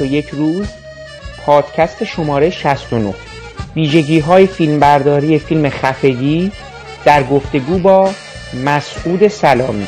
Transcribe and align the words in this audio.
21 0.00 0.28
روز 0.28 0.66
پادکست 1.46 2.04
شماره 2.04 2.50
69 2.50 3.14
ویژگی 3.76 4.18
های 4.18 4.46
فیلمبرداری 4.46 5.38
فیلم 5.38 5.68
خفگی 5.68 6.52
در 7.04 7.22
گفتگو 7.22 7.78
با 7.78 8.10
مسعود 8.64 9.28
سلامی. 9.28 9.86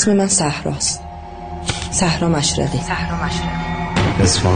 اسم 0.00 0.12
من 0.12 0.28
صحراست. 0.28 1.00
صحرا 1.92 2.28
مشرقی. 2.28 2.78
صحرا 2.78 3.26
مشرقی. 3.26 4.22
اسم 4.22 4.48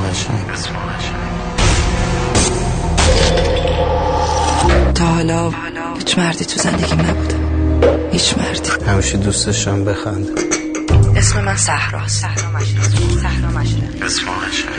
تا 4.95 5.05
حالا 5.05 5.53
هیچ 5.99 6.19
مردی 6.19 6.45
تو 6.45 6.61
زندگیم 6.61 7.01
نبوده. 7.01 7.37
هیچ 8.13 8.35
مردی. 8.39 8.91
همیشه 8.91 9.17
دوستشم 9.17 9.85
بخند. 9.85 10.29
اسم 11.17 11.45
من 11.45 11.57
صحراست. 11.57 12.21
صحرا 12.21 12.51
مشرقی. 12.51 13.19
صحرا 13.23 13.51
مشرقی. 13.51 14.03
اسم 14.03 14.23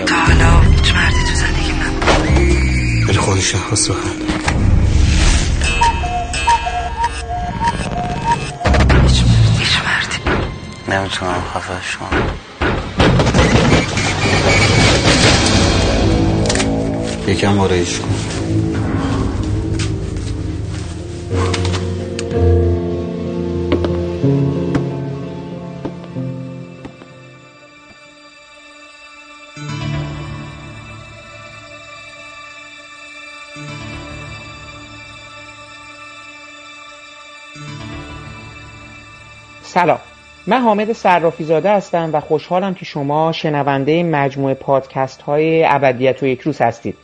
تا 0.05 0.15
حالا 0.15 0.59
هیچ 0.59 0.93
مردی 0.93 1.19
تو 1.29 1.35
زندگیم 1.35 1.75
نبوده. 1.83 3.05
ولی 3.07 3.17
خودشم 3.17 3.59
هست 3.71 3.89
بخند 3.89 4.24
نمی‌تونم 10.87 11.43
خفش 11.53 11.97
کنم. 11.97 12.29
یکم 17.27 17.59
آرایش 17.59 17.99
کن. 17.99 18.15
سلام. 39.63 40.14
من 40.47 40.61
حامد 40.61 40.91
صرافی 40.91 41.43
زاده 41.43 41.71
هستم 41.71 42.09
و 42.13 42.19
خوشحالم 42.19 42.73
که 42.73 42.85
شما 42.85 43.31
شنونده 43.31 44.03
مجموعه 44.03 44.53
پادکست 44.53 45.21
های 45.21 45.65
ابدیت 45.65 46.23
و 46.23 46.25
یک 46.25 46.41
روز 46.41 46.61
هستید. 46.61 46.95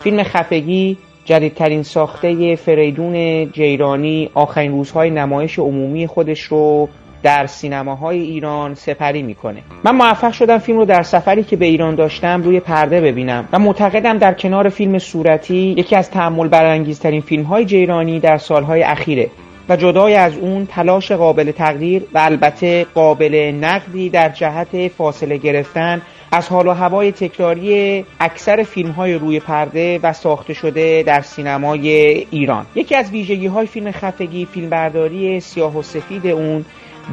فیلم 0.00 0.22
خفگی 0.22 0.98
جدیدترین 1.24 1.82
ساخته 1.82 2.56
فریدون 2.56 3.46
جیرانی 3.52 4.30
آخرین 4.34 4.72
روزهای 4.72 5.10
نمایش 5.10 5.58
عمومی 5.58 6.06
خودش 6.06 6.40
رو 6.42 6.88
در 7.22 7.46
سینماهای 7.46 8.20
ایران 8.20 8.74
سپری 8.74 9.22
می‌کنه. 9.22 9.62
من 9.84 9.96
موفق 9.96 10.32
شدم 10.32 10.58
فیلم 10.58 10.78
رو 10.78 10.84
در 10.84 11.02
سفری 11.02 11.44
که 11.44 11.56
به 11.56 11.66
ایران 11.66 11.94
داشتم 11.94 12.42
روی 12.42 12.60
پرده 12.60 13.00
ببینم 13.00 13.48
و 13.52 13.58
معتقدم 13.58 14.18
در 14.18 14.34
کنار 14.34 14.68
فیلم 14.68 14.98
صورتی 14.98 15.74
یکی 15.78 15.96
از 15.96 16.10
تحمل 16.10 16.48
برانگیزترین 16.48 17.20
فیلم 17.20 17.42
های 17.44 17.64
جیرانی 17.64 18.20
در 18.20 18.38
سالهای 18.38 18.82
اخیره. 18.82 19.30
و 19.68 19.76
جدای 19.76 20.14
از 20.14 20.36
اون 20.36 20.66
تلاش 20.66 21.12
قابل 21.12 21.50
تقدیر 21.50 22.02
و 22.14 22.18
البته 22.18 22.86
قابل 22.94 23.52
نقدی 23.60 24.10
در 24.10 24.28
جهت 24.28 24.88
فاصله 24.88 25.36
گرفتن 25.36 26.02
از 26.32 26.48
حال 26.48 26.66
و 26.66 26.72
هوای 26.72 27.12
تکراری 27.12 28.04
اکثر 28.20 28.62
فیلم 28.62 28.90
های 28.90 29.14
روی 29.14 29.40
پرده 29.40 30.00
و 30.02 30.12
ساخته 30.12 30.54
شده 30.54 31.02
در 31.02 31.20
سینمای 31.20 31.88
ایران. 32.30 32.66
یکی 32.74 32.94
از 32.94 33.10
ویژگی 33.10 33.46
های 33.46 33.66
فیلم 33.66 33.90
خفگی 33.90 34.44
فیلمبرداری 34.44 35.40
سیاه 35.40 35.78
و 35.78 35.82
سفید 35.82 36.26
اون 36.26 36.64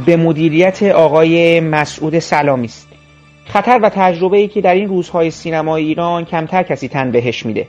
به 0.06 0.18
مدیریت 0.18 0.84
آقای 0.84 1.60
مسعود 1.60 2.20
سلامی 2.20 2.66
است. 2.66 2.88
خطر 3.46 3.80
و 3.84 3.90
تجربه 3.90 4.38
ای 4.38 4.48
که 4.48 4.62
در 4.62 4.74
این 4.74 4.88
روزهای 4.88 5.32
سینمای 5.32 5.84
ایران 5.84 6.26
کمتر 6.26 6.64
کسی 6.64 6.88
تن 6.88 7.12
بهش 7.12 7.46
میده. 7.46 7.68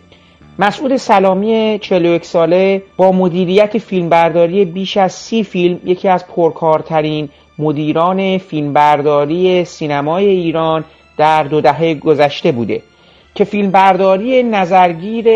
مسعود 0.59 0.97
سلامی 0.97 1.79
41 1.83 2.25
ساله 2.25 2.83
با 2.97 3.13
مدیریت 3.13 3.79
فیلمبرداری 3.79 4.65
بیش 4.65 4.97
از 4.97 5.13
سی 5.13 5.45
فیلم 5.45 5.81
یکی 5.85 6.09
از 6.09 6.27
پرکارترین 6.27 7.29
مدیران 7.59 8.39
فیلمبرداری 8.39 9.65
سینمای 9.65 10.27
ایران 10.27 10.85
در 11.17 11.43
دو 11.43 11.61
دهه 11.61 11.95
گذشته 11.95 12.53
بوده 12.53 12.83
که 13.35 13.45
فیلمبرداری 13.45 14.43
نظرگیر 14.43 15.27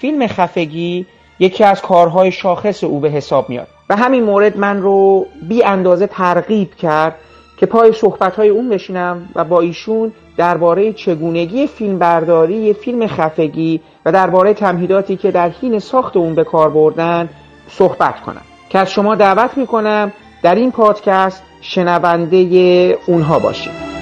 فیلم 0.00 0.26
خفگی 0.26 1.06
یکی 1.38 1.64
از 1.64 1.82
کارهای 1.82 2.32
شاخص 2.32 2.84
او 2.84 3.00
به 3.00 3.10
حساب 3.10 3.50
میاد. 3.50 3.66
و 3.90 3.96
همین 3.96 4.22
مورد 4.22 4.56
من 4.56 4.82
رو 4.82 5.26
بی 5.48 5.64
اندازه 5.64 6.06
ترغیب 6.06 6.74
کرد 6.74 7.14
که 7.56 7.66
پای 7.66 7.92
صحبتهای 7.92 8.48
اون 8.48 8.68
بشینم 8.68 9.28
و 9.34 9.44
با 9.44 9.60
ایشون 9.60 10.12
درباره 10.36 10.92
چگونگی 10.92 11.66
فیلمبرداری 11.66 12.72
فیلم 12.72 13.06
خفگی 13.06 13.80
و 14.04 14.12
درباره 14.12 14.54
تمهیداتی 14.54 15.16
که 15.16 15.30
در 15.30 15.48
حین 15.48 15.78
ساخت 15.78 16.16
اون 16.16 16.34
به 16.34 16.44
کار 16.44 16.70
بردن 16.70 17.28
صحبت 17.68 18.20
کنم. 18.20 18.42
که 18.70 18.78
از 18.78 18.92
شما 18.92 19.14
دعوت 19.14 19.58
می‌کنم 19.58 20.12
در 20.42 20.54
این 20.54 20.72
پادکست 20.72 21.42
شنونده 21.60 22.38
اونها 23.06 23.38
باشید. 23.38 23.94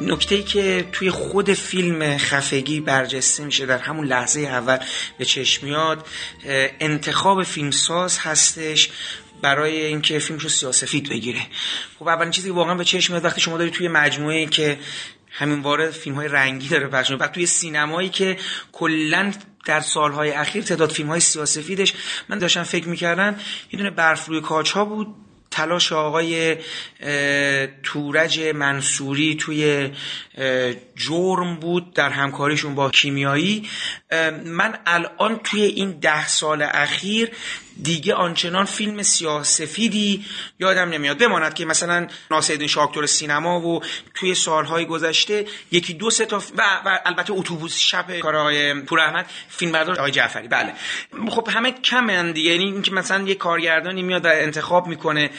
نکته 0.00 0.34
ای 0.34 0.42
که 0.42 0.84
توی 0.92 1.10
خود 1.10 1.52
فیلم 1.52 2.16
خفگی 2.16 2.80
برجسته 2.80 3.44
میشه 3.44 3.66
در 3.66 3.78
همون 3.78 4.06
لحظه 4.06 4.40
اول 4.40 4.78
به 5.18 5.24
چشم 5.24 5.66
میاد 5.66 6.06
انتخاب 6.80 7.42
فیلمساز 7.42 8.18
هستش 8.18 8.90
برای 9.42 9.84
اینکه 9.84 10.18
فیلمش 10.18 10.42
رو 10.42 10.48
سیاسفید 10.48 11.08
بگیره. 11.08 11.40
خب 11.98 12.08
اولین 12.08 12.30
چیزی 12.30 12.48
که 12.48 12.54
واقعا 12.54 12.74
به 12.74 12.84
چشم 12.84 13.12
میاد 13.12 13.24
وقتی 13.24 13.40
شما 13.40 13.58
داری 13.58 13.70
توی 13.70 13.88
مجموعه 13.88 14.46
که 14.46 14.78
همین 15.30 15.62
وارد 15.62 15.90
فیلم 15.90 16.16
های 16.16 16.28
رنگی 16.28 16.68
داره 16.68 16.86
پخش 16.86 17.12
بعد 17.12 17.32
توی 17.32 17.46
سینمایی 17.46 18.08
که 18.08 18.36
کلا 18.72 19.32
در 19.66 19.80
سالهای 19.80 20.30
اخیر 20.30 20.62
تعداد 20.62 20.90
فیلم 20.90 21.08
های 21.08 21.20
سیاسفیدش 21.20 21.94
من 22.28 22.38
داشتم 22.38 22.62
فکر 22.62 22.88
می‌کردم 22.88 23.36
یه 23.72 23.78
دونه 23.78 23.90
برف 23.90 24.26
روی 24.26 24.40
کاج 24.40 24.70
ها 24.70 24.84
بود 24.84 25.14
تلاش 25.50 25.92
آقای 25.92 26.56
تورج 27.82 28.40
منصوری 28.40 29.34
توی 29.34 29.90
جرم 30.96 31.56
بود 31.60 31.94
در 31.94 32.10
همکاریشون 32.10 32.74
با 32.74 32.90
کیمیایی. 32.90 33.68
من 34.44 34.78
الان 34.86 35.40
توی 35.44 35.62
این 35.62 35.90
ده 35.90 36.28
سال 36.28 36.62
اخیر 36.62 37.30
دیگه 37.82 38.14
آنچنان 38.14 38.64
فیلم 38.64 39.02
سیاه 39.02 39.44
سفیدی 39.44 40.24
یادم 40.60 40.88
نمیاد. 40.88 41.18
بماند 41.18 41.54
که 41.54 41.64
مثلا 41.64 42.06
ناصرالدین 42.30 42.68
شاه 42.68 42.84
اکتور 42.84 43.06
سینما 43.06 43.60
و 43.60 43.82
توی 44.14 44.34
سالهای 44.34 44.84
گذشته 44.84 45.46
یکی 45.72 45.94
دو 45.94 46.10
سه 46.10 46.26
تا 46.26 46.42
و, 46.56 46.62
و 46.84 46.98
البته 47.04 47.32
اتوبوس 47.32 47.78
شب 47.78 48.18
کار 48.18 48.36
آقای 48.36 48.74
پور 48.74 49.00
احمد 49.00 49.26
فیلم 49.48 49.72
بردار 49.72 49.98
آقای 49.98 50.10
جعفری. 50.10 50.48
بله. 50.48 50.72
خب 51.30 51.48
همه 51.52 51.72
کمن 51.72 52.32
دیگه. 52.32 52.50
یعنی 52.50 52.64
اینکه 52.64 52.92
مثلا 52.92 53.24
یه 53.24 53.34
کارگردانی 53.34 54.02
میاد 54.02 54.24
و 54.24 54.28
انتخاب 54.28 54.86
می‌کنه 54.86 55.30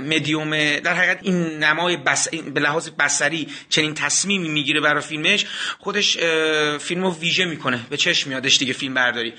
مدیوم 0.00 0.78
در 0.78 0.94
حقیقت 0.94 1.18
این 1.22 1.64
نمای 1.64 1.96
بس... 1.96 2.28
به 2.28 2.60
لحاظ 2.60 2.88
بصری 2.88 3.48
چنین 3.68 3.94
تصمیمی 3.94 4.48
می‌گیره 4.48 4.80
برای 4.80 5.02
فیلمش 5.02 5.46
خودش 5.78 6.18
فیلمو 6.78 7.14
ویژه 7.14 7.44
می‌کنه. 7.44 7.80
به 7.90 7.96
چشم 7.96 8.30
میادش 8.30 8.58
دیگه 8.58 8.72
فیلم 8.72 8.94
برداری 8.94 9.34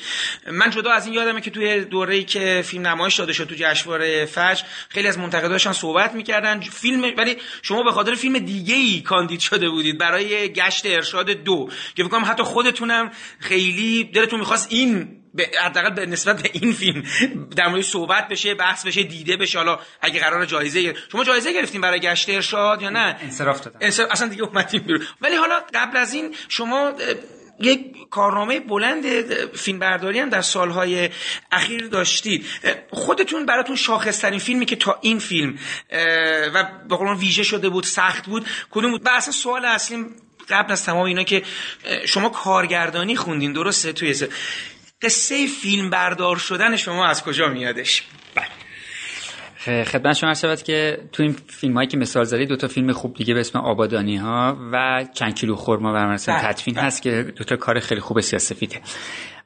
من 0.52 0.70
جدا 0.70 0.92
از 0.92 1.06
این 1.06 1.16
یادمه 1.16 1.42
که 1.42 1.52
توی 1.52 1.86
دوره‌ای 2.20 2.26
که 2.26 2.62
فیلم 2.62 2.88
نمایش 2.88 3.16
داده 3.16 3.34
شد 3.34 3.44
تو 3.44 3.56
جشنواره 3.58 4.26
فجر 4.26 4.64
خیلی 4.90 5.08
از 5.08 5.18
منتقداشان 5.18 5.74
صحبت 5.74 6.14
می‌کردن. 6.14 6.60
فیلم 6.60 7.14
ولی 7.18 7.38
شما 7.62 7.84
به 7.84 7.92
خاطر 7.92 8.16
فیلم 8.16 8.40
دیگه 8.40 8.76
ای 8.76 9.02
کاندید 9.02 9.40
شده 9.40 9.70
بودید 9.70 9.98
برای 9.98 10.54
گشت 10.54 10.86
ارشاد 10.86 11.30
دو 11.30 11.70
که 11.96 12.04
فکر 12.04 12.20
حتی 12.20 12.44
خودتونم 12.44 13.12
خیلی 13.40 14.04
دلتون 14.04 14.40
می‌خواست 14.40 14.68
این 14.72 15.16
حداقل 15.66 15.90
به 15.90 16.06
نسبت 16.06 16.42
به 16.42 16.50
این 16.54 16.74
فیلم 16.74 17.04
در 17.56 17.68
مورد 17.68 17.82
صحبت 17.82 18.28
بشه 18.28 18.54
بحث 18.56 18.86
بشه 18.88 19.04
دیده 19.04 19.38
بشه. 19.38 19.58
حالا 19.58 19.80
اگه 20.02 20.20
قرار 20.20 20.46
جایزه 20.46 20.82
گرفت 20.82 21.12
شما 21.12 21.24
جایزه 21.24 21.54
گرفتین 21.54 21.82
برای 21.82 22.00
گشت 22.00 22.30
ارشاد 22.30 22.82
یا 22.82 22.90
نه؟ 22.90 23.18
انصراف 23.22 23.68
انصراف 23.82 24.12
اصلا 24.12 24.28
دیگه 24.28 24.44
اومدیم 24.44 24.82
بیرون. 24.82 25.06
ولی 25.22 25.36
حالا 25.36 25.60
قبل 25.74 25.98
از 25.98 26.14
این 26.14 26.36
شما 26.50 26.94
یک 27.60 28.10
کارنامه 28.10 28.60
بلند 28.60 29.06
فیلم 29.56 29.80
برداری 29.80 30.20
هم 30.20 30.30
در 30.30 30.42
سالهای 30.42 31.10
اخیر 31.52 31.88
داشتید. 31.88 32.46
خودتون 32.92 33.46
براتون 33.46 33.76
شاخصترین 33.76 34.40
فیلمی 34.40 34.66
که 34.66 34.76
تا 34.76 35.00
این 35.02 35.20
فیلم 35.20 35.60
و 36.54 36.70
به 36.90 36.96
قولون 36.96 37.18
ویژه 37.18 37.44
شده 37.44 37.70
بود 37.70 37.84
سخت 37.84 38.26
بود 38.26 38.48
کدوم 38.72 38.92
بود؟ 38.92 39.06
و 39.06 39.10
اصلا 39.10 39.34
سوال 39.34 39.66
اصلی 39.66 40.06
قبل 40.50 40.72
از 40.72 40.86
تمام 40.86 41.06
اینا 41.06 41.24
که 41.24 41.44
شما 42.06 42.30
کارگردانی 42.30 43.16
خوندین 43.16 43.54
درسته؟ 43.54 43.94
توی 43.94 44.16
قصه 45.02 45.48
فیلم 45.48 45.90
بردار 45.90 46.38
شدن 46.38 46.76
شما 46.76 47.08
از 47.08 47.24
کجا 47.24 47.48
میادش؟ 47.48 48.04
خدمت 49.66 50.14
شما 50.14 50.34
شود 50.34 50.64
که 50.64 50.98
تو 51.12 51.24
این 51.24 51.36
فیلم 51.48 51.74
هایی 51.74 51.88
که 51.88 51.98
مثال 51.98 52.24
زدی 52.24 52.46
دو 52.46 52.56
تا 52.56 52.68
فیلم 52.68 52.94
خوب 52.94 53.16
دیگه 53.16 53.34
به 53.34 53.40
اسم 53.40 53.60
آبادانی 53.60 54.18
ها 54.18 54.58
و 54.72 55.06
چند 55.14 55.36
کیلو 55.36 55.56
خورما 55.56 55.94
و 55.94 55.98
مثلا 55.98 56.40
تدفین 56.42 56.78
هست 56.78 57.02
که 57.02 57.34
دو 57.38 57.44
تا 57.44 57.56
کار 57.56 57.80
خیلی 57.80 58.02
خوب 58.02 58.20
سیاسفیده 58.20 58.82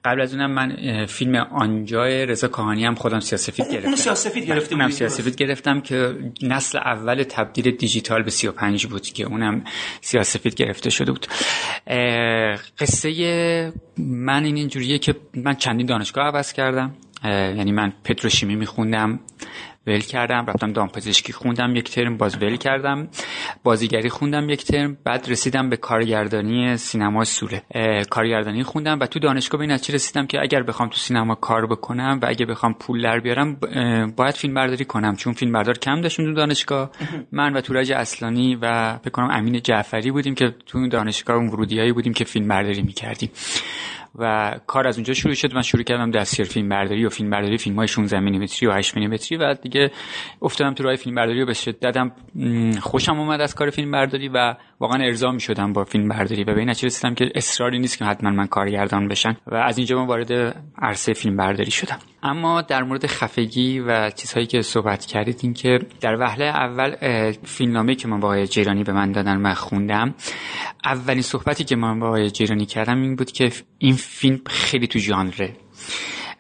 قبل 0.06 0.22
از 0.22 0.34
اونم 0.34 0.52
من 0.52 1.06
فیلم 1.06 1.36
آنجای 1.36 2.26
رضا 2.26 2.48
کاهانی 2.48 2.86
هم 2.86 2.96
خودم 2.96 3.20
سیاسفید 3.20 3.72
گرفتم. 3.72 3.88
اون 3.88 3.96
سیاسفید 3.96 4.46
گرفتم 4.46 4.76
اونم 4.76 4.90
سیاسفید 4.90 5.36
گرفتم 5.36 5.82
که 5.82 6.16
نسل 6.42 6.78
اول 6.78 7.24
تبدیل 7.24 7.72
دیجیتال 7.72 8.24
به 8.24 8.32
35 8.32 8.86
بود 8.86 9.02
که 9.02 9.24
اونم 9.24 9.64
سیاسفید 10.02 10.56
گرفته 10.56 10.90
شده 10.90 11.12
بود. 11.12 11.28
قصه 12.80 13.74
من 13.98 14.44
این 14.44 14.56
اینجوریه 14.56 15.00
که 15.00 15.16
من 15.34 15.56
چندین 15.56 15.86
دانشگاه 15.86 16.26
عوض 16.26 16.54
کردم. 16.54 16.96
یعنی 17.24 17.72
من 17.72 17.94
پتروشیمی 18.04 18.56
میخوندم. 18.56 19.20
ول 19.88 20.00
کردم 20.00 20.46
رفتم 20.46 20.74
دامپزشکی 20.74 21.34
خوندم 21.34 21.76
یک 21.76 21.92
ترم 21.92 22.18
باز 22.18 22.36
ول 22.42 22.56
کردم. 22.56 23.08
بازیگری 23.64 24.10
خوندم 24.10 24.50
یک 24.50 24.66
ترم 24.66 24.98
بعد 25.04 25.30
رسیدم 25.30 25.70
به 25.70 25.78
کارگردانی 25.78 26.78
سینما 26.78 27.24
سوره 27.24 27.64
کارگردانی 28.10 28.64
خوندم 28.64 29.00
و 29.00 29.06
تو 29.06 29.20
دانشگاه 29.20 29.58
به 29.58 29.64
این 29.64 29.72
نتیجه 29.72 29.94
رسیدم 29.94 30.28
که 30.28 30.42
اگر 30.42 30.64
بخوام 30.64 30.90
تو 30.90 30.96
سینما 30.96 31.36
کار 31.36 31.66
بکنم 31.66 32.20
و 32.22 32.26
اگه 32.30 32.46
بخوام 32.46 32.74
پول 32.74 33.04
در 33.04 33.20
بیارم 33.20 33.56
باید 34.16 34.36
فیلم 34.36 34.54
برداری 34.54 34.86
کنم. 34.86 35.16
چون 35.16 35.34
فیلم 35.34 35.52
بردار 35.52 35.78
کم 35.78 36.02
داشتیم 36.02 36.26
تو 36.26 36.34
دانشگاه. 36.34 36.92
من 37.32 37.54
و 37.54 37.62
تورج 37.62 37.92
اصلانی 37.92 38.56
و 38.62 38.98
فکر 38.98 39.10
کنم 39.10 39.30
امین 39.32 39.62
جعفری 39.62 40.12
بودیم 40.12 40.36
که 40.36 40.56
تو 40.66 40.88
دانشگاه 40.88 41.36
اون 41.36 41.48
ورودیایی 41.48 41.92
بودیم 41.92 42.14
که 42.14 42.24
فیلم 42.24 42.48
برداری 42.48 42.82
می‌کردیم. 42.82 43.30
و 44.16 44.56
کار 44.68 44.88
از 44.88 44.98
اونجا 44.98 45.14
شروع 45.14 45.34
شد. 45.34 45.56
من 45.56 45.62
شروع 45.62 45.84
کردم 45.84 46.12
دستیار 46.12 46.48
فیلم 46.48 46.70
برداری 46.70 47.06
و 47.06 47.10
فیلم 47.10 47.30
برداری 47.30 47.58
فیلم 47.58 47.76
های 47.76 47.88
16 47.88 48.20
میلیمتری 48.20 48.68
و 48.70 48.72
8 48.72 48.96
میلیمتری 48.96 49.38
و 49.38 49.54
دیگه 49.54 49.92
افتادم 50.42 50.74
تو 50.74 50.84
راه 50.84 50.96
فیلم 50.96 51.16
برداری 51.16 51.42
و 51.42 51.46
به 51.46 51.54
شدتم 51.54 52.12
خوشم 52.82 53.20
اومد 53.20 53.42
از 53.42 53.56
کار 53.56 53.70
فیلم 53.70 53.92
برداری 53.92 54.30
و 54.30 54.56
واقعا 54.80 55.04
ارضا 55.04 55.32
می 55.32 55.40
شدم 55.40 55.74
با 55.74 55.84
فیلم 55.84 56.08
برداری 56.08 56.44
و 56.44 56.46
به 56.46 56.60
این 56.60 56.70
نتیجه 56.70 56.86
رسیدم 56.86 57.16
که 57.16 57.32
اصراری 57.36 57.80
نیست 57.80 57.98
که 57.98 58.06
حتما 58.06 58.30
من 58.30 58.48
کارگردان 58.48 59.08
بشم 59.08 59.38
و 59.48 59.56
از 59.56 59.78
اینجا 59.78 59.98
من 60.00 60.08
وارد 60.08 60.32
عرصه 60.78 61.14
فیلم 61.14 61.38
برداری 61.38 61.72
شدم. 61.72 62.00
اما 62.24 62.62
در 62.62 62.84
مورد 62.84 63.08
خفگی 63.08 63.80
و 63.80 64.10
چیزهایی 64.10 64.48
که 64.48 64.62
صحبت 64.62 65.06
کردید 65.06 65.40
این 65.44 65.54
که 65.54 65.80
در 66.02 66.16
وهله 66.20 66.46
اول 66.46 66.96
فیلمنامه 67.44 67.96
که 67.96 68.08
من 68.08 68.20
با 68.20 68.28
آقای 68.28 68.48
جیرانی 68.48 68.84
به 68.84 68.94
من 68.94 69.12
دادن 69.12 69.38
من 69.38 69.54
خوندم. 69.54 70.14
اولین 70.86 71.22
صحبتی 71.22 71.64
که 71.64 71.76
من 71.76 72.00
با 72.00 72.08
آقای 72.08 72.30
جیرانی 72.30 72.66
کردم 72.66 73.02
این 73.02 73.16
بود 73.16 73.32
که 73.32 73.52
این 73.78 73.94
فیلم 73.96 74.42
خیلی 74.48 74.88
تو 74.88 75.00
ژانره. 75.00 75.56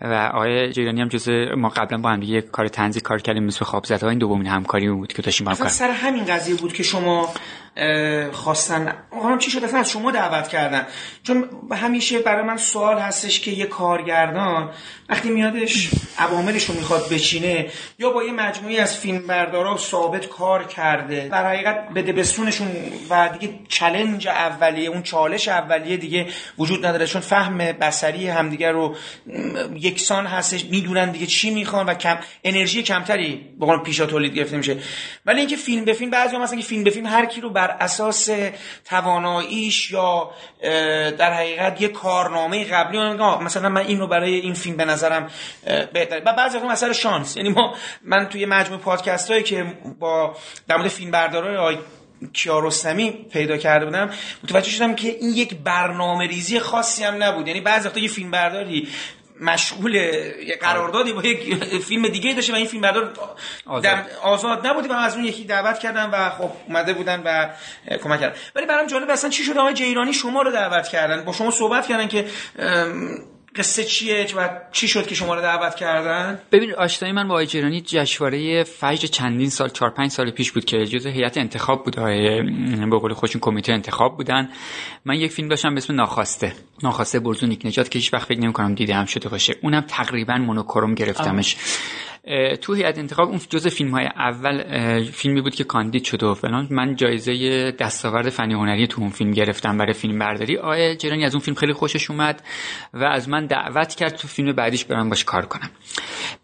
و 0.01 0.13
آقای 0.33 0.73
جیرانی 0.73 1.01
هم 1.01 1.07
جزء 1.07 1.55
ما 1.55 1.69
قبلا 1.69 1.97
با 1.97 2.09
هم 2.09 2.21
یه 2.21 2.41
کار 2.41 2.67
تنزی 2.67 3.01
کار 3.01 3.21
کردیم 3.21 3.43
مثل 3.43 3.65
خواب 3.65 3.85
زده 3.85 4.07
این 4.07 4.19
دومین 4.19 4.47
همکاری 4.47 4.89
بود 4.89 5.13
که 5.13 5.21
داشتیم 5.21 5.45
با 5.45 5.53
هم 5.53 5.67
سر 5.67 5.91
همین 5.91 6.25
قضیه 6.25 6.55
بود 6.55 6.73
که 6.73 6.83
شما 6.83 7.29
خواستن. 8.31 8.95
آقا 9.11 9.37
چی 9.37 9.51
شد؟ 9.51 9.63
اصلا 9.63 9.79
از 9.79 9.91
شما 9.91 10.11
دعوت 10.11 10.47
کردن. 10.47 10.87
چون 11.23 11.49
همیشه 11.71 12.19
برای 12.19 12.43
من 12.43 12.57
سوال 12.57 12.99
هستش 12.99 13.39
که 13.39 13.51
یه 13.51 13.65
کارگردان 13.65 14.69
وقتی 15.09 15.29
میادش 15.29 15.89
عواملش 16.17 16.65
رو 16.65 16.75
می‌خواد 16.75 17.09
بچینه 17.09 17.67
یا 17.99 18.09
با 18.09 18.23
یه 18.23 18.31
مجموعی 18.31 18.79
از 18.79 18.97
فیلم 18.97 19.27
بردارا 19.27 19.77
ثابت 19.77 20.27
کار 20.27 20.63
کرده 20.63 21.27
در 21.31 21.47
حقیقت 21.47 21.89
بده 21.89 22.13
بسونشون 22.13 22.67
و 23.09 23.29
دیگه 23.39 23.53
چلنج 23.69 24.27
اولیه 24.27 24.89
اون 24.89 25.03
چالش 25.03 25.47
اولیه 25.47 25.97
دیگه 25.97 26.27
وجود 26.57 26.85
نداره. 26.85 27.07
چون 27.07 27.21
فهم 27.21 27.57
بسری 27.57 28.27
همدیگه 28.27 28.71
رو 28.71 28.95
یکسان 29.75 30.25
هستش 30.25 30.65
می‌دونن 30.65 31.11
دیگه 31.11 31.25
چی 31.25 31.51
می‌خوان 31.51 31.85
و 31.85 31.93
کم 31.93 32.17
انرژی 32.43 32.83
کمتری 32.83 33.55
به 33.59 33.65
قول 33.65 33.79
پیشا 33.79 34.05
تولید 34.05 34.33
گرفته 34.33 34.57
میشه. 34.57 34.77
ولی 35.25 35.39
اینکه 35.39 35.55
فیلم 35.55 35.85
به 35.85 35.93
فیلم 35.93 36.11
بعضی 36.11 36.37
مثلا 36.37 36.57
که 36.57 36.65
فیلم 36.65 36.83
به 36.83 36.89
فیلم 36.89 37.05
هر 37.05 37.25
کی 37.25 37.41
رو 37.41 37.49
بر 37.63 37.77
اساس 37.79 38.29
تواناییش 38.85 39.91
یا 39.91 40.31
در 41.17 41.33
حقیقت 41.33 41.81
یه 41.81 41.87
کارنامه 41.87 42.65
قبلی 42.65 42.97
مثلا 43.41 43.69
من 43.69 43.81
این 43.81 43.99
رو 43.99 44.07
برای 44.07 44.33
این 44.33 44.53
فیلم 44.53 44.77
به 44.77 44.85
نظرم 44.85 45.29
بهتره. 45.93 46.21
و 46.25 46.33
بعضی 46.33 46.57
وقتا 46.57 46.69
مسئله 46.69 46.93
شانس. 46.93 47.37
یعنی 47.37 47.49
ما 47.49 47.75
من 48.03 48.29
توی 48.29 48.45
مجموع 48.45 48.79
پادکست 48.79 49.31
هایی 49.31 49.43
که 49.43 49.65
با 49.99 50.35
در 50.67 50.77
مورد 50.77 50.89
فیلم 50.89 51.11
بردارای 51.11 51.77
کیارستمی 52.33 53.11
پیدا 53.11 53.57
کرده 53.57 53.85
بودم 53.85 54.09
متوجه 54.43 54.69
شدم 54.69 54.95
که 54.95 55.07
این 55.07 55.29
یک 55.29 55.55
برنامه 55.55 56.27
ریزی 56.27 56.59
خاصی 56.59 57.03
هم 57.03 57.23
نبود. 57.23 57.47
یعنی 57.47 57.61
بعضی 57.61 57.87
وقتا 57.87 57.99
یه 57.99 58.07
فیلم 58.07 58.31
برداری 58.31 58.87
مشغول 59.41 59.95
یه 59.95 60.57
قراردادی 60.61 61.13
با 61.13 61.23
یک 61.23 61.63
فیلم 61.83 62.07
دیگه 62.07 62.33
داشته 62.33 62.53
و 62.53 62.55
این 62.55 62.65
فیلم 62.65 62.81
بردار 62.81 63.13
آزاد, 63.65 64.05
آزاد 64.23 64.67
نبودی 64.67 64.87
و 64.87 64.93
از 64.93 65.15
اون 65.15 65.25
یکی 65.25 65.43
دعوت 65.43 65.79
کردم 65.79 66.09
و 66.13 66.29
خب 66.29 66.51
اومده 66.67 66.93
بودن 66.93 67.21
و 67.25 67.49
کمک 67.97 68.19
کردن. 68.19 68.35
ولی 68.55 68.65
برام 68.65 68.87
جالب 68.87 69.09
اصلا 69.09 69.29
چی 69.29 69.43
شد 69.43 69.57
آقای 69.57 69.73
جیرانی 69.73 70.13
شما 70.13 70.41
رو 70.41 70.51
دعوت 70.51 70.87
کردن. 70.87 71.23
با 71.23 71.33
شما 71.33 71.51
صحبت 71.51 71.87
کردن 71.87 72.07
که 72.07 72.25
قصه 73.55 73.83
چیه 73.83 74.27
و 74.37 74.49
چی 74.71 74.87
شد 74.87 75.07
که 75.07 75.15
شما 75.15 75.35
رو 75.35 75.41
دعوت 75.41 75.75
کردن؟ 75.75 76.39
ببین 76.51 76.73
آشنایی 76.75 77.13
من 77.13 77.27
با 77.27 77.33
آقای 77.33 77.45
جیرانی 77.45 77.81
جشنواره 77.81 78.63
فجر 78.63 79.07
چندین 79.07 79.49
سال 79.49 79.69
4 79.69 79.89
5 79.89 80.11
سال 80.11 80.31
پیش 80.31 80.51
بود 80.51 80.65
که 80.65 80.85
جزء 80.85 81.09
هیئت 81.09 81.37
انتخاب 81.37 81.83
بود 81.83 81.95
به 81.95 82.99
قول 82.99 83.13
خودشون 83.13 83.41
کمیته 83.41 83.73
انتخاب 83.73 84.17
بودن. 84.17 84.49
من 85.05 85.15
یک 85.15 85.31
فیلم 85.31 85.47
داشتم 85.47 85.75
به 85.75 85.77
اسم 85.77 85.95
ناخواسته. 85.95 86.53
ناخواسته 86.83 87.19
برزونیک 87.19 87.65
نجات 87.65 87.89
که 87.89 87.99
هیچ 87.99 88.13
وقت 88.13 88.27
فکر 88.27 88.39
نمی‌کنم 88.39 88.75
دیده 88.75 88.95
هم 88.95 89.05
شده 89.05 89.29
باشه. 89.29 89.55
اونم 89.61 89.81
تقریبا 89.81 90.37
مونوکروم 90.37 90.95
گرفتمش. 90.95 91.57
تو 92.61 92.73
هیئت 92.73 92.97
انتخاب 92.97 93.29
اون 93.29 93.39
جزء 93.49 93.69
فیلم 93.69 93.91
های 93.91 94.05
اول 94.05 94.63
فیلمی 95.03 95.41
بود 95.41 95.55
که 95.55 95.63
کاندید 95.63 96.03
شد 96.03 96.23
و 96.23 96.33
فلان. 96.33 96.67
من 96.71 96.95
جایزه 96.95 97.71
دستاورد 97.71 98.29
فنی 98.29 98.53
هنری 98.53 98.87
تو 98.87 99.01
اون 99.01 99.09
فیلم 99.09 99.31
گرفتم 99.31 99.77
برای 99.77 99.93
فیلم 99.93 100.19
برداری. 100.19 100.57
آیه 100.57 100.95
جیرانی 100.95 101.25
از 101.25 101.35
اون 101.35 101.41
فیلم 101.41 101.55
خیلی 101.55 101.73
خوشش 101.73 102.11
اومد 102.11 102.43
و 102.93 103.03
از 103.03 103.29
من 103.29 103.45
دعوت 103.45 103.95
کرد 103.95 104.15
تو 104.15 104.27
فیلم 104.27 104.53
بعدیش 104.53 104.85
برام 104.85 105.09
باش 105.09 105.23
کار 105.23 105.45
کنم. 105.45 105.69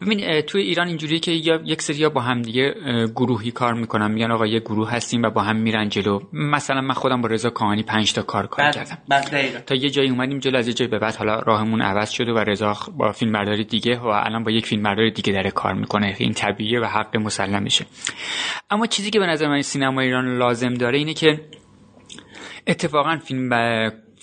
ببین 0.02 0.42
تو 0.42 0.58
ایران 0.58 0.88
اینجوریه 0.88 1.20
که 1.20 1.32
یا 1.32 1.62
یک 1.66 1.82
سری 1.82 2.10
با 2.10 2.22
هم 2.22 2.42
دیگه 2.42 2.74
گروهی 3.16 3.52
کار 3.52 3.74
می‌کنن. 3.74 4.12
میگن 4.12 4.32
آقا 4.32 4.48
یه 4.48 4.60
گروه 4.60 4.92
هستیم 4.92 5.24
و 5.24 5.30
با 5.30 5.42
هم 5.42 5.56
میرن 5.56 5.90
جلو. 5.90 6.20
مثلا 6.34 6.82
من 6.82 6.94
خودم 6.94 7.22
با 7.22 7.28
رضا 7.28 7.50
کاهانی 7.50 7.84
5 7.84 8.14
تا 8.14 8.22
کار 8.22 8.48
کار 8.48 8.72
کردم. 8.72 8.98
تا 9.66 9.76
یه 9.76 9.90
جایی 9.90 10.10
اومدیم 10.10 10.40
جلو 10.40 10.58
از 10.58 10.68
یه 10.68 10.74
جایی 10.74 10.92
به 10.92 11.00
بعد 11.00 11.16
حالا 11.16 11.40
راهمون 11.40 11.82
عوض 11.82 12.10
شده 12.10 12.32
و 12.34 12.38
رضا 12.38 12.74
با 12.98 13.12
فیلم 13.12 13.32
برداری 13.32 13.64
دیگه 13.64 13.98
و 14.00 14.08
الان 14.08 14.44
با 14.44 14.52
یک 14.52 14.66
فیلم 14.66 14.84
برداری 14.84 15.12
دیگه 15.12 15.34
داره 15.34 15.52
کار. 15.52 15.69
می‌کنه. 15.74 16.16
این 16.20 16.34
طبیعیه 16.34 16.80
و 16.80 16.86
حق 16.86 17.18
مسلم 17.18 17.64
میشه. 17.64 17.86
اما 18.70 18.88
چیزی 18.88 19.10
که 19.10 19.20
به 19.20 19.26
نظر 19.26 19.48
من 19.48 19.62
سینما 19.62 20.02
ایران 20.02 20.38
لازم 20.38 20.74
داره 20.74 20.98
اینه 20.98 21.14
که 21.14 21.42
اتفاقا 22.68 23.18
فیلم 23.18 23.50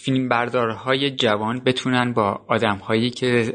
فیلم 0.06 0.28
بردارهای 0.28 1.10
جوان 1.10 1.60
بتونن 1.60 2.12
با 2.12 2.40
آدم 2.48 2.76
هایی 2.76 3.10
که 3.10 3.52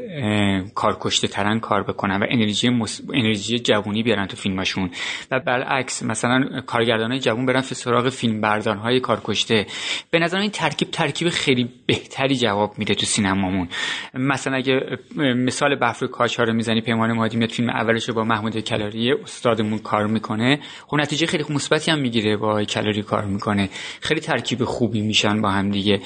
کار 0.74 0.96
کشته 1.00 1.28
ترن 1.28 1.60
کار 1.60 1.82
بکنن 1.82 2.22
و 2.22 2.26
انرژی 2.28 2.68
مس... 2.68 3.00
انرژی 3.14 3.58
جوونی 3.58 4.02
بیارن 4.02 4.26
تو 4.26 4.36
فیلمشون 4.36 4.90
و 5.30 5.40
برعکس 5.40 6.02
مثلا 6.02 6.60
کارگردان 6.66 7.10
های 7.10 7.20
جوان 7.20 7.46
برن 7.46 7.60
سراغ 7.60 8.08
فیلم 8.08 8.40
بردارهای 8.40 9.00
کار 9.00 9.20
کشته 9.24 9.66
به 10.10 10.18
نظر 10.18 10.38
این 10.38 10.50
ترکیب 10.50 10.90
ترکیب 10.90 11.28
خیلی 11.28 11.68
بهتری 11.86 12.36
جواب 12.36 12.78
میده 12.78 12.94
تو 12.94 13.06
سینمامون. 13.06 13.68
مثلا 14.14 14.56
اگه 14.56 14.98
مثال 15.16 15.74
بفر 15.74 16.06
کاچا 16.06 16.42
رو 16.42 16.52
می‌زنی 16.52 16.80
پیمان 16.80 17.12
مادی 17.12 17.36
میاد 17.36 17.50
فیلم 17.50 17.70
اولش 17.70 18.10
با 18.10 18.24
محمود 18.24 18.60
کلاری 18.60 19.12
استادمون 19.12 19.78
کار 19.78 20.06
می‌کنه. 20.06 20.60
خب 20.86 20.96
نتیجه 20.96 21.26
خیلی 21.26 21.44
مثبتی 21.50 21.90
هم 21.90 21.98
می‌گیره 21.98 22.36
با 22.36 22.64
کلاری 22.64 23.02
کار 23.02 23.24
می‌کنه. 23.24 23.68
خیلی 24.00 24.20
ترکیب 24.20 24.64
خوبی 24.64 25.00
میشن 25.00 25.42
با 25.42 25.50
هم 25.50 25.70
دیگه. 25.70 26.00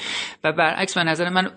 و 0.47 0.51
برعکس 0.51 0.97
به 0.97 1.03
نظر 1.03 1.29
من 1.29 1.51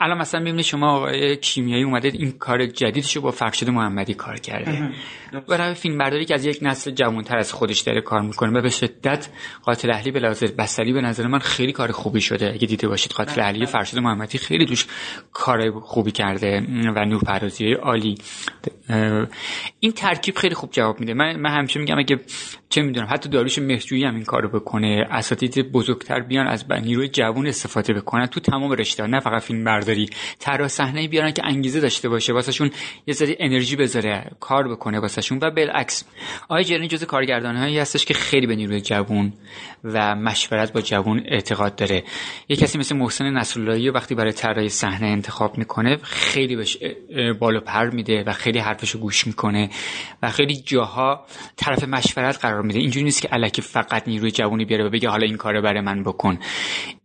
الان 0.00 0.18
مثلا 0.18 0.40
می‌بینید 0.40 0.64
شما 0.64 0.96
آقای 0.96 1.36
کیمیایی 1.36 1.82
اومده 1.82 2.10
این 2.14 2.32
کار 2.32 2.66
جدیدشو 2.66 3.20
با 3.20 3.30
فرشید 3.30 3.70
محمدی 3.70 4.14
کار 4.14 4.36
کرده. 4.36 4.90
برای 5.48 5.74
فیلم 5.74 5.98
برداری 5.98 6.24
که 6.24 6.34
از 6.34 6.44
یک 6.44 6.58
نسل 6.62 6.90
جوانتر 6.90 7.38
از 7.38 7.52
خودش 7.52 7.80
داره 7.80 8.00
کار 8.00 8.20
می‌کنه 8.20 8.58
و 8.58 8.62
به 8.62 8.70
شدت 8.70 9.28
قاتل 9.62 9.90
اهلی 9.90 10.10
به 10.10 10.20
لحاظ 10.20 10.44
بصری 10.44 10.92
به 10.92 11.00
نظر 11.00 11.26
من 11.26 11.38
خیلی 11.38 11.72
کار 11.72 11.92
خوبی 11.92 12.20
شده. 12.20 12.52
اگه 12.54 12.66
دیده 12.66 12.88
باشید 12.88 13.12
قاتل 13.12 13.40
اهلی 13.40 13.66
فرشید 13.66 13.98
محمدی 13.98 14.38
خیلی 14.38 14.64
دوش 14.64 14.86
کار 15.32 15.80
خوبی 15.80 16.10
کرده 16.10 16.60
و 16.96 17.04
نورپردازی 17.04 17.72
عالی. 17.72 18.18
این 19.80 19.92
ترکیب 19.92 20.36
خیلی 20.36 20.54
خوب 20.54 20.70
جواب 20.70 21.00
میده. 21.00 21.14
من, 21.14 21.36
من 21.36 21.50
همیشه 21.50 21.80
میگم 21.80 21.98
اگه 21.98 22.20
چه 22.74 22.82
می‌دونم 22.82 23.08
حتی 23.10 23.28
داروش 23.28 23.58
مهرجویی 23.58 24.04
هم 24.04 24.14
این 24.14 24.24
کارو 24.24 24.48
بکنه 24.48 25.06
اساتید 25.10 25.72
بزرگتر 25.72 26.20
بیان 26.20 26.46
از 26.46 26.64
نیروی 26.72 27.08
جوان 27.08 27.46
استفاده 27.46 27.92
بکنن 27.92 28.26
تو 28.26 28.40
تمام 28.40 28.72
رشته 28.72 29.06
نه 29.06 29.20
فقط 29.20 29.42
فیلم 29.42 29.64
برداری. 29.64 30.10
طراح 30.38 30.68
صحنه 30.68 31.08
بیارن 31.08 31.32
که 31.32 31.46
انگیزه 31.46 31.80
داشته 31.80 32.08
باشه 32.08 32.32
واسهشون 32.32 32.70
یه 33.06 33.14
سری 33.14 33.36
انرژی 33.38 33.76
بذاره 33.76 34.30
کار 34.40 34.68
بکنه 34.68 35.00
واسهشون 35.00 35.38
و 35.42 35.50
بالعکس. 35.50 36.04
آقای 36.48 36.64
جرنی 36.64 36.88
جزء 36.88 37.06
کارگردانهایی 37.06 37.78
هستش 37.78 38.04
که 38.04 38.14
خیلی 38.14 38.46
به 38.46 38.56
نیروی 38.56 38.80
جوان 38.80 39.32
و 39.84 40.14
مشورت 40.14 40.72
با 40.72 40.80
جوان 40.80 41.22
اعتقاد 41.28 41.76
داره. 41.76 42.04
یه 42.48 42.56
کسی 42.56 42.78
مثل 42.78 42.96
محسن 42.96 43.30
نصراللهی 43.30 43.90
وقتی 43.90 44.14
برای 44.14 44.32
طراحی 44.32 44.68
صحنه 44.68 45.06
انتخاب 45.06 45.58
می‌کنه 45.58 45.96
خیلی 46.02 46.56
بهش 46.56 46.78
بالا 47.38 47.60
پر 47.60 47.90
میده 47.90 48.24
و 48.26 48.32
خیلی 48.32 48.58
حرفشو 48.58 48.98
گوش 48.98 49.26
می‌کنه 49.26 49.70
و 50.22 50.30
خیلی 50.30 50.56
جاها 50.56 51.26
طرف 51.56 51.84
مشورت 51.84 52.38
قرار 52.38 52.63
میده. 52.64 52.78
اینجوری 52.78 53.04
نیست 53.04 53.22
که 53.22 53.28
الکی 53.32 53.62
فقط 53.62 54.08
نیروی 54.08 54.30
جوونی 54.30 54.64
بیاره 54.64 54.84
و 54.84 54.90
بگه 54.90 55.08
حالا 55.08 55.26
این 55.26 55.36
کارو 55.36 55.62
برای 55.62 55.80
من 55.80 56.02
بکن. 56.02 56.38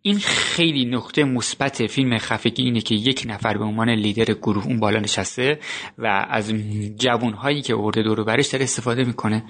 این 0.02 0.20
خیلی 0.20 0.86
نقطه 0.86 1.24
مثبت 1.24 1.88
فیلم 1.88 2.18
خفگی 2.18 2.64
اینه 2.64 2.82
که 2.82 2.96
یک 2.96 3.24
نفر 3.28 3.58
به 3.58 3.64
عنوان 3.64 3.90
لیدر 3.90 4.34
گروه 4.34 4.66
اون 4.66 4.80
بالا 4.80 5.00
نشسته 5.00 5.60
و 5.98 6.28
از 6.30 6.54
جوانهایی 6.98 7.62
که 7.62 7.76
ورده 7.76 8.04
دور 8.04 8.24
برش 8.24 8.48
داره 8.48 8.64
استفاده 8.64 9.04
می‌کنه 9.04 9.44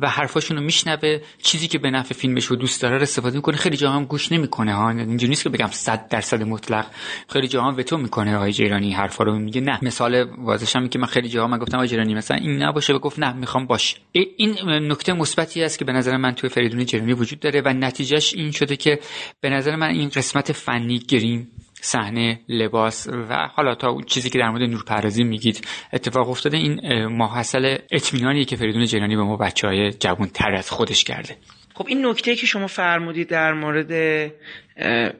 و 0.00 0.08
حرفاشون 0.08 0.56
رو 0.56 0.62
میشنوه. 0.62 1.18
چیزی 1.42 1.68
که 1.68 1.78
به 1.78 1.90
نفع 1.90 2.14
فیلمش 2.14 2.44
رو 2.44 2.56
دوست 2.56 2.82
داره 2.82 3.02
استفاده 3.02 3.36
می‌کنه. 3.36 3.56
خیلی 3.56 3.76
جاها 3.76 3.96
هم 3.96 4.04
گوش 4.04 4.32
نمی‌کنه 4.32 4.74
ها. 4.74 4.90
اینجوری 4.90 5.28
نیست 5.28 5.42
که 5.42 5.48
بگم 5.48 5.68
100 5.70 6.08
درصد 6.08 6.42
مطلق. 6.42 6.86
خیلی 7.28 7.48
جاها 7.48 7.74
وتو 7.78 7.96
می‌کنه 7.96 8.36
آقای 8.36 8.52
جیرانی 8.52 8.92
حرفا 8.92 9.24
رو. 9.24 9.38
میگه 9.38 9.60
نه 9.60 9.78
مثال 9.82 10.26
واضحش 10.38 10.76
که 10.90 10.98
من 10.98 11.06
خیلی 11.06 11.28
جاها 11.28 11.48
من 11.48 11.58
گفتم 11.58 11.76
آقای 11.76 11.88
جیرانی 11.88 12.14
مثلا 12.14 12.36
این 12.36 12.62
نباشه 12.62 12.92
و 12.92 12.98
گفت 12.98 13.18
نه 13.18 13.32
می‌خوام 13.32 13.66
باش. 13.66 13.96
این 14.12 14.54
نکته 14.68 15.12
مثبتی 15.12 15.62
است 15.62 15.78
که 15.78 15.84
به 15.84 15.92
نظر 15.92 16.16
من 16.16 16.32
توی 16.32 16.50
فریدون 16.50 16.84
جیرانی 16.84 17.12
وجود 17.12 17.40
داره 17.40 17.62
و 17.64 17.68
نتیجهش 17.68 18.34
این 18.34 18.50
شده 18.50 18.76
که 18.76 19.00
به 19.40 19.50
نظر 19.50 19.76
من 19.76 19.93
این 19.94 20.08
قسمت 20.08 20.52
فنی 20.52 20.98
گریم 20.98 21.48
صحنه 21.84 22.40
لباس 22.48 23.06
و 23.06 23.48
حالا 23.54 23.74
تا 23.74 24.00
چیزی 24.06 24.30
که 24.30 24.38
در 24.38 24.50
مورد 24.50 24.62
نورپردازی 24.62 25.24
میگید 25.24 25.66
اتفاق 25.92 26.28
افتاده 26.28 26.56
این 26.56 27.06
ماحصل 27.06 27.78
اطمینانی 27.90 28.44
که 28.44 28.56
فریدون 28.56 28.84
جنانی 28.84 29.16
به 29.16 29.22
ما 29.22 29.36
بچه 29.36 29.66
های 29.66 29.90
جوان 29.92 30.28
تر 30.28 30.54
از 30.54 30.70
خودش 30.70 31.04
کرده. 31.04 31.36
خب 31.74 31.86
این 31.88 32.06
نکته 32.06 32.36
که 32.36 32.46
شما 32.46 32.66
فرمودید 32.66 33.28
در 33.28 33.52
مورد 33.52 34.32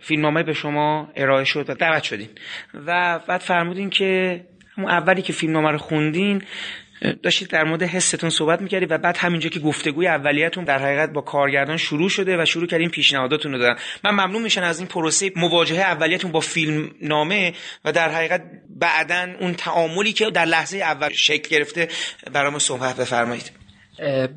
فیلمنامه 0.00 0.42
به 0.42 0.52
شما 0.52 1.08
ارائه 1.16 1.44
شد 1.44 1.70
و 1.70 1.74
دعوت 1.74 2.02
شدین. 2.02 2.28
و 2.86 3.20
بعد 3.28 3.40
فرمودین 3.40 3.90
که 3.90 4.40
همون 4.76 4.90
اولی 4.90 5.22
که 5.22 5.32
فیلمنامه 5.32 5.70
رو 5.70 5.78
خوندین 5.78 6.42
داشتید 7.22 7.48
در 7.48 7.64
مورد 7.64 7.82
حستون 7.82 8.30
صحبت 8.30 8.60
می‌کردید 8.62 8.90
و 8.90 8.98
بعد 8.98 9.16
همینجا 9.16 9.48
که 9.48 9.60
گفتگوی 9.60 10.06
اولیتون 10.06 10.64
در 10.64 10.78
حقیقت 10.78 11.12
با 11.12 11.20
کارگردان 11.20 11.76
شروع 11.76 12.08
شده 12.08 12.42
و 12.42 12.44
شروع 12.44 12.66
کردین 12.66 12.90
پیشنهاداتون 12.90 13.52
رو 13.52 13.58
دادن. 13.58 13.80
من 14.04 14.10
ممنون 14.10 14.42
میشن 14.42 14.62
از 14.62 14.78
این 14.78 14.88
پروسه 14.88 15.32
مواجهه 15.36 15.80
اولیتون 15.80 16.32
با 16.32 16.40
فیلم 16.40 16.90
نامه 17.02 17.52
و 17.84 17.92
در 17.92 18.10
حقیقت 18.10 18.42
بعدا 18.80 19.26
اون 19.40 19.54
تعاملی 19.54 20.12
که 20.12 20.30
در 20.30 20.44
لحظه 20.44 20.78
اول 20.78 21.12
شکل 21.12 21.48
گرفته 21.48 21.88
برام 22.32 22.58
صحبت 22.58 22.96
بفرمایید. 22.96 23.50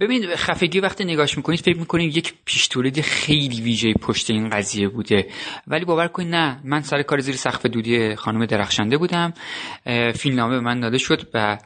ببین 0.02 0.36
خفگی 0.36 0.80
وقتی 0.80 1.06
نگاش 1.06 1.38
می‌کنید 1.38 1.60
فکر 1.60 1.78
می‌کنید 1.78 2.18
یک 2.18 2.34
پیش 2.46 2.70
خیلی 3.04 3.62
ویژه 3.62 3.94
پشت 3.94 4.30
این 4.30 4.50
قضیه 4.50 4.88
بوده. 4.88 5.28
ولی 5.68 5.86
باور 5.86 6.08
کنید 6.08 6.36
نه 6.36 6.60
من 6.64 6.82
سر 6.82 7.02
کار 7.02 7.20
زیر 7.20 7.36
سقف 7.36 7.66
دودی 7.66 8.16
خانم 8.16 8.46
درخشنده 8.46 8.98
بودم. 8.98 9.34
فیلمنامه 10.16 10.56
به 10.56 10.62
من 10.62 10.80
داده 10.80 10.98
شد 10.98 11.28
و 11.34 11.58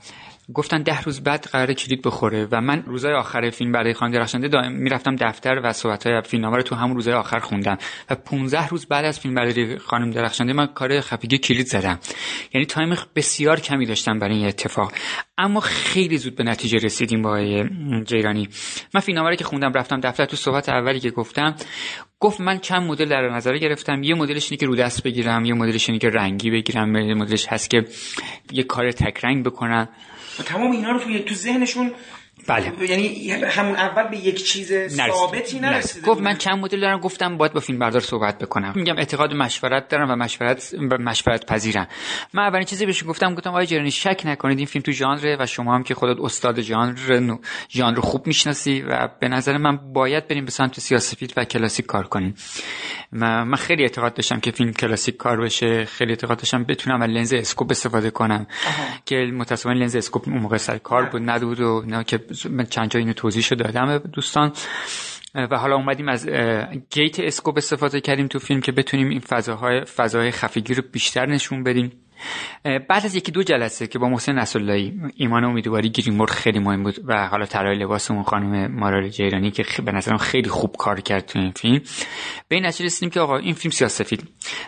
گفتن 0.54 0.82
ده 0.82 1.02
روز 1.02 1.24
بعد 1.24 1.48
قرار 1.52 1.74
کلید 1.74 2.02
بخوره 2.02 2.48
و 2.52 2.62
من 2.62 2.84
روزای 2.88 3.14
آخر 3.14 3.50
فیلم 3.50 3.72
برای 3.72 3.94
خانم 3.94 4.14
درخشنده 4.14 4.48
دائم 4.48 4.72
می‌رفتم 4.72 5.16
دفتر 5.16 5.62
و 5.64 5.74
صحبت 5.74 6.08
های 6.08 6.22
فیلمنامه 6.22 6.58
رو 6.58 6.64
تو 6.64 6.76
همون 6.76 6.96
روزای 6.96 7.14
آخر 7.14 7.40
خوندم 7.40 7.78
و 8.10 8.16
15 8.16 8.68
روز 8.68 8.86
بعد 8.86 9.06
از 9.06 9.20
فیلم 9.20 9.36
برای 9.36 9.78
خانم 9.78 10.12
درخشنده 10.12 10.54
من 10.54 10.66
کار 10.68 11.02
خفگی 11.02 11.38
کلید 11.38 11.68
زدم. 11.68 12.00
یعنی 12.54 12.66
تایم 12.66 12.96
بسیار 13.16 13.60
کمی 13.60 13.86
داشتم 13.86 14.20
برای 14.20 14.36
این 14.36 14.48
اتفاق. 14.48 14.94
اما 15.38 15.60
خیلی 15.60 16.18
زود 16.18 16.36
به 16.36 16.44
نتیجه 16.44 16.78
رسیدیم 16.78 17.22
با 17.22 17.64
جیرانی. 18.04 18.50
من 18.94 19.02
فیلمنامه 19.02 19.30
رو 19.30 19.36
که 19.36 19.44
خوندم 19.44 19.74
رفتم 19.74 20.00
دفتر 20.00 20.26
تو 20.26 20.36
صحبت 20.36 20.70
اولی 20.70 21.00
که 21.00 21.10
گفتم 21.12 21.56
گفت 22.20 22.42
من 22.42 22.60
چند 22.60 22.84
مدل 22.84 23.06
در 23.06 23.30
نظر 23.30 23.58
گرفتم. 23.58 24.04
یه 24.04 24.16
مدلش 24.16 24.52
اینه 24.52 24.60
که 24.60 24.66
رو 24.66 24.76
دست 24.76 25.04
بگیرم 25.04 25.46
یه 25.46 25.54
مدلش 25.54 25.90
اینه 25.90 26.00
که 26.00 26.10
رنگی 26.10 26.52
بگیرم 26.52 26.96
یه 26.96 27.14
مدلش 27.14 27.48
هست 27.48 27.70
که 27.70 27.86
یه 28.52 28.64
کار 28.64 28.92
تک 28.92 29.26
رنگ 29.26 29.46
بکنم. 29.46 29.90
و 30.42 30.44
تمام 30.44 30.72
اینا 30.72 30.92
رو 30.92 31.00
تو 31.20 31.36
ذهنشون 31.36 31.92
بله. 32.48 32.90
یعنی 32.90 33.32
همون 33.32 33.76
اول 33.76 34.04
به 34.04 34.18
یک 34.18 34.46
چیز 34.46 34.74
ثابتی 34.88 35.60
نرسیده 35.60 36.08
گفت 36.08 36.22
من 36.22 36.36
چند 36.38 36.60
مدل 36.60 36.80
دارم 36.80 37.00
گفتم 37.00 37.38
باید 37.38 37.54
با 37.54 37.60
فیلم 37.60 37.80
بردار 37.80 38.02
صحبت 38.02 38.38
بکنم. 38.38 38.74
میگم 38.76 38.98
اعتقاد 38.98 39.34
مشورت 39.34 39.88
دارم 39.88 40.12
و 40.12 40.16
مشورت 40.16 40.74
مشورت 41.00 41.46
پذیرم. 41.46 41.88
من 42.34 42.44
اولین 42.44 42.66
چیزی 42.66 42.86
بهش 42.86 43.04
گفتم 43.08 43.36
گفتم 43.36 43.50
آقای 43.50 43.66
جرانی 43.66 43.92
شک 43.92 44.22
نکنید 44.26 44.58
این 44.58 44.68
فیلم 44.68 44.84
تو 44.84 44.92
ژانر 44.92 45.38
و 45.40 45.46
شما 45.46 45.76
هم 45.76 45.84
که 45.84 45.96
خودت 45.96 46.20
استاد 46.20 46.62
ژانر 46.62 47.38
ژانر 47.70 48.00
خوب 48.00 48.28
می‌شناسی 48.28 48.82
و 48.82 49.10
به 49.20 49.28
نظر 49.28 49.58
من 49.58 49.94
باید 49.94 50.28
بریم 50.28 50.46
به 50.46 50.52
سمت 50.52 50.80
سیاه‌سفید 50.80 51.34
و 51.38 51.46
کلاسیک 51.46 51.86
کار 51.86 52.08
کنیم. 52.08 52.36
من 53.12 53.56
خیلی 53.56 53.84
اعتقاد 53.84 54.14
داشتم 54.14 54.40
که 54.40 54.52
فیلم 54.52 54.74
کلاسیک 54.74 55.18
کار 55.18 55.42
بشه 55.42 55.86
خیلی 55.86 56.12
اعتقاد 56.12 56.38
داشتم 56.38 56.64
بتونم 56.64 57.02
از 57.02 57.10
لنز 57.10 57.34
اسکوپ 57.34 57.72
استفاده 57.72 58.12
کنم. 58.12 58.48
که 59.06 59.16
متأسفانه 59.16 59.80
لنز 59.80 59.96
اسکوپ 59.96 60.28
اون 60.28 60.38
موقع 60.38 60.58
سر 60.58 60.78
کار 60.78 61.06
بود 61.06 61.22
نبود 61.22 61.60
و 61.60 61.84
نه 61.88 62.04
که 62.04 62.20
من 62.50 62.66
چند 62.66 62.90
جا 62.90 63.00
اینو 63.00 63.14
توضیح 63.14 63.44
داده 63.44 63.64
دادم 63.64 63.98
دوستان. 63.98 64.52
و 65.36 65.58
حالا 65.58 65.76
اومدیم 65.76 66.10
از 66.10 66.30
گیت 66.90 67.20
اسکوپ 67.20 67.58
استفاده 67.58 68.02
کردیم 68.02 68.28
تو 68.28 68.40
فیلم 68.40 68.62
که 68.62 68.72
بتونیم 68.72 69.10
این 69.10 69.20
فضاهای 69.20 69.86
فضاهای 69.86 70.32
خفگی 70.32 70.74
رو 70.74 70.84
بیشتر 70.92 71.26
نشون 71.26 71.64
بدیم. 71.64 71.92
بعد 72.64 73.06
از 73.06 73.16
یکی 73.16 73.32
دو 73.32 73.44
جلسه 73.44 73.88
که 73.88 74.00
با 74.00 74.10
محسن 74.10 74.40
نصراللهی 74.40 74.94
ایمان 75.16 75.44
امیدواری 75.44 75.90
گریمور 75.90 76.28
خیلی 76.28 76.60
مهم 76.60 76.84
بود 76.84 76.96
و 77.06 77.28
حالا 77.28 77.46
طراح 77.46 77.74
لباس 77.74 78.12
اون 78.12 78.24
خانم 78.24 78.72
مارال 78.72 79.10
جیرانی 79.10 79.52
که 79.52 79.66
به 79.86 79.92
نظرم 79.92 80.18
خیلی 80.18 80.50
خوب 80.50 80.76
کار 80.78 81.02
کرد 81.02 81.26
تو 81.26 81.40
این 81.40 81.52
فیلم. 81.52 81.82
به 82.48 82.56
این 82.56 82.66
رسیدیم 82.66 83.10
که 83.10 83.20
آقا 83.20 83.38
این 83.38 83.54
فیلم 83.54 83.72
سیاسفید 83.72 84.24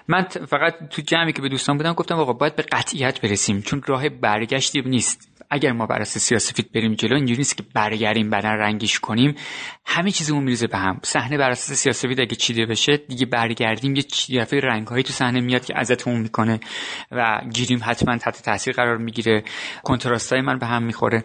من 0.07 0.21
فقط 0.23 0.73
تو 0.89 1.01
جمعی 1.01 1.33
که 1.33 1.41
به 1.41 1.49
دوستان 1.49 1.77
بودم 1.77 1.93
گفتم 1.93 2.15
آقا 2.15 2.33
باید 2.33 2.55
به 2.55 2.63
قطعیت 2.63 3.21
برسیم 3.21 3.61
چون 3.61 3.81
راه 3.85 4.09
برگشتی 4.09 4.81
نیست. 4.81 5.32
اگر 5.53 5.71
ما 5.71 5.85
بر 5.85 6.01
اساس 6.01 6.23
سیاسفید 6.23 6.71
بریم 6.71 6.93
جلو 6.93 7.15
اینجوری 7.15 7.37
نیست 7.37 7.57
که 7.57 7.63
برگردیم 7.73 8.29
بدن 8.29 8.49
رنگیش 8.49 8.99
کنیم. 8.99 9.35
همه 9.85 10.11
چیزمون 10.11 10.43
میریزه 10.43 10.67
به 10.67 10.77
هم. 10.77 10.99
صحنه 11.03 11.37
بر 11.37 11.49
اساس 11.49 11.77
سیاسفید 11.77 12.21
اگه 12.21 12.35
چیده 12.35 12.65
بشه 12.65 12.97
دیگه 12.97 13.25
برگردیم 13.25 13.95
یه 14.29 14.41
دفعه 14.41 14.59
رنگهایی 14.59 15.03
تو 15.03 15.13
صحنه 15.13 15.41
میاد 15.41 15.65
که 15.65 15.73
ازتون 15.77 16.19
می‌کنه 16.19 16.59
و 17.11 17.41
گیریم 17.53 17.81
حتما 17.85 18.17
تحت 18.17 18.41
تاثیر 18.41 18.73
قرار 18.73 18.97
می‌گیره. 18.97 19.43
کنتراستای 19.83 20.41
من 20.41 20.59
به 20.59 20.65
هم 20.65 20.83
می‌خوره. 20.83 21.23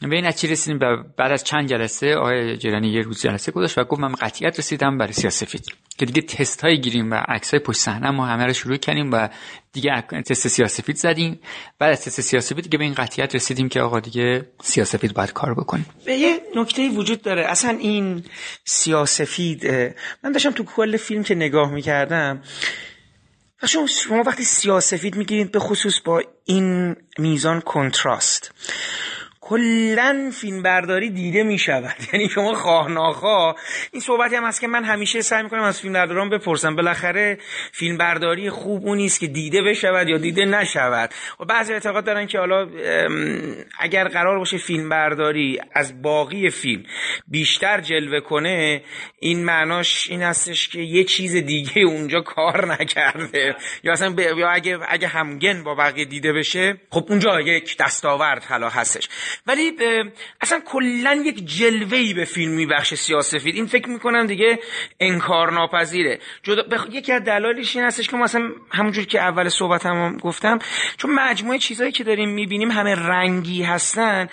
به 0.00 0.16
این 0.16 0.26
نتیجه 0.26 0.52
رسیدیم 0.52 0.78
بعد 1.16 1.32
از 1.32 1.44
چند 1.44 1.68
جلسه 1.68 2.14
آقای 2.14 2.56
جرانی 2.56 2.88
یه 2.88 3.02
روز 3.02 3.22
جلسه 3.22 3.52
گذاشت 3.52 3.78
و 3.78 3.84
گفت 3.84 4.00
من 4.00 4.12
قطعیت 4.12 4.58
رسیدم 4.58 4.98
برای 4.98 5.12
سیاسفید 5.12 5.66
که 5.98 6.06
دیگه 6.06 6.22
تست 6.22 6.60
های 6.60 6.80
گیریم 6.80 7.10
و 7.10 7.14
عکس 7.14 7.50
های 7.50 7.60
پشت 7.60 7.78
صحنه 7.78 8.10
ما 8.10 8.26
همه 8.26 8.46
رو 8.46 8.52
شروع 8.52 8.76
کردیم 8.76 9.12
و 9.12 9.28
دیگه 9.72 10.00
تست 10.00 10.48
سیاسفید 10.48 10.96
زدیم. 10.96 11.40
بعد 11.78 11.92
از 11.92 12.04
تست 12.04 12.20
سیاسفید 12.20 12.64
دیگه 12.64 12.78
به 12.78 12.84
این 12.84 12.94
قطعیت 12.94 13.34
رسیدیم 13.34 13.68
که 13.68 13.80
آقا 13.80 14.00
دیگه 14.00 14.46
سیاسفید 14.62 15.14
باید 15.14 15.32
کار 15.32 15.54
بکنیم. 15.54 15.86
یه 16.06 16.40
نکته 16.56 16.88
وجود 16.88 17.22
داره. 17.22 17.46
اصلا 17.46 17.70
این 17.70 18.24
سیاسفید 18.64 19.66
من 20.24 20.32
داشتم 20.32 20.50
تو 20.50 20.64
کل 20.64 20.96
فیلم 20.96 21.22
که 21.22 21.34
نگاه 21.34 21.72
می‌کردم 21.72 22.42
شما, 23.66 23.86
شما 23.86 24.22
وقتی 24.22 24.44
سیاسفید 24.44 25.16
می‌گیرید 25.16 25.52
به 25.52 25.58
خصوص 25.58 26.00
با 26.04 26.22
این 26.44 26.96
میزان 27.18 27.60
کنتراست. 27.60 28.52
کلا 29.48 30.30
فیلم 30.34 30.62
برداری 30.62 31.10
دیده 31.10 31.42
می 31.42 31.58
شود 31.58 31.96
یعنی 32.12 32.28
شما 32.28 32.54
خواه 32.54 32.90
ناخواه 32.90 33.56
این 33.92 34.00
صحبتی 34.00 34.36
هم 34.36 34.44
هست 34.44 34.60
که 34.60 34.66
من 34.66 34.84
همیشه 34.84 35.20
سعی 35.20 35.42
می‌کنم 35.42 35.62
از 35.62 35.80
فیلم 35.80 35.94
برداران 35.94 36.30
بپرسم. 36.30 36.76
بالاخره 36.76 37.38
فیلم 37.72 37.98
برداری 37.98 38.50
خوب 38.50 38.86
اون 38.86 38.96
نیست 38.96 39.20
که 39.20 39.26
دیده 39.26 39.62
بشود 39.62 40.08
یا 40.08 40.18
دیده 40.18 40.44
نشود. 40.44 41.10
و 41.40 41.44
بعضی 41.44 41.72
اعتقاد 41.72 42.04
دارن 42.04 42.26
که 42.26 42.38
حالا 42.38 42.68
اگر 43.78 44.08
قرار 44.08 44.38
باشه 44.38 44.58
فیلم 44.58 44.88
برداری 44.88 45.60
از 45.72 46.02
باقی 46.02 46.50
فیلم 46.50 46.82
بیشتر 47.28 47.80
جلوه 47.80 48.20
کنه 48.20 48.82
این 49.18 49.44
معناش 49.44 50.10
این 50.10 50.22
هستش 50.22 50.68
که 50.68 50.80
یه 50.80 51.04
چیز 51.04 51.36
دیگه 51.36 51.82
اونجا 51.82 52.20
کار 52.20 52.66
نکرده. 52.72 53.56
یا 53.82 53.92
اصلا 53.92 54.10
ب... 54.10 54.18
یا 54.20 54.48
اگه 54.48 54.78
اگه 54.88 55.08
همگن 55.08 55.62
با 55.64 55.74
بقیه 55.74 56.04
دیده 56.04 56.32
بشه 56.32 56.80
خب 56.90 57.06
اونجا 57.08 57.40
یک 57.40 57.76
دستاورد 57.76 58.44
حالا 58.44 58.68
هستش. 58.68 59.08
ولی 59.46 59.72
اصلا 60.40 60.60
کلا 60.66 61.22
یک 61.24 61.44
جلوه‌ای 61.44 62.14
به 62.14 62.24
فیلم 62.24 62.52
میبخشه 62.52 62.96
سیاسفید 62.96 63.54
این 63.54 63.66
فکر 63.66 63.88
می‌کنم 63.88 64.26
دیگه 64.26 64.58
انکار 65.00 65.52
ناپذیره 65.52 66.18
جدا 66.42 66.62
بخ... 66.62 66.86
یکی 66.92 67.12
از 67.12 67.24
دلایلش 67.24 67.76
این 67.76 67.84
هستش 67.84 68.08
که 68.08 68.16
مثلا 68.16 68.50
همونجور 68.70 69.04
که 69.04 69.20
اول 69.20 69.48
صحبتم 69.48 69.94
هم 69.94 70.16
گفتم 70.16 70.58
چون 70.96 71.14
مجموعه 71.14 71.58
چیزهایی 71.58 71.92
که 71.92 72.04
داریم 72.04 72.28
می‌بینیم 72.28 72.70
همه 72.70 72.94
رنگی 72.94 73.62
هستن. 73.62 74.28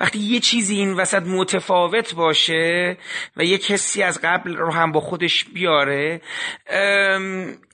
وقتی 0.00 0.18
یه 0.18 0.40
چیزی 0.40 0.76
این 0.76 0.94
وسط 0.94 1.22
متفاوت 1.22 2.14
باشه 2.14 2.96
و 3.36 3.44
یک 3.44 3.70
حسی 3.70 4.02
از 4.02 4.20
قبل 4.22 4.56
رو 4.56 4.72
هم 4.72 4.92
با 4.92 5.00
خودش 5.00 5.44
بیاره 5.44 6.20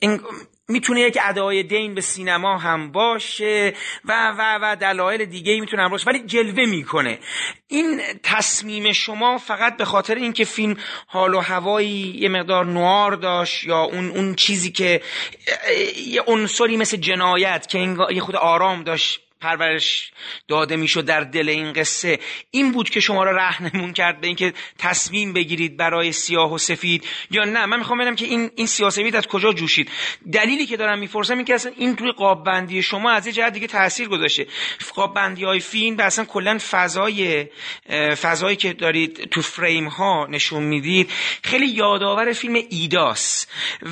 این 0.01 0.21
می‌تونه 0.69 1.01
یک 1.01 1.19
ادای 1.23 1.63
دین 1.63 1.95
به 1.95 2.01
سینما 2.01 2.59
هم 2.59 2.93
باشه 2.93 3.75
و 4.05 4.35
و 4.39 4.59
و 4.63 4.77
دلایل 4.77 5.25
دیگه 5.25 5.61
می‌تونه 5.61 5.89
باشه 5.89 6.07
ولی 6.07 6.19
جلوه 6.19 6.67
می‌کنه. 6.67 7.19
این 7.69 8.01
تصمیم 8.23 8.93
شما 8.93 9.39
فقط 9.39 9.77
به 9.77 9.85
خاطر 9.85 10.15
اینکه 10.15 10.45
فیلم 10.45 10.77
حال 11.07 11.35
و 11.35 11.41
هوایی 11.41 12.17
یه 12.19 12.29
مقدار 12.29 12.67
نوار 12.67 13.13
داشت 13.13 13.65
یا 13.65 13.83
اون 13.83 14.11
اون 14.11 14.35
چیزی 14.35 14.73
که 14.73 15.01
یه 16.07 16.23
عنصری 16.27 16.77
مثل 16.77 16.97
جنایت 16.97 17.67
که 17.69 17.97
یه 18.11 18.21
خود 18.21 18.37
آرام 18.37 18.83
داشت 18.83 19.21
پرورش 19.43 20.13
داده 20.49 20.77
می‌شد 20.77 21.05
در 21.05 21.21
دل 21.21 21.49
این 21.49 21.73
قصه. 21.73 22.19
این 22.51 22.73
بود 22.73 22.91
که 22.91 23.01
شما 23.01 23.25
را 23.25 23.33
رهنمون 23.37 23.93
کرد 23.93 24.21
به 24.21 24.27
اینکه 24.27 24.53
تصمیم 24.79 25.33
بگیرید 25.33 25.77
برای 25.77 26.13
سیاه 26.13 26.53
و 26.53 26.59
سفید. 26.59 27.05
یا 27.31 27.45
نه 27.45 27.67
من 27.67 27.79
می‌خوام 27.79 27.99
بدم 27.99 28.15
که 28.15 28.25
این 28.25 28.51
این 28.57 28.67
سیاه 28.67 28.93
از 29.15 29.27
کجا 29.27 29.53
جوشید؟ 29.53 29.91
دلیلی 30.33 30.67
که 30.67 30.77
دارم 30.77 30.99
می‌پرسم 30.99 31.37
این 31.37 31.45
که 31.45 31.55
اصلا 31.55 31.73
این 31.77 31.97
توی 31.97 32.13
قاب 32.13 32.45
بندی 32.45 32.83
شما 32.83 33.11
از 33.11 33.27
یه 33.27 33.33
جهت 33.33 33.53
دیگه 33.53 33.67
تاثیر 33.67 34.09
گذاشته. 34.09 34.47
قاب 34.95 35.15
بندی 35.15 35.45
های 35.45 35.61
فیلم 35.61 35.97
و 35.97 36.03
اصلا 36.03 36.25
کلا 36.25 36.59
فضای 36.71 37.47
فضایی 38.23 38.57
که 38.57 38.73
دارید 38.73 39.29
تو 39.31 39.43
فریم 39.43 39.87
ها 39.87 40.27
نشون 40.31 40.63
می‌دید 40.63 41.11
خیلی 41.45 41.67
یادآور 41.67 42.33
فیلم 42.33 42.55
ایداس. 42.71 43.47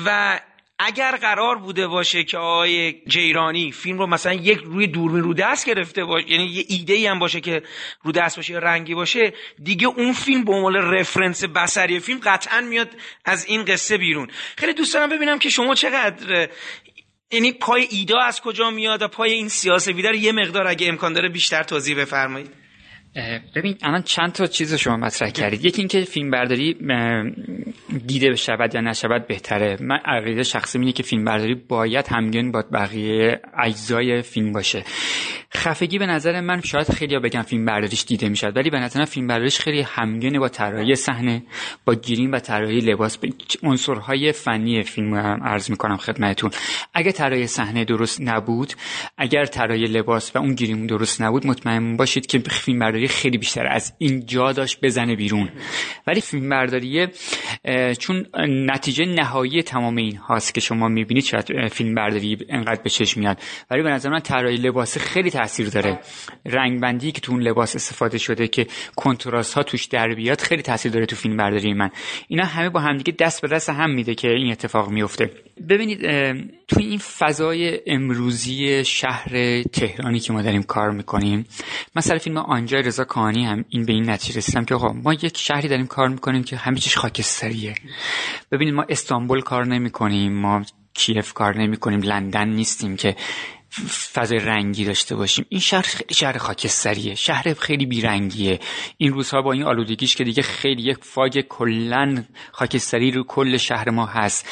و 0.05 0.39
اگر 0.85 1.15
قرار 1.15 1.55
بوده 1.55 1.87
باشه 1.87 2.23
که 2.23 2.37
آقای 2.37 2.93
جیرانی 3.07 3.71
فیلم 3.71 3.97
رو 3.99 4.07
مثلا 4.07 4.33
یک 4.33 4.59
روی 4.63 4.87
دوربین 4.87 5.23
رو 5.23 5.33
دست 5.33 5.65
گرفته 5.65 6.03
باشه 6.03 6.31
یعنی 6.31 6.45
یه 6.45 6.65
ایده 6.67 6.93
ای 6.93 7.07
هم 7.07 7.19
باشه 7.19 7.41
که 7.41 7.61
رو 8.03 8.11
دست 8.11 8.35
باشه 8.35 8.53
رنگی 8.53 8.95
باشه 8.95 9.33
دیگه 9.63 9.87
اون 9.87 10.13
فیلم 10.13 10.43
به 10.43 10.53
عنوان 10.53 10.75
رفرنس 10.75 11.43
بصری 11.43 11.99
فیلم 11.99 12.19
قطعا 12.23 12.61
میاد 12.61 12.89
از 13.25 13.45
این 13.45 13.65
قصه 13.65 13.97
بیرون. 13.97 14.27
خیلی 14.57 14.73
دوست 14.73 14.93
دارم 14.93 15.09
ببینم 15.09 15.39
که 15.39 15.49
شما 15.49 15.75
چقدر 15.75 16.49
یعنی 17.31 17.51
پای 17.51 17.87
ایده 17.91 18.23
از 18.23 18.41
کجا 18.41 18.69
میاد 18.69 19.01
و 19.01 19.07
پای 19.07 19.31
این 19.33 19.49
سیاسه 19.49 19.93
بیدار؟ 19.93 20.15
یه 20.15 20.31
مقدار 20.31 20.67
اگه 20.67 20.87
امکان 20.87 21.13
داره 21.13 21.29
بیشتر 21.29 21.63
توضیح 21.63 22.01
بفرمایید. 22.01 22.60
ببین 23.55 23.77
الان 23.81 24.01
چند 24.01 24.31
تا 24.31 24.47
چیز 24.47 24.73
شما 24.73 24.97
مطرح 24.97 25.29
کردید. 25.29 25.65
یکی 25.65 25.81
اینکه 25.81 26.01
فیلم 26.01 26.31
برداری 26.31 26.73
دیده 28.07 28.31
بشود 28.31 28.75
یا 28.75 28.81
نشود 28.81 29.27
بهتره. 29.27 29.77
من 29.79 29.99
عقیده 30.05 30.43
شخصی 30.43 30.79
اینه 30.79 30.91
که 30.91 31.03
فیلم 31.03 31.25
برداری 31.25 31.55
باید 31.55 32.07
همگن 32.07 32.51
با 32.51 32.63
بقیه 32.73 33.41
اجزای 33.57 34.21
فیلم 34.21 34.53
باشه. 34.53 34.83
خفگی 35.55 35.99
به 35.99 36.05
نظر 36.05 36.41
من 36.41 36.61
شاید 36.61 36.91
خیلی 36.91 37.19
بگم 37.19 37.41
فیلم 37.41 37.65
برداریش 37.65 38.03
دیده 38.03 38.29
می‌شد 38.29 38.57
ولی 38.57 38.69
به 38.69 38.79
نظر 38.79 39.05
فیلم 39.05 39.27
برداریش 39.27 39.59
خیلی 39.59 39.81
همگنه 39.81 40.39
با 40.39 40.49
طراحی 40.49 40.95
صحنه 40.95 41.43
با 41.85 41.95
گیریم 41.95 42.31
و 42.31 42.39
طراحی 42.39 42.79
لباس. 42.79 43.17
عنصرهای 43.63 44.31
فنی 44.31 44.83
فیلم 44.83 45.13
هم 45.13 45.43
عرض 45.43 45.69
می‌کنم 45.69 45.97
خدمتتون. 45.97 46.51
اگر 46.93 47.11
طراحی 47.11 47.47
صحنه 47.47 47.85
درست 47.85 48.21
نبود 48.21 48.73
اگر 49.17 49.45
طراحی 49.45 49.85
لباس 49.85 50.35
و 50.35 50.39
اون 50.39 50.55
گیریم 50.55 50.87
درست 50.87 51.21
نبود 51.21 51.47
مطمئن 51.47 51.97
باشید 51.97 52.25
که 52.25 52.39
فیلم 52.39 52.79
برداری 52.79 53.00
خیلی 53.07 53.37
بیشتر 53.37 53.67
از 53.67 53.93
این 53.97 54.25
جا 54.25 54.51
داشت 54.51 54.81
بزنه 54.81 55.15
بیرون. 55.15 55.49
ولی 56.07 56.21
فیلم 56.21 56.49
برداری 56.49 57.07
چون 57.99 58.25
نتیجه 58.47 59.05
نهایی 59.05 59.63
تمام 59.63 59.95
این 59.95 60.15
هاست 60.15 60.53
که 60.53 60.61
شما 60.61 60.87
می‌بینید 60.87 61.23
شاید 61.23 61.67
فیلم 61.67 61.95
برداری 61.95 62.37
انقدر 62.49 62.81
به 62.81 62.89
چشم 62.89 63.19
میاد. 63.19 63.37
ولی 63.71 63.83
به 63.83 63.89
نظر 63.89 64.09
من 64.09 64.19
طراحی 64.19 64.57
لباس 64.57 64.97
خیلی 64.97 65.29
تاثیر 65.29 65.69
داره. 65.69 65.99
رنگ 66.45 66.81
بندی 66.81 67.11
که 67.11 67.21
تو 67.21 67.31
اون 67.31 67.41
لباس 67.41 67.75
استفاده 67.75 68.17
شده 68.17 68.47
که 68.47 68.67
کنتراست 68.95 69.53
ها 69.53 69.63
توش 69.63 69.85
در 69.85 70.13
بیاد 70.13 70.41
خیلی 70.41 70.61
تاثیر 70.61 70.91
داره 70.91 71.05
تو 71.05 71.15
فیلم 71.15 71.37
برداری 71.37 71.73
من. 71.73 71.89
اینا 72.27 72.45
همه 72.45 72.69
با 72.69 72.79
همدیگه 72.79 73.13
دست 73.19 73.41
به 73.41 73.47
دست 73.47 73.69
هم 73.69 73.89
میده 73.89 74.15
که 74.15 74.27
این 74.27 74.51
اتفاق 74.51 74.89
میفته 74.89 75.31
ببینید 75.69 76.01
تو 76.67 76.79
این 76.79 76.97
فضای 76.97 77.79
امروزی 77.87 78.85
شهر 78.85 79.61
تهرانی 79.61 80.19
که 80.19 80.33
ما 80.33 80.41
داریم 80.41 80.63
کار 80.63 80.91
می‌کنیم 80.91 81.45
مثلا 81.95 82.17
فیلم 82.17 82.37
آنجا 82.37 82.81
رضا 82.91 83.03
کانی 83.03 83.45
هم 83.45 83.65
این 83.69 83.85
به 83.85 83.93
این 83.93 84.09
نتیجه 84.09 84.37
رسیدم 84.37 84.65
که 84.65 84.75
ما 84.75 85.13
یک 85.13 85.37
شهری 85.37 85.67
داریم 85.67 85.87
کار 85.87 86.07
می‌کنیم 86.07 86.43
که 86.43 86.57
همه 86.57 86.79
چیز 86.79 86.95
خاکستریه. 86.95 87.75
ببینید 88.51 88.73
ما 88.73 88.85
استانبول 88.89 89.41
کار 89.41 89.65
نمی‌کنیم 89.65 90.33
ما 90.33 90.61
کیف 90.93 91.33
کار 91.33 91.57
نمی 91.57 91.77
کنیم 91.77 92.01
لندن 92.01 92.47
نیستیم 92.47 92.95
که 92.95 93.15
فضای 94.13 94.39
رنگی 94.39 94.85
داشته 94.85 95.15
باشیم. 95.15 95.45
این 95.49 95.61
شهر 95.61 95.81
خیلی 95.81 96.13
شهر 96.13 96.37
خاکستریه 96.37 97.15
شهر 97.15 97.53
خیلی 97.53 97.85
بیرنگیه. 97.85 98.59
این 98.97 99.13
روزها 99.13 99.41
با 99.41 99.51
این 99.51 99.63
آلودگیش 99.63 100.15
که 100.15 100.23
دیگه 100.23 100.43
خیلی 100.43 100.81
یک 100.81 100.97
فاگ 101.01 101.41
کلا 101.49 102.23
خاکستری 102.51 103.11
رو 103.11 103.23
کل 103.23 103.57
شهر 103.57 103.89
ما 103.89 104.05
هست. 104.05 104.49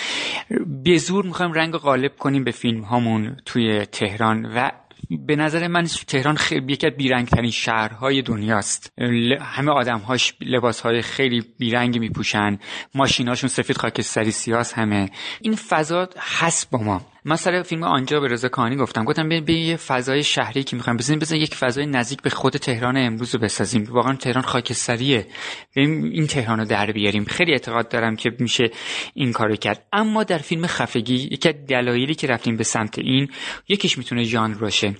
به 0.83 0.97
زور 0.97 1.25
می‌خوایم 1.25 1.53
رنگ 1.53 1.73
غالب 1.73 2.17
کنیم 2.17 2.43
به 2.43 2.51
فیلم 2.51 2.81
هامون 2.81 3.37
توی 3.45 3.85
تهران 3.85 4.45
و 4.45 4.71
به 5.09 5.35
نظر 5.35 5.67
من 5.67 5.83
تهران 5.83 6.35
خیلی 6.35 6.73
یکی 6.73 6.87
از 6.87 6.93
بیرنگترین 6.93 7.51
شهرهای 7.51 8.21
دنیاست. 8.21 8.93
همه 9.41 9.71
آدمهاش 9.71 10.33
لباسهای 10.41 11.01
خیلی 11.01 11.43
بیرنگی 11.57 11.99
میپوشن. 11.99 12.59
ماشیناشون 12.95 13.49
سفید 13.49 13.77
خاکستری 13.77 14.31
سیاس 14.31 14.73
همه. 14.73 15.09
این 15.41 15.55
فضا 15.55 16.09
هست 16.17 16.69
با 16.69 16.79
ما. 16.79 17.01
مثلا 17.25 17.63
فیلم 17.63 17.83
آنجا 17.83 18.19
به 18.19 18.27
رضا 18.27 18.49
کانی 18.49 18.75
گفتم. 18.75 19.03
گفتم 19.03 19.29
به 19.29 19.53
یه 19.53 19.75
فضای 19.75 20.23
شهری 20.23 20.63
که 20.63 20.75
می‌خوایم 20.75 20.97
بزنیم 20.97 21.19
بزنیم 21.19 21.41
یک 21.41 21.55
فضای 21.55 21.85
نزدیک 21.85 22.21
به 22.21 22.29
خود 22.29 22.53
تهران 22.53 22.97
امروز 22.97 23.35
رو 23.35 23.41
بسازیم. 23.41 23.83
واقعا 23.89 24.15
تهران 24.15 24.43
خاکستریه. 24.43 25.27
این 25.75 26.27
تهران 26.27 26.59
رو 26.59 26.65
در 26.65 26.91
بیاریم. 26.91 27.25
خیلی 27.25 27.51
اعتقاد 27.51 27.89
دارم 27.89 28.15
که 28.15 28.31
میشه 28.39 28.71
این 29.13 29.31
کارو 29.31 29.55
کرد. 29.55 29.87
اما 29.93 30.23
در 30.23 30.37
فیلم 30.37 30.67
خفگی 30.67 31.15
یکی 31.15 31.53
دلایلی 31.53 32.15
که 32.15 32.27
رفتیم 32.27 32.57
به 32.57 32.63
سمت 32.63 32.99
این 32.99 33.27
یکیش 33.67 33.97
می‌تونه 33.97 34.23
ژانر 34.23 34.57
باشه. 34.57 34.95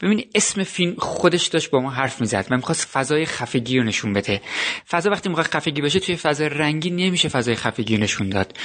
ببینید 0.00 0.30
اسم 0.34 0.62
فیلم 0.62 0.94
خودش 0.98 1.46
داشت 1.46 1.70
با 1.70 1.80
ما 1.80 1.90
حرف 1.90 2.20
می‌زد 2.20 2.46
من 2.50 2.56
می‌خواست 2.56 2.88
فضای 2.88 3.26
خفگی 3.26 3.78
رو 3.78 3.84
نشون 3.84 4.12
بده. 4.12 4.40
فضا 4.88 5.10
وقتی 5.10 5.28
می‌خواد 5.28 5.46
خفگی 5.46 5.80
باشه 5.80 6.00
توی 6.00 6.16
فضای 6.16 6.48
رنگی 6.48 6.90
نمیشه 6.90 7.28
فضای 7.28 7.54
خفگی 7.54 7.96
رو 7.96 8.02
نشون 8.02 8.28
داد. 8.28 8.56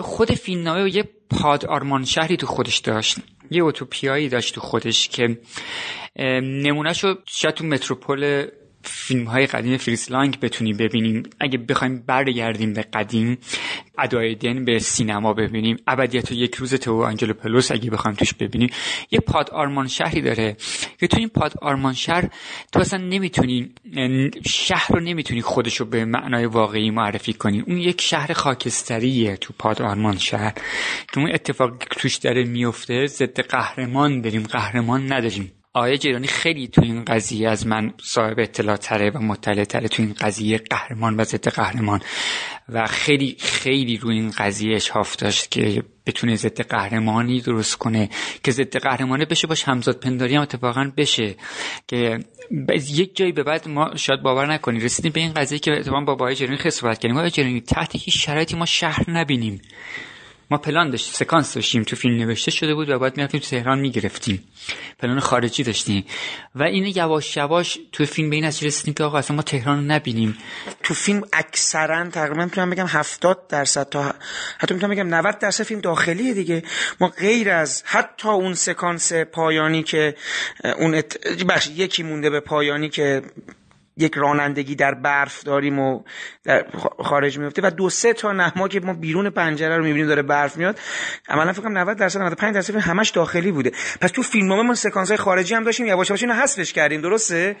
خود 0.00 0.32
فیلم 0.32 0.62
نامه 0.62 0.94
یه 0.94 1.04
پاد 1.30 1.66
آرمان 1.66 2.04
شهری 2.04 2.36
تو 2.36 2.46
خودش 2.46 2.78
داشت. 2.78 3.16
یه 3.50 3.62
اوتوپیایی 3.62 4.28
داشت 4.28 4.54
تو 4.54 4.60
خودش 4.60 5.08
که 5.08 5.38
نمونهش 6.42 7.04
رو 7.04 7.14
شاید 7.26 7.54
تو 7.54 7.64
متروپول 7.64 8.46
فیلم 8.88 9.24
های 9.24 9.46
قدیم 9.46 9.76
فریتس 9.76 10.10
لانگ 10.10 10.40
بتونیم 10.40 10.76
ببینیم. 10.76 11.22
اگه 11.40 11.58
بخوایم 11.58 12.04
برگردیم 12.06 12.72
به 12.72 12.82
قدیم 12.82 13.38
دنیای 14.40 14.78
سینما 14.78 15.32
ببینیم. 15.32 15.76
ابدیت 15.86 16.32
یک 16.32 16.54
روز 16.54 16.74
تو 16.74 17.02
آنجلوپلوس 17.02 17.70
اگه 17.72 17.90
بخوایم 17.90 18.16
توش 18.16 18.34
ببینیم. 18.34 18.70
یه 19.10 19.20
پاد 19.20 19.50
آرمان 19.50 19.86
شهری 19.86 20.20
داره. 20.20 20.56
که 21.00 21.06
تو 21.06 21.16
این 21.18 21.28
پاد 21.28 21.52
آرمان 21.62 21.94
شهر 21.94 22.28
تو 22.72 22.80
اصلا 22.80 23.04
نمی‌تونی 23.04 23.72
شهر 24.46 24.92
رو 24.92 25.00
نمی‌تونی 25.00 25.42
خودشو 25.42 25.84
به 25.84 26.04
معنای 26.04 26.46
واقعی 26.46 26.90
معرفی 26.90 27.32
کنی. 27.32 27.60
اون 27.60 27.78
یک 27.78 28.00
شهر 28.00 28.32
خاکستریه 28.32 29.36
تو 29.36 29.54
پاد 29.58 29.82
آرمان 29.82 30.18
شهر. 30.18 30.54
که 31.12 31.18
اون 31.18 31.34
اتفاقی 31.34 31.76
که 31.80 31.86
توش 32.00 32.16
داره 32.16 32.44
میفته 32.44 33.06
ضد 33.06 33.40
قهرمان 33.40 34.20
داریم. 34.20 34.42
قهرمان 34.42 35.12
نداریم. 35.12 35.52
آقای 35.78 35.98
جیرانی 35.98 36.26
خیلی 36.26 36.68
تو 36.68 36.82
این 36.82 37.04
قضیه 37.04 37.48
از 37.50 37.66
من 37.66 37.92
صاحب 38.02 38.38
اطلاع 38.38 38.76
تره 38.76 39.10
و 39.10 39.18
مطلع 39.18 39.64
تره 39.64 39.88
تو 39.88 40.02
این 40.02 40.14
قضیه 40.20 40.58
قهرمان 40.58 41.20
و 41.20 41.24
ضد 41.24 41.48
قهرمان 41.48 42.00
و 42.68 42.86
خیلی 42.86 43.36
خیلی 43.40 43.96
روی 43.96 44.14
این 44.14 44.30
قضیه 44.30 44.76
اشحاف 44.76 45.16
داشت 45.16 45.50
که 45.50 45.82
بتونه 46.06 46.36
ضد 46.36 46.60
قهرمانی 46.60 47.40
درست 47.40 47.76
کنه 47.78 48.08
که 48.42 48.50
ضد 48.50 48.76
قهرمانه 48.76 49.24
بشه 49.24 49.46
باش 49.46 49.64
همزاد 49.64 50.00
پنداری 50.00 50.34
هم 50.34 50.42
اتفاقا 50.42 50.92
بشه. 50.96 51.36
که 51.86 52.18
یک 52.90 53.16
جایی 53.16 53.32
به 53.32 53.42
بعد 53.42 53.68
ما 53.68 53.96
شاید 53.96 54.22
باور 54.22 54.52
نکنی 54.52 54.80
رسیدیم 54.80 55.12
به 55.12 55.20
این 55.20 55.32
قضیه 55.32 55.58
که 55.58 55.72
اتفاقا 55.72 56.00
با 56.00 56.14
بای 56.14 56.34
جرینی 56.34 56.56
خیلی 56.56 56.70
صحبت 56.70 56.98
کردیم. 56.98 57.16
بای 57.16 57.30
جرینی 57.30 57.60
تحت 57.60 57.90
هیچ 57.94 58.24
شرایطی 58.26 58.56
ما 58.56 58.66
شهر 58.66 59.10
نبینیم. 59.10 59.60
ما 60.50 60.58
پلان 60.58 60.90
داشتیم 60.90 61.14
سکانس 61.14 61.54
داشتیم 61.54 61.82
تو 61.82 61.96
فیلم 61.96 62.16
نوشته 62.16 62.50
شده 62.50 62.74
بود 62.74 62.88
و 62.90 62.98
باید 62.98 63.16
می‌رفتیم 63.16 63.40
تو 63.40 63.46
تهران 63.46 63.78
می‌گرفتیم. 63.78 64.44
پلان 64.98 65.20
خارجی 65.20 65.62
داشتیم. 65.62 66.04
و 66.54 66.62
این 66.62 66.92
یواش 66.96 67.36
یواش 67.36 67.78
تو 67.92 68.04
فیلم 68.04 68.30
به 68.30 68.36
این 68.36 68.44
نتیجه 68.44 68.66
رسیدیم 68.66 68.94
که 68.94 69.04
آقا 69.04 69.18
اصلا 69.18 69.36
ما 69.36 69.42
تهران 69.42 69.90
نبینیم. 69.90 70.38
تو 70.82 70.94
فیلم 70.94 71.22
اکثرا 71.32 72.10
تقریبا 72.10 72.44
می‌تونم 72.44 72.70
بگم 72.70 72.86
70 72.86 73.46
درصد 73.48 73.88
تا 73.88 74.14
حتی 74.58 74.74
می‌تونم 74.74 74.92
بگم 74.92 75.14
90 75.14 75.38
درصد 75.38 75.64
فیلم 75.64 75.80
داخلیه 75.80 76.34
دیگه. 76.34 76.62
ما 77.00 77.08
غیر 77.08 77.50
از 77.50 77.82
حتی 77.86 78.28
اون 78.28 78.54
سکانس 78.54 79.12
پایانی 79.12 79.82
که 79.82 80.14
اون 80.78 80.94
ات... 80.94 81.28
بخش 81.48 81.68
یکی 81.76 82.02
مونده 82.02 82.30
به 82.30 82.40
پایانی 82.40 82.88
که 82.88 83.22
یک 83.98 84.14
رانندگی 84.14 84.74
در 84.74 84.94
برف 84.94 85.44
داریم 85.44 85.78
و 85.78 86.02
در 86.44 86.66
خارج 86.98 87.38
میفته 87.38 87.62
و 87.62 87.70
دو 87.70 87.90
سه 87.90 88.12
تا 88.12 88.32
نما 88.32 88.68
که 88.68 88.80
ما 88.80 88.92
بیرون 88.92 89.30
پنجره 89.30 89.76
رو 89.76 89.84
می‌بینیم 89.84 90.06
داره 90.06 90.22
برف 90.22 90.56
میاد. 90.56 90.78
عملا 91.28 91.52
فکر 91.52 91.62
کنم 91.62 91.78
90 91.78 91.96
درصد 91.96 92.20
95 92.20 92.54
درصد 92.54 92.76
همش 92.76 93.10
داخلی 93.10 93.52
بوده. 93.52 93.70
پس 94.00 94.10
تو 94.10 94.22
فیلمنامه 94.22 94.62
ما 94.62 94.74
سکانس 94.74 95.08
های 95.08 95.16
خارجی 95.16 95.54
هم 95.54 95.64
داشتیم 95.64 95.86
یواش 95.86 96.10
یواش 96.10 96.22
اینو 96.22 96.34
حذفش 96.34 96.72
کردیم 96.72 97.00
درسته؟ 97.00 97.56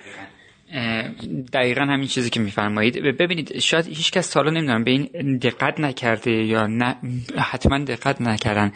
دقیقا 1.52 1.80
همین 1.80 2.06
چیزی 2.06 2.30
که 2.30 2.40
میفرمایید. 2.40 2.94
ببینید 3.18 3.58
شاید 3.58 3.86
هیچ 3.86 4.12
کس 4.12 4.30
سالا 4.30 4.50
نمی‌دونم 4.50 4.84
به 4.84 4.90
این 4.90 5.38
دقت 5.38 5.80
نکرده 5.80 6.30
یا 6.30 6.66
نه 6.66 6.96
حتما 7.38 7.78
دقت 7.78 8.20
نکردن. 8.20 8.72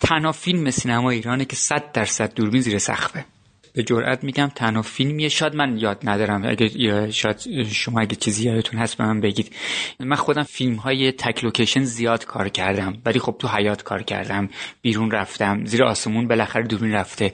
تنها 0.00 0.32
فیلم 0.32 0.70
سینما 0.70 1.10
ایرانه 1.10 1.44
که 1.44 1.56
100 1.56 1.92
درصد 1.92 2.34
دوربین 2.34 2.60
زیر 2.60 2.78
سقفه. 2.78 3.24
به 3.72 3.82
جرئت 3.82 4.24
میگم 4.24 4.50
تنها 4.54 4.82
فیلمیه 4.82 5.28
شاید 5.28 5.54
من 5.54 5.78
یاد 5.78 6.00
ندارم. 6.04 6.44
اگه 6.46 7.10
شاید 7.10 7.62
شما 7.62 8.00
اگه 8.00 8.16
چیزی 8.16 8.44
یادتون 8.44 8.80
هست 8.80 8.96
به 8.96 9.04
من 9.04 9.20
بگید. 9.20 9.52
من 10.00 10.16
خودم 10.16 10.42
فیلم 10.42 10.74
های 10.74 11.12
تک 11.12 11.44
زیاد 11.84 12.24
کار 12.24 12.48
کردم. 12.48 13.02
ولی 13.04 13.18
خب 13.18 13.36
تو 13.38 13.48
حیات 13.48 13.82
کار 13.82 14.02
کردم. 14.02 14.48
بیرون 14.82 15.10
رفتم. 15.10 15.64
زیر 15.64 15.84
آسمون 15.84 16.28
بالاخره 16.28 16.66
دوربین 16.66 16.92
رفته. 16.92 17.32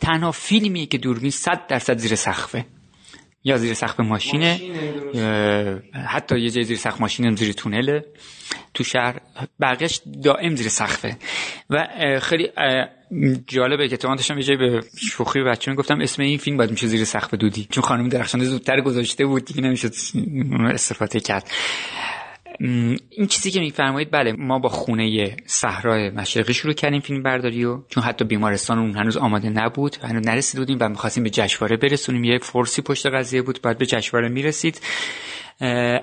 تنها 0.00 0.32
فیلمیه 0.32 0.86
که 0.86 0.98
دوربین 0.98 1.30
100 1.30 1.66
درصد 1.68 1.98
زیر 1.98 2.14
سقفه. 2.14 2.64
یا 3.44 3.56
زیر 3.56 3.74
سقف 3.74 4.00
ماشینه, 4.00 4.60
حتی 6.08 6.38
یه 6.38 6.50
جای 6.50 6.64
زیر 6.64 6.76
سقف 6.76 7.00
ماشینه 7.00 7.36
زیر 7.36 7.52
تونله 7.52 8.04
تو 8.74 8.84
شهر. 8.84 9.20
بقیهش 9.60 10.00
دائم 10.24 10.56
زیر 10.56 10.68
سقفه. 10.68 11.16
و 11.70 11.86
خیلی 12.22 12.48
جالبه 13.46 13.88
که 13.88 13.96
تو 13.96 14.14
داشتم 14.14 14.38
یه 14.38 14.44
جایی 14.44 14.58
به 14.58 14.80
شوخی 15.12 15.42
بچه 15.42 15.74
گفتم 15.74 16.00
اسم 16.00 16.22
این 16.22 16.38
فیلم 16.38 16.56
باید 16.56 16.70
میشه 16.70 16.86
زیر 16.86 17.04
سقف 17.04 17.34
دودی. 17.34 17.68
چون 17.70 17.82
خانم 17.82 18.08
درخشانده 18.08 18.46
زودتر 18.46 18.80
گذاشته 18.80 19.26
بود 19.26 19.44
دیگه 19.44 19.60
نمی‌شد 19.60 19.92
استفاده 20.72 21.20
کرد. 21.20 21.50
این 22.58 23.26
چیزی 23.28 23.50
که 23.50 23.60
میفرمایید 23.60 24.10
بله 24.10 24.32
ما 24.32 24.58
با 24.58 24.68
خونه 24.68 25.36
صحرای 25.46 26.10
مشرقی 26.10 26.54
شروع 26.54 26.74
کردیم 26.74 27.00
فیلم 27.00 27.22
برداری 27.22 27.64
و 27.64 27.78
چون 27.88 28.02
حتی 28.02 28.24
بیمارستان 28.24 28.78
اون 28.78 28.96
هنوز 28.96 29.16
آماده 29.16 29.48
نبود 29.48 29.96
و 30.02 30.06
هنوز 30.06 30.26
نرسید 30.26 30.58
بودیم 30.58 30.78
و 30.80 30.88
می‌خواستیم 30.88 31.24
به 31.24 31.30
جشنواره 31.30 31.76
برسونیم. 31.76 32.24
یک 32.24 32.44
فرسی 32.44 32.82
پشت 32.82 33.06
قضیه 33.06 33.42
بود 33.42 33.58
بعد 33.62 33.78
به 33.78 33.86
جشنواره 33.86 34.28
می‌رسید. 34.28 34.80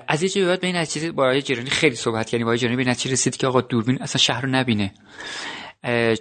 از 0.08 0.22
یه 0.22 0.28
جایی 0.28 0.46
بعد 0.46 0.60
به 0.60 0.66
این 0.66 0.76
نتیجه 0.76 1.12
با 1.12 1.40
جیرانی 1.40 1.70
خیلی 1.70 1.96
صحبت 1.96 2.30
کردیم. 2.30 2.46
با 2.46 2.56
جیرانی 2.56 2.84
به 2.84 2.90
نتیجه 2.90 3.12
رسید 3.12 3.36
که 3.36 3.46
آقا 3.46 3.60
دوربین 3.60 4.02
اصلا 4.02 4.18
شهر 4.18 4.40
رو 4.40 4.48
نبینه. 4.48 4.92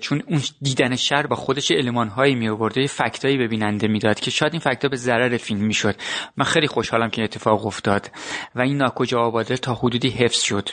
چون 0.02 0.24
اون 0.28 0.42
دیدن 0.62 0.96
شهر 0.96 1.28
با 1.28 1.36
خودش 1.36 1.72
علمان 1.72 2.08
هایی 2.08 2.36
می 2.36 2.50
آورده 2.50 2.88
فکتایی 2.88 3.38
به 3.38 3.48
بیننده 3.48 3.88
می‌داد 3.88 4.20
که 4.20 4.32
شاید 4.32 4.54
این 4.54 4.60
فکتا 4.60 4.88
به 4.88 4.96
ضرر 4.96 5.38
فیلم 5.38 5.60
می‌شد 5.60 5.96
من 6.38 6.46
خیلی 6.46 6.68
خوشحالم 6.68 7.10
که 7.10 7.24
اتفاق 7.24 7.66
افتاد 7.66 8.12
و 8.56 8.62
این 8.62 8.78
ناکجا 8.78 9.20
آباده 9.20 9.58
تا 9.58 9.74
حدودی 9.74 10.10
حفظ 10.10 10.42
شد. 10.42 10.70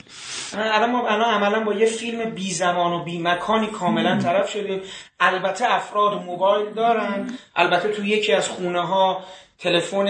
الان 0.55 0.90
ما 0.92 1.09
الان 1.09 1.35
عملا 1.35 1.64
با 1.64 1.74
یه 1.74 1.87
فیلم 1.87 2.35
بی 2.35 2.51
زمان 2.51 2.92
و 2.92 3.05
بی 3.05 3.18
مکانی 3.18 3.66
کاملا 3.66 4.18
طرف 4.18 4.51
شدیم. 4.51 4.81
البته 5.20 5.74
افراد 5.74 6.22
موبایل 6.22 6.74
دارن. 6.74 7.31
البته 7.57 7.88
تو 7.88 8.05
یکی 8.05 8.33
از 8.33 8.48
خونه 8.48 8.87
ها 8.87 9.24
تلفن 9.59 10.07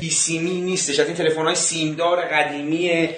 بیسیمی 0.00 0.60
نیستش. 0.60 0.98
از 0.98 1.06
این 1.06 1.16
تلفن 1.16 1.42
های 1.42 1.54
سیمدار 1.54 2.20
قدیمی 2.20 3.08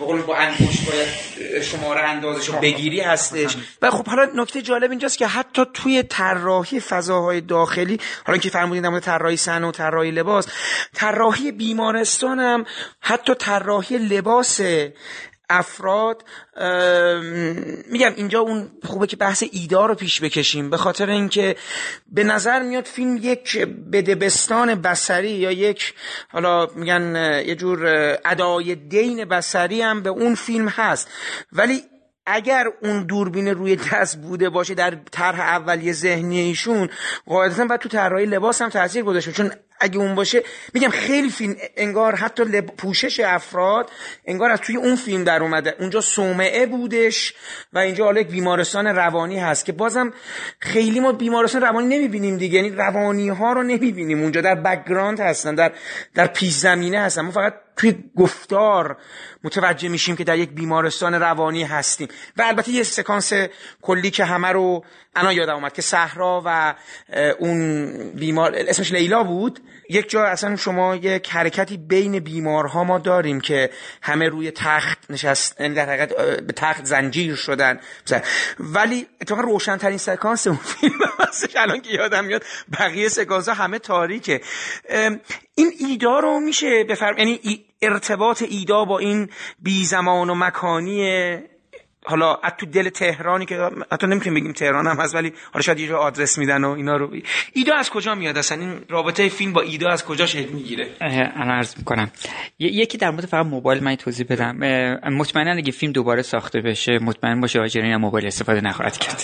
بقول 0.00 0.22
با 0.22 0.36
انگوش 0.36 0.80
باید 0.80 1.62
شماره 1.62 2.00
اندازش 2.00 2.48
رو 2.48 2.58
بگیری 2.58 3.00
هستش. 3.00 3.56
و 3.82 3.90
خب 3.90 4.06
حالا 4.06 4.30
نکته 4.34 4.62
جالب 4.62 4.90
اینجاست 4.90 5.18
که 5.18 5.26
حتی 5.26 5.62
توی 5.74 6.02
طراحی 6.02 6.80
فضاهای 6.80 7.40
داخلی 7.40 8.00
حالا 8.26 8.38
که 8.38 8.50
فرمودین 8.50 8.90
در 8.90 9.00
طراحی 9.00 9.36
صحنه 9.36 9.66
و 9.66 9.72
طراحی 9.72 10.10
لباس 10.10 10.46
طراحی 10.94 11.52
بیمارستان 11.52 12.38
هم 12.38 12.64
حتی 13.00 13.34
طراحی 13.34 13.98
لباس 13.98 14.60
افراد 15.50 16.24
میگم 17.86 18.12
اینجا 18.16 18.40
اون 18.40 18.70
خوبه 18.84 19.06
که 19.06 19.16
بحث 19.16 19.44
ایده 19.52 19.86
رو 19.86 19.94
پیش 19.94 20.20
بکشیم. 20.20 20.70
به 20.70 20.76
خاطر 20.76 21.10
اینکه 21.10 21.56
به 22.12 22.24
نظر 22.24 22.62
میاد 22.62 22.84
فیلم 22.84 23.16
یک 23.22 23.58
بدبستان 23.92 24.74
بسری 24.74 25.30
یا 25.30 25.50
یک 25.50 25.94
حالا 26.28 26.66
میگن 26.66 27.14
یه 27.46 27.54
جور 27.54 27.86
ادای 28.24 28.74
دین 28.74 29.24
بسری 29.24 29.82
هم 29.82 30.02
به 30.02 30.10
اون 30.10 30.34
فیلم 30.34 30.68
هست. 30.68 31.08
ولی 31.52 31.82
اگر 32.32 32.64
اون 32.82 33.02
دوربین 33.02 33.48
روی 33.48 33.76
دست 33.76 34.16
بوده 34.16 34.48
باشه 34.50 34.74
در 34.74 34.94
طرح 35.10 35.40
اولیه 35.40 35.92
ذهنی 35.92 36.40
ایشون 36.40 36.88
قاعدتا 37.26 37.64
باید 37.64 37.80
تو 37.80 37.88
طراحی 37.88 38.26
لباس 38.26 38.62
هم 38.62 38.68
تاثیر 38.68 39.02
گذاشته. 39.02 39.32
چون 39.32 39.50
اگه 39.80 39.98
اون 39.98 40.14
باشه 40.14 40.42
میگم 40.74 40.88
خیلی 40.88 41.30
فیلم 41.30 41.56
انگار 41.76 42.14
حتی 42.14 42.60
پوشش 42.60 43.20
افراد 43.20 43.90
انگار 44.24 44.50
از 44.50 44.60
توی 44.60 44.76
اون 44.76 44.96
فیلم 44.96 45.24
در 45.24 45.42
اومده. 45.42 45.74
اونجا 45.78 46.00
سومعه 46.00 46.66
بودش 46.66 47.34
و 47.72 47.78
اینجا 47.78 48.04
حالا 48.04 48.20
یک 48.20 48.28
بیمارستان 48.28 48.86
روانی 48.86 49.38
هست 49.38 49.64
که 49.64 49.72
بازم 49.72 50.12
خیلی 50.58 51.00
ما 51.00 51.12
بیمارستان 51.12 51.62
روانی 51.62 51.98
نمی‌بینیم 51.98 52.36
دیگه. 52.36 52.56
یعنی 52.56 52.70
روانی 52.70 53.28
ها 53.28 53.52
رو 53.52 53.62
نمی‌بینیم. 53.62 54.22
اونجا 54.22 54.40
در 54.40 54.54
background 54.54 55.20
هستن 55.20 55.54
در 55.54 55.72
در 56.14 56.26
پیش 56.26 56.52
زمینه 56.52 57.00
هستن. 57.00 57.22
ما 57.22 57.30
فقط 57.30 57.54
توی 57.76 57.94
گفتار 58.16 58.96
متوجه 59.44 59.88
میشیم 59.88 60.16
که 60.16 60.24
در 60.24 60.38
یک 60.38 60.50
بیمارستان 60.50 61.14
روانی 61.14 61.64
هستیم. 61.64 62.08
و 62.36 62.42
البته 62.42 62.72
یه 62.72 62.82
سکانس 62.82 63.32
کلی 63.82 64.10
که 64.10 64.24
همه 64.24 64.48
رو 64.48 64.84
الان 65.16 65.32
یادم 65.32 65.54
اومد 65.54 65.72
که 65.72 65.82
صحرا 65.82 66.42
و 66.44 66.74
اون 67.38 68.12
بیمار 68.12 68.52
اسمش 68.54 68.92
لیلا 68.92 69.24
بود. 69.24 69.60
یک 69.90 70.10
جا 70.10 70.24
اصلا 70.24 70.56
شما 70.56 70.96
یک 70.96 71.30
حرکتی 71.30 71.76
بین 71.76 72.18
بیمارها 72.18 72.84
ما 72.84 72.98
داریم 72.98 73.40
که 73.40 73.70
همه 74.02 74.28
روی 74.28 74.50
تخت 74.50 74.98
نشست 75.10 75.60
یعنی 75.60 75.74
در 75.74 75.86
حقیقت 75.86 76.16
به 76.40 76.52
تخت 76.52 76.84
زنجیر 76.84 77.34
شدن. 77.34 77.80
ولی 78.60 79.06
اتفاقا 79.20 79.42
روشنترین 79.42 79.98
سکانس 79.98 80.46
اون 80.46 80.56
فیلم 80.56 80.98
الان 81.56 81.80
که 81.80 81.90
یادم 81.90 82.24
میاد 82.24 82.44
بقیه 82.78 83.08
سکانس 83.08 83.48
ها 83.48 83.54
همه 83.54 83.78
تاریکه. 83.78 84.40
این 85.54 85.72
ایدا 85.78 86.18
رو 86.18 86.40
میشه 86.40 86.84
بفرم 86.84 87.18
یعنی 87.18 87.64
ارتباط 87.82 88.42
ایدا 88.42 88.84
با 88.84 88.98
این 88.98 89.28
بی 89.58 89.84
زمان 89.84 90.30
و 90.30 90.34
مکانی 90.34 91.02
حالا 92.04 92.36
تو 92.58 92.66
دل 92.66 92.88
تهرانی 92.88 93.46
که 93.46 93.70
حتی 93.92 94.06
نمی‌تونیم 94.06 94.40
بگیم 94.40 94.52
تهران 94.52 94.86
هم 94.86 94.96
هست 94.96 95.14
ولی 95.14 95.32
حالا 95.52 95.62
شاید 95.62 95.80
یه 95.80 95.94
آدرس 95.94 96.38
میدن 96.38 96.64
و 96.64 96.70
اینا 96.70 96.96
رو. 96.96 97.10
ایدا 97.52 97.74
از 97.76 97.90
کجا 97.90 98.14
میاد 98.14 98.38
اصلا؟ 98.38 98.58
این 98.58 98.80
رابطه 98.88 99.28
فیلم 99.28 99.52
با 99.52 99.60
ایدا 99.60 99.88
از 99.88 100.04
کجا 100.04 100.26
شکل 100.26 100.48
می‌گیره؟ 100.52 100.86
انا 101.00 101.54
عرض 101.54 101.78
می‌کنم. 101.78 102.10
یکی 102.58 102.98
در 102.98 103.10
مورد 103.10 103.26
فقط 103.26 103.46
موبایل 103.46 103.84
من 103.84 103.94
توضیح 103.94 104.26
بدم. 104.30 104.56
مطمئنا 105.12 105.52
اگه 105.52 105.72
فیلم 105.72 105.92
دوباره 105.92 106.22
ساخته 106.22 106.60
بشه 106.60 106.98
مطمئن 106.98 107.40
باشه 107.40 107.60
آجرین 107.60 107.96
موبایل 107.96 108.26
استفاده 108.26 108.60
نخواهد 108.60 108.98
کرد. 108.98 109.22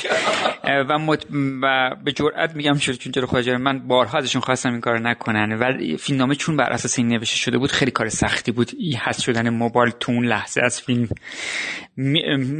و, 0.90 0.98
مط... 0.98 1.24
و 1.62 1.96
به 2.04 2.12
جرئت 2.12 2.56
میگم 2.56 2.78
چون 2.78 2.94
چون 2.94 3.26
خواجر 3.26 3.56
من 3.56 3.78
بارها 3.88 4.18
ازشون 4.18 4.42
خواستم 4.42 4.70
این 4.70 4.80
کارو 4.80 4.98
نکنن 4.98 5.52
ولی 5.52 5.96
فیلمنامه 5.96 6.34
چون 6.34 6.56
بر 6.56 6.70
اساس 6.70 6.98
این 6.98 7.08
نوشته 7.08 7.36
شده 7.36 7.58
بود 7.58 7.72
خیلی 7.72 7.90
کار 7.90 8.08
سختی 8.08 8.52
بود. 8.52 8.70
حذف 9.04 9.22
شدن 9.22 9.48
موبایل 9.48 9.92
تو 10.00 10.12
اون 10.12 10.26
لحظه 10.26 10.60
از 10.64 10.80
فیلم. 10.80 11.08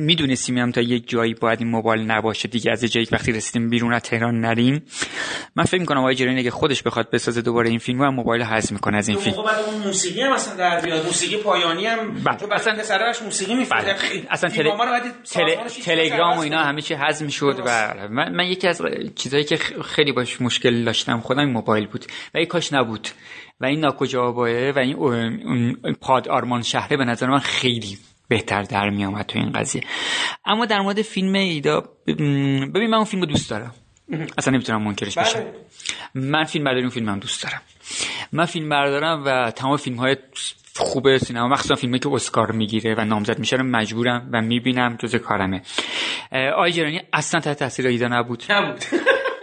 می‌دونستیم 0.07 0.59
هم 0.59 0.73
تا 0.73 0.81
یک 0.81 1.09
جایی 1.09 1.35
باید 1.35 1.61
این 1.61 1.69
موبایل 1.69 2.03
نباشه. 2.11 2.49
دیگه 2.49 2.71
از 2.73 2.85
جایی 2.85 3.07
وقتی 3.13 3.33
رسیدیم 3.33 3.71
بیرون 3.71 3.93
از 3.93 4.03
تهران 4.03 4.41
نریم. 4.41 4.83
من 5.57 5.65
فکر 5.65 5.81
می‌کنم 5.81 5.99
آقای 5.99 6.15
جرانی 6.15 6.41
اگه 6.41 6.51
خودش 6.51 6.83
بخواد 6.83 7.11
بسازه 7.11 7.43
دوباره 7.43 7.69
این 7.71 7.79
فیلم 7.79 8.03
هم 8.03 8.15
موبایل 8.15 8.43
حذف 8.43 8.73
می‌کنه 8.73 8.97
از 8.97 9.09
این 9.09 9.19
فیلم. 9.19 9.37
بعد 9.37 9.59
اون 9.59 9.87
موسیقی 9.87 10.21
هم 10.21 10.33
اصلا 10.33 10.57
در 10.57 10.81
بیاد. 10.81 11.07
موسیقی 11.07 11.37
پایانی 11.37 11.87
هم. 11.87 12.15
بله. 12.25 12.37
چون 12.37 12.53
اصلا 12.53 12.77
پسرش 12.77 13.23
موسیقی 13.23 13.55
میفرسته 13.55 13.93
بله. 13.93 14.27
اصلا 14.31 14.51
تل... 14.51 14.71
تل... 15.25 15.69
تلگرام 15.85 16.39
و 16.39 16.41
اینا 16.41 16.65
همه 16.65 16.83
چی 16.83 16.95
حذف 16.95 17.23
می‌شد 17.23 17.63
و 17.67 17.95
من, 18.11 18.35
من 18.35 18.45
یکی 18.47 18.69
از 18.69 18.83
چیزایی 19.15 19.45
که 19.45 19.57
خیلی 19.85 20.13
باش 20.13 20.41
مشکل 20.41 20.85
داشتم 20.85 21.21
خودم 21.21 21.45
موبایل 21.45 21.87
بود. 21.87 22.05
و 22.35 22.39
ای 22.39 22.47
کاش 22.47 22.73
نبود. 22.73 23.09
و 23.61 23.67
این 23.67 23.81
ناکجا 23.81 24.33
و 24.33 24.39
این 24.39 25.77
پاد 26.01 26.29
آرمان 26.29 26.63
شهره 26.63 26.97
به 26.97 27.05
نظر 27.05 27.27
من 27.27 27.39
خیلی 27.39 27.99
بهتر 28.29 28.63
در 28.63 28.91
می 28.91 29.05
آمد 29.05 29.27
تو 29.27 29.39
این 29.39 29.53
قضیه. 29.53 29.83
اما 30.45 30.67
در 30.67 30.81
مورد 30.81 31.03
فیلم 31.03 31.33
ایدا 31.33 31.81
ببین 32.07 32.87
من 32.87 32.95
اون 32.95 33.05
فیلم 33.05 33.23
رو 33.23 33.29
دوست 33.29 33.51
دارم. 33.51 33.75
اصلا 34.39 34.55
نمی‌تونم 34.55 34.83
منکرش 34.83 35.19
بشم. 35.19 35.41
بله. 35.41 35.53
من 36.15 36.45
فیلم 36.45 36.65
برداری 36.65 36.83
اون 36.83 36.91
فیلم 36.91 37.09
هم 37.09 37.19
دوست 37.19 37.43
دارم. 37.43 37.63
من 38.33 38.45
فیلم 38.45 38.69
بردارم 38.69 39.23
و 39.27 39.51
تمام 39.51 39.77
فیلم 39.77 39.97
های 39.97 40.17
خوب 40.77 41.17
سینما 41.17 41.49
مخصوصا 41.49 41.75
فیلمی 41.75 41.99
که 41.99 42.09
اسکار 42.09 42.53
می‌گیره 42.53 42.95
و 42.99 43.05
نامزد 43.05 43.39
میشه 43.39 43.57
رو 43.57 43.65
مجبورم 43.65 44.29
و 44.33 44.43
می‌بینم 44.43 44.97
جز 44.97 45.17
کارمه. 45.17 45.63
آی 46.57 46.73
جرانی 46.73 47.01
اصلا 47.13 47.41
تحت 47.41 47.59
تاثیر 47.59 47.87
ایدا 47.87 48.09
نبود. 48.09 48.43
نبود. 48.51 48.85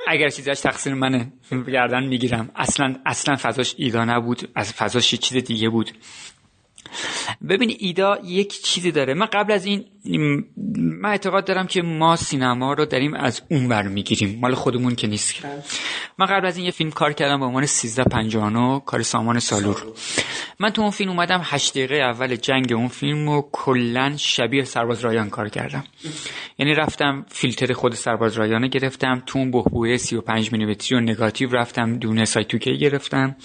اگر 0.07 0.29
چیزاش 0.29 0.59
تقصیر 0.59 0.93
منه 0.93 1.33
گردن 1.67 2.03
می‌گیرم. 2.03 2.49
اصلا 2.55 2.95
اصلا 3.05 3.35
فضاش 3.35 3.75
ایدا 3.77 4.05
نبود. 4.05 4.49
از 4.55 4.73
فضاش 4.73 5.15
چیز 5.15 5.43
دیگه 5.43 5.69
بود. 5.69 5.91
ببین 7.49 7.75
ایدا 7.79 8.17
یک 8.23 8.61
چیزی 8.61 8.91
داره. 8.91 9.13
من 9.13 9.25
قبل 9.25 9.53
از 9.53 9.65
این 9.65 9.85
من 10.75 11.09
اعتقاد 11.09 11.45
دارم 11.45 11.67
که 11.67 11.81
ما 11.81 12.15
سینما 12.15 12.73
رو 12.73 12.85
داریم 12.85 13.13
از 13.13 13.41
اونور 13.51 13.87
می‌گیریم. 13.87 14.39
مال 14.39 14.55
خودمون 14.55 14.95
که 14.95 15.07
نیست. 15.07 15.45
من 16.17 16.25
قبل 16.25 16.45
از 16.45 16.57
این 16.57 16.65
یه 16.65 16.71
فیلم 16.71 16.91
کار 16.91 17.13
کردم 17.13 17.39
به 17.39 17.45
عنوان 17.45 17.63
1359 17.63 18.81
کار 18.85 19.01
سامان 19.01 19.39
سالور. 19.39 19.83
من 20.59 20.69
تو 20.69 20.81
اون 20.81 20.91
فیلم 20.91 21.09
اومدم 21.11 21.41
هشت 21.43 21.71
دقیقه 21.71 21.95
اول 21.95 22.35
جنگ 22.35 22.73
اون 22.73 22.87
فیلم 22.87 23.29
رو 23.29 23.49
کلا 23.51 24.13
شبیه 24.17 24.63
سرباز 24.63 24.99
رایان 24.99 25.29
کار 25.29 25.49
کردم. 25.49 25.83
یعنی 26.57 26.73
رفتم 26.73 27.25
فیلتر 27.29 27.73
خود 27.73 27.93
سرباز 27.93 28.33
رایانه 28.33 28.67
گرفتم 28.67 29.23
تو 29.25 29.39
اون 29.39 29.51
بهبوه 29.51 29.97
35 29.97 30.51
میلیمتری 30.51 30.97
و 30.97 30.99
نگاتیو 30.99 31.49
رفتم 31.49 31.95
دونه 31.97 32.25
سایتوکی 32.25 32.77
گرفتم 32.77 33.35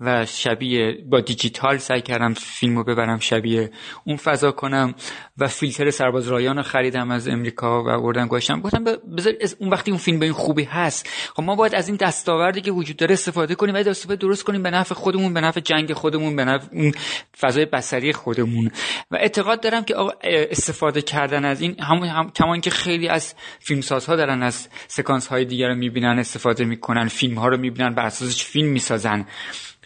و 0.00 0.26
شبیه 0.26 0.98
با 1.10 1.20
دیجیتال 1.20 1.78
سعی 1.78 2.02
کردم 2.02 2.34
فیلم 2.34 2.76
رو 2.76 2.84
ببرم 2.94 3.18
شبیه 3.18 3.70
اون 4.04 4.16
فضا 4.16 4.52
کنم 4.52 4.94
و 5.38 5.48
فیلتر 5.48 5.90
سرباز 5.90 6.28
رایان 6.28 6.62
خریدم 6.62 7.10
از 7.10 7.28
امریکا 7.28 7.82
و 7.82 8.02
بردم 8.02 8.26
گذاشتم. 8.26 8.60
گفتم 8.60 8.84
بذار 8.84 9.32
اون 9.58 9.70
وقتی 9.70 9.90
اون 9.90 9.98
فیلم 9.98 10.18
به 10.18 10.26
این 10.26 10.34
خوبی 10.34 10.64
هست 10.64 11.08
خب 11.34 11.42
ما 11.42 11.54
باید 11.54 11.74
از 11.74 11.88
این 11.88 11.96
دستاوردی 11.96 12.60
که 12.60 12.70
وجود 12.70 12.96
داره 12.96 13.12
استفاده 13.12 13.54
کنیم. 13.54 13.74
و 13.74 13.78
استفاده 13.78 14.16
درست 14.16 14.44
کنیم 14.44 14.62
به 14.62 14.70
نفع 14.70 14.94
خودمون 14.94 15.34
به 15.34 15.40
نفع 15.40 15.60
جنگ 15.60 15.92
خودمون 15.92 16.36
به 16.36 16.44
نفع 16.44 16.66
اون 16.72 16.92
فضای 17.38 17.64
بصری 17.64 18.12
خودمون. 18.12 18.70
و 19.10 19.16
اعتقاد 19.16 19.60
دارم 19.60 19.84
که 19.84 19.94
استفاده 20.24 21.02
کردن 21.02 21.44
از 21.44 21.60
این 21.60 21.80
همون 21.80 22.08
هم 22.08 22.30
کمان 22.30 22.60
که 22.60 22.70
خیلی 22.70 23.08
از 23.08 23.34
فیلمسازها 23.58 24.16
دارن 24.16 24.42
از 24.42 24.68
سکانس 24.86 25.26
های 25.26 25.44
دیگر 25.44 25.68
رو 25.68 25.74
می‌بینن 25.74 26.18
استفاده 26.18 26.64
می‌کنن 26.64 27.08
فیلم 27.08 27.38
ها 27.38 27.48
رو 27.48 27.56
می‌بینن 27.56 27.94
بر 27.94 28.06
اساسش 28.06 28.44
فیلم 28.44 28.68
می‌سازن. 28.68 29.26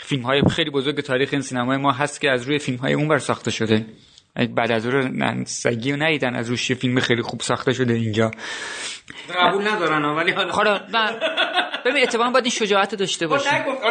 فیلم 0.01 0.23
های 0.23 0.43
خیلی 0.51 0.71
بزرگ 0.71 1.01
تاریخ 1.01 1.29
این 1.33 1.43
سینمای 1.43 1.77
ما 1.77 1.93
هست 1.93 2.21
که 2.21 2.31
از 2.31 2.43
روی 2.43 2.59
فیلم 2.59 2.79
های 2.79 2.93
اون 2.93 3.09
بر 3.09 3.19
ساخته 3.19 3.51
شده. 3.51 3.87
بعد 4.55 4.73
از 4.73 4.87
اون 4.87 5.45
سگی 5.45 5.93
ندیدن 5.93 6.35
از 6.35 6.51
روش 6.51 6.73
فیلم 6.73 7.01
خیلی 7.01 7.23
خوب 7.23 7.41
ساخته 7.41 7.73
شده 7.73 7.95
اینجا. 7.95 8.31
قبول 9.41 9.69
ندارن 9.69 10.05
ولی 10.05 10.31
حالا 10.31 10.81
ببین 11.85 12.03
اتفاقا 12.03 12.31
باید 12.31 12.45
این 12.45 12.51
شجاعت 12.55 12.95
داشته 12.95 13.27
باشی. 13.27 13.49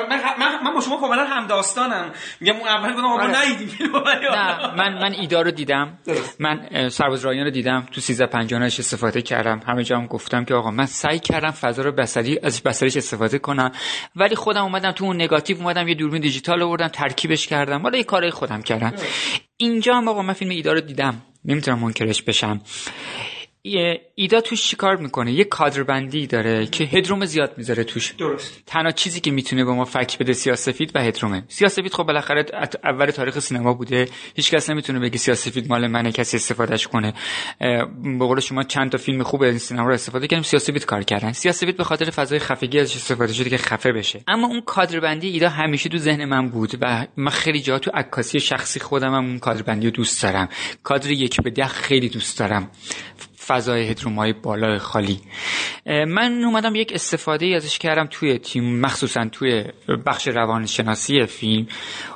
من 0.09 0.21
من 0.39 0.63
من 0.63 0.73
با 0.73 0.81
شما 0.81 0.97
کاملا 0.97 1.23
هم 1.25 1.47
داستانم. 1.47 2.11
میگم 2.39 2.55
اون 2.55 2.67
اول 2.67 2.93
گفتم 2.93 3.05
آقا 3.05 3.27
ندیدیم. 3.27 3.77
نه 4.35 4.75
من 4.75 4.93
من 4.93 5.13
ایدا 5.13 5.41
رو 5.41 5.51
دیدم. 5.51 5.97
من 6.39 6.89
سرباز 6.89 7.25
رایان 7.25 7.45
رو 7.45 7.51
دیدم. 7.51 7.85
تو 7.91 8.01
1350 8.01 8.61
اش 8.61 8.79
استفاده 8.79 9.21
کردم. 9.21 9.61
همه 9.67 9.83
جا 9.83 9.97
هم 9.97 10.07
گفتم 10.07 10.45
که 10.45 10.53
آقا 10.53 10.71
من 10.71 10.85
سعی 10.85 11.19
کردم 11.19 11.51
فضا 11.51 11.81
رو 11.81 11.91
بصری 11.91 12.39
از 12.43 12.63
بصریش 12.63 12.97
استفاده 12.97 13.39
کنم. 13.39 13.71
ولی 14.15 14.35
خودم 14.35 14.63
اومدم 14.63 14.91
تو 14.91 15.05
اون 15.05 15.15
نگاتیو 15.15 15.57
اومدم 15.57 15.87
یه 15.87 15.95
دوربین 15.95 16.21
دیجیتال 16.21 16.61
آوردم 16.61 16.87
ترکیبش 16.87 17.47
کردم. 17.47 17.81
حالا 17.81 17.97
یه 17.97 18.03
کارهای 18.03 18.31
خودم 18.31 18.61
کردم. 18.61 18.93
اینجا 19.57 19.95
هم 19.95 20.07
آقا 20.07 20.21
من 20.21 20.33
فیلم 20.33 20.51
ایدا 20.51 20.73
رو 20.73 20.81
دیدم. 20.81 21.21
نمی‌تونم 21.45 21.79
منکرش 21.79 22.23
بشم. 22.23 22.61
ایدا 24.15 24.41
توش 24.41 24.67
چیکار 24.67 24.95
می‌کنه؟ 24.97 25.31
یه 25.31 25.43
کادربندی 25.43 26.27
داره 26.27 26.65
که 26.65 26.83
هدروم 26.83 27.25
زیاد 27.25 27.53
می‌ذاره 27.57 27.83
توش. 27.83 28.11
درست. 28.11 28.61
تنها 28.65 28.91
چیزی 28.91 29.19
که 29.19 29.31
می‌تونه 29.31 29.65
به 29.65 29.71
ما 29.71 29.85
فک 29.85 30.17
بده 30.17 30.33
سیاسفید 30.33 30.91
و 30.95 30.99
هدرومه. 30.99 31.43
سیاسفید 31.47 31.93
خب 31.93 32.03
بالاخره 32.03 32.45
اول 32.83 33.05
تاریخ 33.05 33.39
سینما 33.39 33.73
بوده. 33.73 34.07
هیچ 34.35 34.51
کس 34.51 34.69
نمی‌تونه 34.69 34.99
بگه 34.99 35.17
سیاسفید 35.17 35.69
مال 35.69 35.87
منه 35.87 36.11
کسی 36.11 36.37
استفادهش 36.37 36.87
کنه. 36.87 37.13
به 38.19 38.25
قول 38.25 38.39
شما 38.39 38.63
چند 38.63 38.91
تا 38.91 38.97
فیلم 38.97 39.23
خوب 39.23 39.41
این 39.41 39.57
سینما 39.57 39.87
رو 39.87 39.93
استفاده 39.93 40.27
کردیم 40.27 40.43
سیاسفید 40.43 40.85
کار 40.85 41.03
کردن. 41.03 41.31
سیاسفید 41.31 41.77
به 41.77 41.83
خاطر 41.83 42.09
فضای 42.09 42.39
خفگی 42.39 42.79
ازش 42.79 42.95
استفاده 42.95 43.33
شده 43.33 43.49
که 43.49 43.57
خفه 43.57 43.91
بشه. 43.91 44.21
اما 44.27 44.47
اون 44.47 44.61
کادربندی 44.61 45.29
ایدا 45.29 45.49
همیشه 45.49 45.89
تو 45.89 45.97
ذهن 45.97 46.25
من 46.25 46.49
بود 46.49 46.71
و 46.81 47.07
من 47.17 47.31
خیلی 47.31 47.61
جا 47.61 47.79
تو 47.79 47.91
عکاسی 47.93 48.39
شخصی 48.39 48.79
خودم 48.79 49.13
هم 49.13 49.25
اون 49.25 49.39
کادربندی 49.39 49.85
رو 49.85 49.91
دوست 49.91 50.23
دارم. 50.23 50.49
کادر 50.83 51.11
یک 51.11 51.41
به 51.41 51.49
ده 51.49 51.67
خیلی 51.67 52.09
دوست 52.09 52.39
دارم. 52.39 52.71
فضای 53.47 53.89
هدرومای 53.89 54.33
بالا 54.33 54.77
خالی. 54.77 55.19
من 55.85 56.43
اومدم 56.43 56.75
یک 56.75 56.91
استفاده 56.93 57.45
ازش 57.55 57.77
کردم 57.77 58.07
توی 58.11 58.39
تیم 58.39 58.79
مخصوصا 58.79 59.25
توی 59.31 59.63
بخش 60.05 60.27
روانشناسی 60.27 61.25
فیلم. 61.25 61.67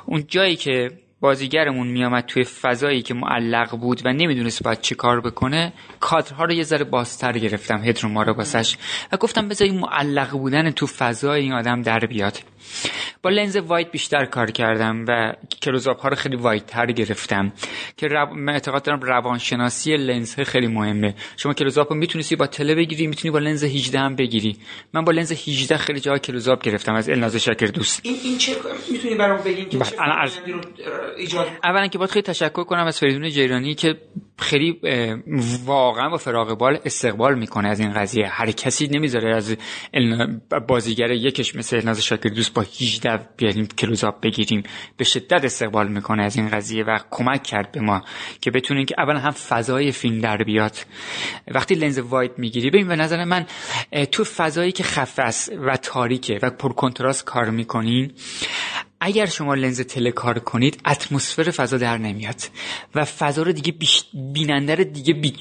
اون 0.06 0.24
جایی 0.28 0.56
که 0.56 0.90
بازیگرمون 1.20 1.86
میامد 1.86 2.24
توی 2.24 2.44
فضایی 2.44 3.02
که 3.02 3.14
معلق 3.14 3.76
بود 3.76 4.02
و 4.04 4.12
نمی‌دونست 4.12 4.62
باید 4.62 4.80
چی 4.80 4.94
کار 4.94 5.20
بکنه 5.20 5.72
کادرها 6.00 6.44
رو 6.44 6.52
یه 6.52 6.62
ذره 6.62 6.84
بازتر 6.84 7.32
گرفتم 7.32 7.82
هدروما 7.84 8.22
رو 8.22 8.34
باسش 8.34 8.76
و 9.12 9.16
گفتم 9.16 9.48
بذار 9.48 9.70
معلق 9.70 10.30
بودن 10.30 10.70
تو 10.70 10.86
فضای 10.86 11.40
این 11.40 11.52
آدم 11.52 11.82
در 11.82 11.98
بیاد. 11.98 12.38
با 13.22 13.30
لنز 13.30 13.56
وایت 13.56 13.90
بیشتر 13.90 14.24
کار 14.24 14.50
کردم 14.50 15.04
و 15.08 15.32
close-up 15.62 16.00
ها 16.00 16.08
رو 16.08 16.16
خیلی 16.16 16.36
wide 16.36 16.66
تر 16.66 16.86
گرفتم 16.86 17.52
که 17.96 18.08
رب... 18.08 18.32
من 18.32 18.52
اعتقاد 18.52 18.82
دارم 18.82 19.00
روانشناسی 19.00 19.96
لنز 19.96 20.34
خیلی 20.34 20.66
مهمه. 20.66 21.14
شما 21.36 21.54
close-up 21.54 21.92
رو 21.92 21.98
می‌تونستی 21.98 22.36
با 22.36 22.46
tele 22.46 22.74
بگیری 22.74 23.06
می‌تونی 23.06 23.32
با 23.32 23.38
لنز 23.38 23.64
18 23.64 23.98
هم 23.98 24.16
بگیری. 24.16 24.56
من 24.92 25.04
با 25.04 25.12
لنز 25.12 25.32
18 25.32 25.76
خیلی 25.76 26.00
جا 26.00 26.18
close-up 26.18 26.62
گرفتم 26.62 26.94
از 26.94 27.08
الناز 27.08 27.36
شاکردوست. 27.36 28.00
این 28.04 28.16
این 28.24 28.38
چه 28.38 28.56
می‌تونی 28.90 29.14
برام 29.14 29.42
بگین 29.44 29.68
که 29.68 29.78
چه 29.78 29.96
از... 30.20 30.38
ایجاد 31.16 31.48
اولا 31.64 31.86
که 31.86 31.98
باید 31.98 32.10
خیلی 32.10 32.22
تشکر 32.22 32.64
کنم 32.64 32.86
از 32.86 32.98
فریدون 32.98 33.30
جیرانی 33.30 33.74
که 33.74 33.96
خیلی 34.38 34.80
واقعا 35.64 36.08
با 36.08 36.16
فراغ 36.16 36.58
بال 36.58 36.78
استقبال 36.84 37.38
می‌کنه 37.38 37.68
از 37.68 37.80
این 37.80 37.92
قضیه. 37.92 38.28
هر 38.28 38.50
کسی 38.50 38.88
نمی‌ذاره 38.88 39.36
از 39.36 39.56
بازیگر 40.68 41.10
یکش 41.10 41.56
مثل 41.56 41.76
الناز 41.76 42.04
شکر 42.04 42.28
دوست 42.28 42.54
با 42.54 42.62
18 42.62 43.20
بیاریم 43.36 43.66
کلوزاپ 43.66 44.20
بگیریم 44.20 44.62
به 44.96 45.04
شدت 45.04 45.44
استقبال 45.44 45.88
می‌کنه 45.88 46.22
از 46.22 46.36
این 46.36 46.48
قضیه 46.48 46.84
و 46.84 46.98
کمک 47.10 47.42
کرد 47.42 47.72
به 47.72 47.80
ما 47.80 48.02
که 48.40 48.50
بتونیم 48.50 48.86
که 48.86 48.94
اولا 48.98 49.18
هم 49.18 49.30
فضای 49.30 49.92
فیلم 49.92 50.20
در 50.20 50.36
بیاد. 50.36 50.76
وقتی 51.48 51.74
لنز 51.74 51.98
وایت 51.98 52.38
می‌گیری 52.38 52.70
ببین 52.70 52.88
به 52.88 52.96
نظر 52.96 53.24
من 53.24 53.46
تو 54.12 54.24
فضایی 54.24 54.72
که 54.72 54.82
خفه 54.82 55.22
است 55.22 55.52
و 55.66 55.76
تاریکه 55.76 56.38
و 56.42 56.50
پر 56.50 56.72
کنتراست 56.72 57.24
کار 57.24 57.50
می‌کنین 57.50 58.12
اگر 59.04 59.26
شما 59.26 59.54
لنز 59.54 59.80
تله 59.80 60.10
کار 60.10 60.38
کنید 60.38 60.80
اتمسفر 60.86 61.50
فضا 61.50 61.78
در 61.78 61.98
نمیاد. 61.98 62.40
و 62.94 63.04
فضا 63.04 63.42
رو 63.42 63.52
دیگه 63.52 63.72
بیش... 63.72 64.04
بیننده 64.32 64.74
رو 64.74 64.84
دیگه 64.84 65.14
بی... 65.14 65.34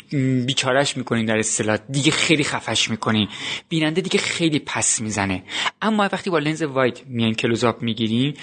بیچارش 0.45 0.97
می‌کنین 0.97 1.25
در 1.25 1.37
اصطلاح. 1.37 1.77
دیگه 1.89 2.11
خیلی 2.11 2.43
خفش 2.43 2.89
می‌کنین. 2.89 3.27
بیننده 3.69 4.01
دیگه 4.01 4.19
خیلی 4.19 4.59
پس 4.59 5.01
می‌زنه. 5.01 5.43
اما 5.81 6.09
وقتی 6.11 6.29
با 6.29 6.39
لنز 6.39 6.61
وایت 6.61 6.99
میان 7.07 7.33
کلوزاپ 7.33 7.81
می‌گیریم 7.81 8.33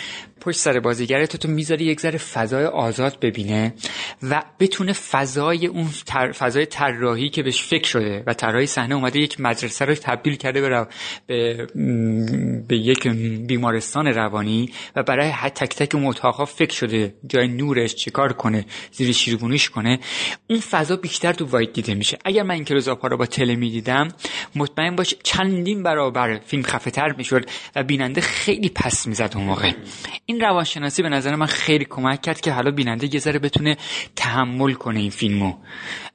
پشت 0.41 0.59
سر 0.59 0.81
بازیگر 0.81 1.27
تو 1.27 1.39
تو 1.39 1.49
می‌ذاری 1.49 1.85
یک 1.85 2.01
ذره 2.01 2.19
فضای 2.19 2.65
آزاد 2.65 3.19
ببینه 3.21 3.75
و 4.23 4.43
بتونه 4.61 4.93
فضای 4.93 5.67
اون 5.67 5.89
تر... 6.07 6.33
فضای 6.33 6.67
طراحی 6.67 7.29
که 7.29 7.43
بهش 7.43 7.63
فکر 7.63 7.89
شده 7.89 8.23
و 8.27 8.35
طراحی 8.35 8.67
صحنه 8.67 8.95
اومده 8.95 9.21
یک 9.21 9.41
مدرسه 9.41 9.85
رو 9.85 9.95
تبدیل 9.95 10.35
کرده 10.35 10.61
به. 10.61 10.87
به... 12.69 12.77
یک 12.79 13.09
بیمارستان 13.47 14.07
روانی 14.07 14.73
و 14.97 15.03
برای 15.03 15.29
هر 15.29 15.49
تک 15.49 15.77
تک 15.77 15.95
اون 15.95 16.07
اتاقها 16.07 16.45
فکر 16.45 16.75
شده 16.75 17.15
جای 17.27 17.49
نورش 17.49 17.95
چیکار 17.95 18.33
کنه 18.33 18.65
زیر 18.93 19.13
شیربونیش 19.13 19.71
کنه 19.71 19.99
اون 20.51 20.61
فضا 20.61 20.97
بیشتر 20.97 21.33
تو 21.33 21.47
واید 21.47 21.73
دیده 21.73 21.95
میشه 21.95 22.19
اگر 22.25 22.43
من 22.43 22.55
این 22.55 22.65
کلوزاپ 22.65 23.03
ها 23.03 23.09
رو 23.09 23.17
با 23.17 23.27
تله 23.27 23.57
می‌دیدم 23.57 24.09
مطمئن 24.57 24.97
باش 24.97 25.15
چندین 25.23 25.83
برابر 25.83 26.41
فیلم 26.47 26.63
خفه 26.63 26.91
تر 26.91 27.13
می‌شد 27.13 27.45
و 27.77 27.83
بیننده 27.83 28.21
خیلی 28.21 28.69
پس 28.69 29.07
می‌زد 29.07 29.33
اون 29.35 29.45
موقع 29.45 29.73
این 30.31 30.41
روانشناسی 30.41 31.03
به 31.03 31.09
نظر 31.09 31.35
من 31.35 31.47
خیلی 31.47 31.85
کمک 31.85 32.23
کرد 32.23 32.41
که 32.41 32.53
حالا 32.53 32.71
بیننده 32.71 33.15
یه 33.15 33.21
ذره 33.21 33.39
بتونه 33.39 33.77
تحمل 34.17 34.73
کنه 34.73 35.01
این 35.01 35.11
فیلمو. 35.11 35.55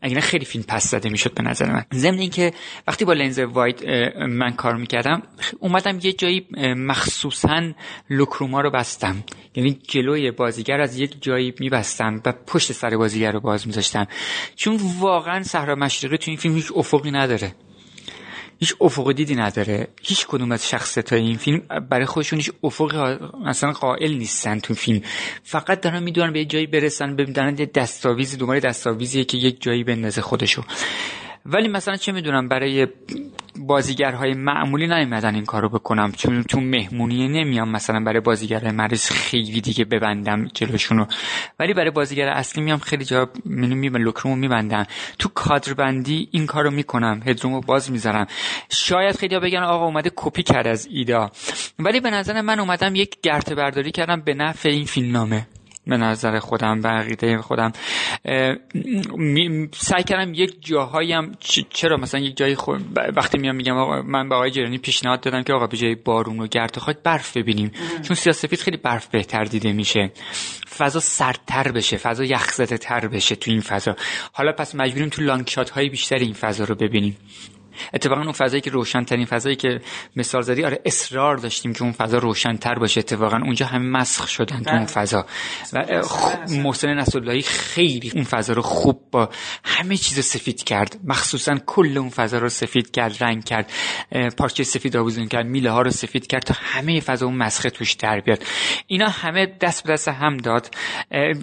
اگر 0.02 0.20
خیلی 0.20 0.46
فیلم 0.46 0.64
پس 0.68 0.88
زده 0.90 1.10
می‌شد 1.10 1.34
به 1.34 1.44
نظر 1.44 1.72
من. 1.72 1.86
ضمن 1.94 2.18
اینکه 2.18 2.54
وقتی 2.88 3.06
با 3.06 3.14
لنز 3.14 3.40
واید 3.40 3.90
من 4.30 4.52
کار 4.52 4.76
می‌کردم 4.76 5.24
اومدم 5.60 6.00
یه 6.04 6.14
جایی 6.14 6.48
مخصوصا 6.78 7.72
لکروما 8.10 8.62
رو 8.62 8.72
بستم. 8.72 9.24
یعنی 9.56 9.80
جلوی 9.88 10.32
بازیگر 10.32 10.82
از 10.82 11.00
یک 11.00 11.22
جایی 11.22 11.54
میبستم 11.60 12.22
و 12.26 12.34
پشت 12.48 12.72
سر 12.72 12.98
بازیگر 12.98 13.32
رو 13.32 13.40
باز 13.40 13.68
میذاشتم. 13.68 14.08
چون 14.56 14.80
واقعا 15.00 15.44
صحرا 15.44 15.76
مشرقی 15.76 16.18
تو 16.18 16.32
این 16.32 16.38
فیلم 16.38 16.56
هیچ 16.56 16.72
افقی 16.76 17.12
نداره. 17.12 17.52
هیچ 18.64 18.76
افق 18.82 19.12
دیدی 19.12 19.36
نداره. 19.36 19.88
هیچ 20.02 20.28
کدوم 20.28 20.52
از 20.52 20.70
شخصیت 20.70 21.14
این 21.14 21.38
فیلم 21.38 21.62
برای 21.90 22.06
خودشون 22.06 22.40
هیچ 22.40 22.52
افق 22.64 23.20
اصلا 23.46 23.72
قائل 23.72 24.14
نیستن 24.14 24.60
تو 24.60 24.74
فیلم. 24.74 25.02
فقط 25.44 25.82
دارن 25.82 26.04
می‌دونن 26.04 26.34
به 26.34 26.40
یه 26.40 26.46
جایی 26.46 26.68
برسن 26.68 27.16
ببینن 27.16 27.56
دستاویزی 27.56 28.38
دوباره 28.38 28.60
دستاویزیه 28.60 29.24
که 29.24 29.38
یک 29.38 29.62
جایی 29.62 29.84
بندازه 29.84 30.22
خودشو. 30.22 30.64
ولی 31.46 31.68
مثلا 31.68 31.96
چه 31.96 32.12
می‌دونم 32.12 32.48
برای 32.48 32.88
بازیگرهای 33.60 34.34
معمولی 34.34 34.88
نیومدن 34.88 35.36
این 35.36 35.46
کارو 35.46 35.70
بکنم. 35.70 36.12
چون 36.12 36.44
تو 36.44 36.60
مهمونی 36.60 37.28
نمیام 37.28 37.70
مثلا 37.70 38.00
برای 38.00 38.20
بازیگرهای 38.20 38.72
مریض 38.72 39.12
خیلی 39.12 39.62
دیگه 39.62 39.86
ببندم 39.86 40.48
جلوشونو 40.54 41.06
ولی 41.60 41.74
برای 41.74 41.92
بازیگر 41.92 42.28
اصلی 42.28 42.64
میام 42.64 42.80
خیلی 42.80 43.06
جا 43.06 43.30
منو 43.46 43.76
می 43.76 43.90
لوکرومو 43.90 44.36
میبندم 44.36 44.86
تو 45.20 45.30
کادر 45.30 45.74
بندی 45.74 46.30
این 46.32 46.46
کارو 46.46 46.72
می‌کنم 46.72 47.22
هدرومو 47.26 47.62
باز 47.62 47.92
می‌ذارم. 47.92 48.28
شاید 48.70 49.18
خیلی 49.18 49.40
بگن 49.40 49.64
آقا 49.64 49.86
اومده 49.86 50.12
کپی 50.16 50.44
کرد 50.44 50.68
از 50.68 50.88
ایدا. 50.92 51.32
ولی 51.80 52.00
به 52.00 52.10
نظر 52.10 52.42
من 52.42 52.60
اومدم 52.60 52.96
یک 52.96 53.22
گرته 53.24 53.56
برداری 53.56 53.92
کردم 53.92 54.22
به 54.22 54.34
نفع 54.34 54.70
این 54.70 54.86
فیلمنامه. 54.86 55.48
به 55.88 55.98
نظر 55.98 56.40
خودم 56.40 56.82
به 56.82 56.90
عقیده 56.90 57.38
خودم. 57.38 57.72
سعی 59.72 60.04
کردم 60.04 60.34
یک 60.34 60.66
جاهایی 60.66 61.14
هم 61.14 61.32
چرا 61.70 61.98
مثلا 61.98 62.20
یک 62.20 62.38
جایی 62.38 62.56
خود 62.56 63.00
وقتی 63.16 63.38
میام 63.38 63.56
میگم 63.56 63.78
آقا 63.78 64.02
من 64.02 64.30
به 64.30 64.36
آقای 64.36 64.52
جرانی 64.52 64.78
پیشنهاد 64.78 65.22
دادم 65.22 65.44
که 65.44 65.54
آقا 65.54 65.68
به 65.68 65.78
جای 65.78 65.96
بارون 65.96 66.40
و 66.40 66.48
گرد 66.48 66.78
خاک 66.78 66.98
برف 67.04 67.38
ببینیم. 67.38 67.72
چون 68.02 68.16
سیاسفید 68.16 68.60
خیلی 68.60 68.78
برف 68.78 69.08
بهتر 69.08 69.44
دیده 69.44 69.74
میشه. 69.74 70.12
فضا 70.78 71.00
سردتر 71.00 71.72
بشه 71.72 71.98
فضا 71.98 72.24
یخزده 72.24 72.78
تر 72.78 73.08
بشه 73.08 73.36
تو 73.36 73.52
این 73.52 73.62
فضا. 73.62 73.96
حالا 74.34 74.52
پس 74.52 74.76
مجبوریم 74.76 75.10
تو 75.10 75.22
لانگ 75.22 75.48
شات 75.48 75.70
های 75.70 75.90
بیشتر 75.90 76.18
این 76.18 76.34
فضا 76.34 76.64
رو 76.64 76.76
ببینیم. 76.76 77.18
اتفاقا 77.94 78.22
اون 78.22 78.32
فضایی 78.32 78.62
که 78.62 78.72
روشنترین 78.72 79.26
فضایی 79.26 79.56
که 79.56 79.82
مثال 80.16 80.42
زدی 80.42 80.64
آره 80.64 80.80
اصرار 80.86 81.38
داشتیم 81.38 81.74
که 81.74 81.84
اون 81.84 81.92
فضا 81.92 82.18
روشنتر 82.18 82.76
باشه. 82.76 83.00
اتفاقا 83.00 83.38
اونجا 83.38 83.66
همه 83.66 84.00
مسخ 84.00 84.28
شدن 84.28 84.64
تو 84.64 84.70
اون 84.70 84.86
فضا. 84.86 85.26
و 85.74 85.86
محسن 86.50 86.94
نصراللهی 86.94 87.42
خیلی 87.42 88.12
اون 88.16 88.24
فضا 88.24 88.54
رو 88.54 88.62
خوب 88.62 89.02
با 89.12 89.30
همه 89.64 89.98
چیز 89.98 90.26
سفید 90.26 90.64
کرد. 90.64 91.00
مخصوصا 91.04 91.58
کل 91.66 91.98
اون 91.98 92.10
فضا 92.10 92.38
رو 92.38 92.50
سفید 92.50 92.92
کرد 92.92 93.24
رنگ 93.24 93.44
کرد 93.44 93.72
پارچه 94.38 94.64
سفید 94.64 94.98
آویزون 94.98 95.28
کرد 95.28 95.46
میله 95.46 95.72
ها 95.72 95.82
رو 95.82 95.90
سفید 95.90 96.28
کرد 96.28 96.44
تا 96.44 96.54
همه 96.58 97.00
فضا 97.00 97.26
اون 97.26 97.36
مسخه 97.36 97.70
توش 97.70 97.94
در 97.94 98.20
بیاد. 98.20 98.44
اینا 98.88 99.08
همه 99.08 99.46
دست 99.62 99.84
به 99.84 99.94
دست 99.94 100.08
هم 100.08 100.38
داد. 100.38 100.70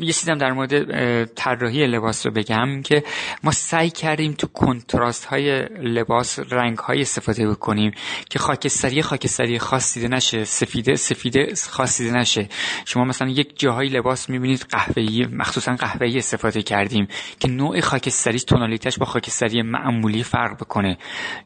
یه 0.01 0.12
چیزم 0.12 0.38
در 0.38 0.53
مورد 0.53 1.25
طراحی 1.35 1.87
لباس 1.87 2.27
رو 2.27 2.33
بگم 2.33 2.83
که 2.83 3.03
ما 3.45 3.51
سعی 3.51 3.90
کردیم 3.90 4.33
تو 4.33 4.47
کنتراست 4.47 5.25
های 5.25 5.62
لباس 5.83 6.19
رنگ 6.50 6.78
های 6.78 7.00
استفاده 7.00 7.50
بکنیم 7.50 7.92
که 8.30 8.38
خاکستری 8.38 9.02
خاکستری 9.02 9.59
خاص 9.59 9.94
دیده 9.94 10.09
نشه 10.09 10.44
سفیده 10.44 10.94
سفیده 10.94 11.54
خاص 11.70 12.00
دیده 12.00 12.16
نشه. 12.16 12.48
شما 12.85 13.04
مثلا 13.04 13.28
یک 13.28 13.59
جاهای 13.59 13.88
لباس 13.88 14.30
می‌بینید 14.30 14.66
قهوه‌ای 14.70 15.26
مخصوصا 15.33 15.74
قهوه‌ای 15.74 16.18
استفاده 16.18 16.62
کردیم 16.62 17.09
که 17.40 17.48
نوع 17.48 17.80
خاکستری 17.80 18.38
تونالیتش 18.38 18.98
با 18.98 19.06
خاکستری 19.06 19.62
معمولی 19.62 20.22
فرق 20.22 20.56
بکنه. 20.56 20.98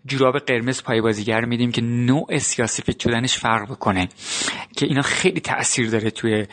جوراب 0.06 0.38
قرمز 0.38 0.82
پای 0.82 1.00
بازیگر 1.00 1.44
میدیم 1.44 1.72
که 1.72 1.82
نوع 1.82 2.38
سیاسفید 2.38 3.00
شدنش 3.00 3.38
فرق 3.38 3.70
بکنه 3.70 4.08
که 4.76 4.86
اینا 4.86 5.02
خیلی 5.02 5.40
تاثیر 5.40 5.90
داره 5.90 6.10
توی 6.10 6.46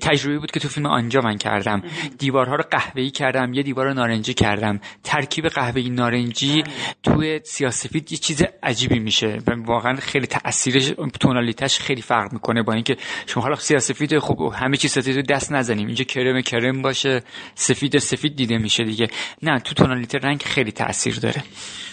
تجربه 0.00 0.38
بود 0.38 0.50
که 0.50 0.60
تو 0.60 0.68
فیلم 0.68 0.86
آنجا 0.86 1.20
من 1.20 1.38
کردم. 1.38 1.82
دیوارها 2.18 2.54
رو 2.54 2.64
قهوه‌ای 2.70 3.10
کردم 3.10 3.54
یه 3.54 3.62
دیوار 3.62 3.86
رو 3.86 3.94
نارنجی 3.94 4.34
کردم. 4.34 4.80
ترکیب 5.04 5.48
قهوه‌ای 5.48 5.90
نارنجی 5.90 6.64
توی 7.02 7.40
سیاسفید 7.54 8.12
یه 8.12 8.18
چیز 8.18 8.42
عجیبی 8.62 8.98
میشه 8.98 9.38
و 9.46 9.54
واقعا 9.64 9.96
خیلی 9.96 10.26
تاثیرش 10.26 10.92
تونالیتش 11.20 11.78
خیلی 11.78 12.02
فرق 12.02 12.32
می‌کنه 12.32 12.62
با 12.62 12.72
اینکه 12.72 12.96
شما 13.26 13.42
حالا 13.42 13.56
سیاسفید 13.56 14.18
خب 14.18 14.52
همه 14.56 14.76
چیز 14.76 14.92
سفید 14.92 15.26
دست 15.26 15.52
نزنیم. 15.52 15.86
اینجا 15.86 16.04
کرم 16.04 16.40
کرم 16.40 16.82
باشه 16.82 17.22
سفید 17.54 17.98
سفید 17.98 18.36
دیده 18.36 18.58
میشه 18.58 18.84
دیگه. 18.84 19.08
نه 19.42 19.60
تو 19.60 19.74
تونالیت 19.74 20.14
رنگ 20.14 20.42
خیلی 20.42 20.72
تاثیر 20.72 21.14
داره. 21.14 21.42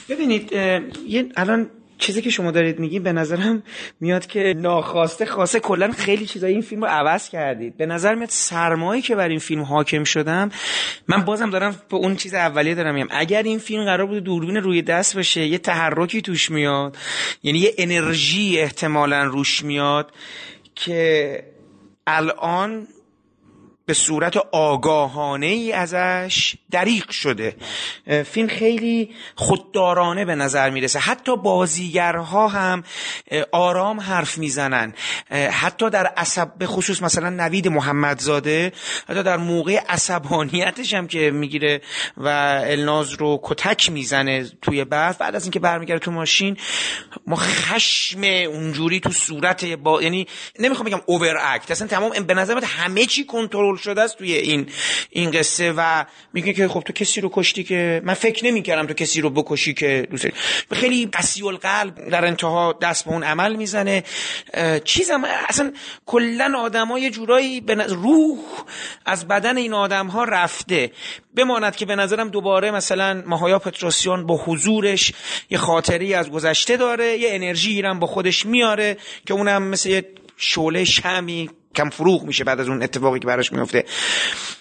ببینید 0.09 0.49
الان 1.35 1.69
چیزی 2.01 2.21
که 2.21 2.29
شما 2.29 2.51
دارید 2.51 2.79
میگین 2.79 3.03
به 3.03 3.13
نظرم 3.13 3.63
میاد 3.99 4.25
که 4.25 4.53
ناخواسته 4.57 5.25
خواسته 5.25 5.59
کلا 5.59 5.91
خیلی 5.91 6.25
چیزای 6.25 6.53
این 6.53 6.61
فیلم 6.61 6.81
رو 6.81 6.87
عوض 6.87 7.29
کردید. 7.29 7.77
به 7.77 7.85
نظر 7.85 8.15
میاد 8.15 8.29
سرمایی 8.29 9.01
که 9.01 9.15
بر 9.15 9.29
این 9.29 9.39
فیلم 9.39 9.61
حاکم 9.61 10.03
شدم 10.03 10.49
من 11.07 11.25
بازم 11.25 11.49
دارم 11.49 11.75
به 11.89 11.97
اون 11.97 12.15
چیز 12.15 12.33
اولیه 12.33 12.75
دارم 12.75 12.95
میگم. 12.95 13.07
اگر 13.11 13.43
این 13.43 13.59
فیلم 13.59 13.85
قرار 13.85 14.05
بود 14.05 14.23
دوربین 14.23 14.57
روی 14.57 14.81
دست 14.81 15.17
بشه 15.17 15.45
یه 15.45 15.57
تحرکی 15.57 16.21
توش 16.21 16.51
میاد 16.51 16.97
یعنی 17.43 17.59
یه 17.59 17.73
انرژی 17.77 18.59
احتمالا 18.59 19.23
روش 19.23 19.63
میاد 19.63 20.11
که 20.75 21.43
الان 22.07 22.87
به 23.91 23.95
صورت 23.95 24.37
آگاهانه 24.51 25.45
ای 25.45 25.71
ازش 25.71 26.55
دریق 26.71 27.09
شده. 27.09 27.55
فیلم 28.25 28.47
خیلی 28.47 29.09
خوددارانه 29.35 30.25
به 30.25 30.35
نظر 30.35 30.69
می‌رسه. 30.69 30.99
حتی 30.99 31.37
بازیگرها 31.37 32.47
هم 32.47 32.83
آرام 33.51 33.99
حرف 33.99 34.37
می‌زنن. 34.37 34.93
حتی 35.51 35.89
در 35.89 36.05
عصب 36.05 36.57
به 36.57 36.67
خصوص 36.67 37.01
مثلا 37.01 37.29
نوید 37.29 37.67
محمدزاده 37.67 38.71
حتی 39.09 39.23
در 39.23 39.37
موقع 39.37 39.79
عصبانیتش 39.89 40.93
هم 40.93 41.07
که 41.07 41.31
می‌گیره 41.31 41.81
و 42.17 42.27
الناز 42.67 43.13
رو 43.13 43.39
کتک 43.43 43.91
می‌زنه 43.91 44.45
توی 44.61 44.83
برف 44.83 45.17
بعد 45.17 45.35
از 45.35 45.43
اینکه 45.43 45.59
برمیگرده 45.59 45.99
تو 45.99 46.11
ماشین 46.11 46.57
ما 47.27 47.35
خشم 47.35 48.23
اونجوری 48.23 48.99
تو 48.99 49.11
صورت 49.11 49.65
با 49.65 50.01
یعنی 50.01 50.27
نمی‌خوام 50.59 50.87
بگم 50.87 51.01
اوور 51.05 51.37
اکت 51.41 51.71
اصلا 51.71 51.87
تمام 51.87 52.11
به 52.11 52.33
نظر 52.33 52.61
همه 52.63 53.05
چی 53.05 53.25
کنترل 53.25 53.77
شده 53.81 54.01
است 54.01 54.17
توی 54.17 54.33
این 54.33 54.65
این 55.09 55.31
قصه 55.31 55.73
و 55.77 56.05
میگه 56.33 56.53
که 56.53 56.67
خب 56.67 56.81
تو 56.81 56.93
کسی 56.93 57.21
رو 57.21 57.29
کشتی 57.33 57.63
که 57.63 58.01
من 58.03 58.13
فکر 58.13 58.45
نمی‌کردم 58.45 58.87
تو 58.87 58.93
کسی 58.93 59.21
رو 59.21 59.29
بکشی 59.29 59.73
که 59.73 60.07
دوست 60.11 60.27
خیلی 60.73 61.05
قسی 61.05 61.43
القلب 61.43 62.09
در 62.09 62.25
انتها 62.25 62.73
دست 62.81 63.05
به 63.05 63.11
اون 63.11 63.23
عمل 63.23 63.55
می‌زنه. 63.55 64.03
چیزم 64.83 65.21
اصلا 65.49 65.73
کلا 66.05 66.53
آدما 66.57 66.99
یه 66.99 67.09
جورایی 67.09 67.61
به 67.61 67.75
روح 67.75 68.39
از 69.05 69.27
بدن 69.27 69.57
این 69.57 69.73
آدم 69.73 70.07
ها 70.07 70.23
رفته. 70.23 70.91
بماند 71.35 71.75
که 71.75 71.85
به 71.85 71.95
نظرم 71.95 72.29
دوباره 72.29 72.71
مثلا 72.71 73.23
ماهایا 73.25 73.59
پتروسیان 73.59 74.25
با 74.25 74.37
حضورش 74.37 75.13
یه 75.49 75.57
خاطری 75.57 76.13
از 76.13 76.29
گذشته 76.29 76.77
داره 76.77 77.17
یه 77.17 77.29
انرژی 77.31 77.81
هم 77.81 77.99
با 77.99 78.07
خودش 78.07 78.45
میاره 78.45 78.97
که 79.25 79.33
اونم 79.33 79.63
مثل 79.63 79.89
یه 79.89 80.05
شعله 80.37 80.83
شمی 80.83 81.49
کم 81.75 81.89
فروغ 81.89 82.23
میشه 82.23 82.43
بعد 82.43 82.59
از 82.59 82.69
اون 82.69 82.83
اتفاقی 82.83 83.19
که 83.19 83.27
براش 83.27 83.53
میفته. 83.53 83.85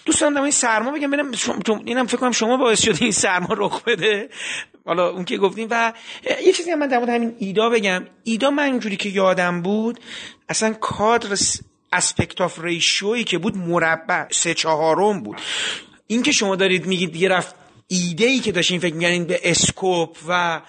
دوستان 0.05 0.33
دارم 0.33 0.43
این 0.43 0.51
سرما 0.51 0.91
بگم 0.91 1.11
ببینم 1.11 1.31
اینم 1.85 2.07
فکر 2.07 2.17
کنم 2.17 2.31
شما 2.31 2.57
باعث 2.57 2.81
شده 2.81 2.97
این 3.01 3.11
سرما 3.11 3.47
رخ 3.57 3.83
بده. 3.83 4.29
حالا 4.85 5.09
اون 5.09 5.25
که 5.25 5.37
گفتیم 5.37 5.67
و 5.71 5.93
یه 6.45 6.53
چیزی 6.53 6.71
هم 6.71 6.79
من 6.79 6.87
در 6.87 6.97
مورد 6.97 7.09
همین 7.09 7.35
ایدا 7.39 7.69
بگم. 7.69 8.05
ایدا 8.23 8.49
من 8.49 8.63
اینجوری 8.63 8.97
که 8.97 9.09
یادم 9.09 9.61
بود 9.61 9.99
اصلا 10.49 10.73
کادر 10.73 11.37
aspect 11.91 12.41
of 12.41 12.59
ratio 12.59 13.05
یی 13.05 13.23
که 13.23 13.37
بود 13.37 13.57
مربع 13.57 14.25
سه 14.31 14.53
چهارم 14.53 15.23
بود. 15.23 15.41
این 16.07 16.23
که 16.23 16.31
شما 16.31 16.55
دارید 16.55 16.85
میگید 16.85 17.11
دیگه 17.11 17.29
رفت 17.29 17.55
ایده 17.93 18.25
ای 18.25 18.39
که 18.39 18.51
داشتین 18.51 18.79
فکر 18.79 18.93
می‌کنین 18.93 19.25
به 19.25 19.39
scope 19.43 20.17
و 20.27 20.61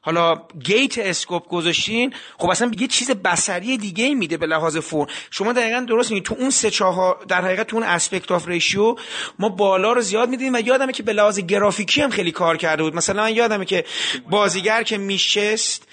حالا 0.00 0.42
gate 0.64 0.98
scope 0.98 1.48
گذاشتین 1.48 2.14
خب 2.38 2.50
اصلا 2.50 2.70
یه 2.78 2.86
چیز 2.86 3.10
بصری 3.10 3.78
دیگه 3.78 4.04
ای 4.04 4.14
میده 4.14 4.36
به 4.36 4.46
لحاظ 4.46 4.76
form 4.76 5.08
شما 5.30 5.52
دقیقا 5.52 5.80
درست 5.88 6.10
میگید 6.10 6.26
تو 6.26 6.36
اون 6.38 6.50
سه 6.50 6.70
چهار 6.70 7.24
در 7.28 7.44
حقیقت 7.44 7.66
تو 7.66 7.76
اون 7.76 7.86
aspect 7.86 8.32
of 8.32 8.48
ratio 8.48 8.96
ما 9.38 9.48
بالا 9.48 9.92
رو 9.92 10.00
زیاد 10.00 10.28
میدیم 10.28 10.54
و 10.54 10.60
یادمه 10.60 10.92
که 10.92 11.02
به 11.02 11.12
لحاظ 11.12 11.38
گرافیکی 11.38 12.00
هم 12.00 12.10
خیلی 12.10 12.32
کار 12.32 12.56
کرده 12.56 12.82
بود. 12.82 12.94
مثلا 12.94 13.22
من 13.22 13.34
یادمه 13.34 13.64
که 13.64 13.84
بازیگر 14.30 14.82
که 14.82 14.98
میشست 14.98 15.88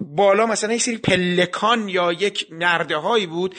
بالا 0.00 0.46
مثلا 0.46 0.72
یک 0.72 0.82
سری 0.82 0.98
پلکان 0.98 1.88
یا 1.88 2.12
یک 2.12 2.46
نرده 2.50 2.96
هایی 2.96 3.26
بود. 3.26 3.54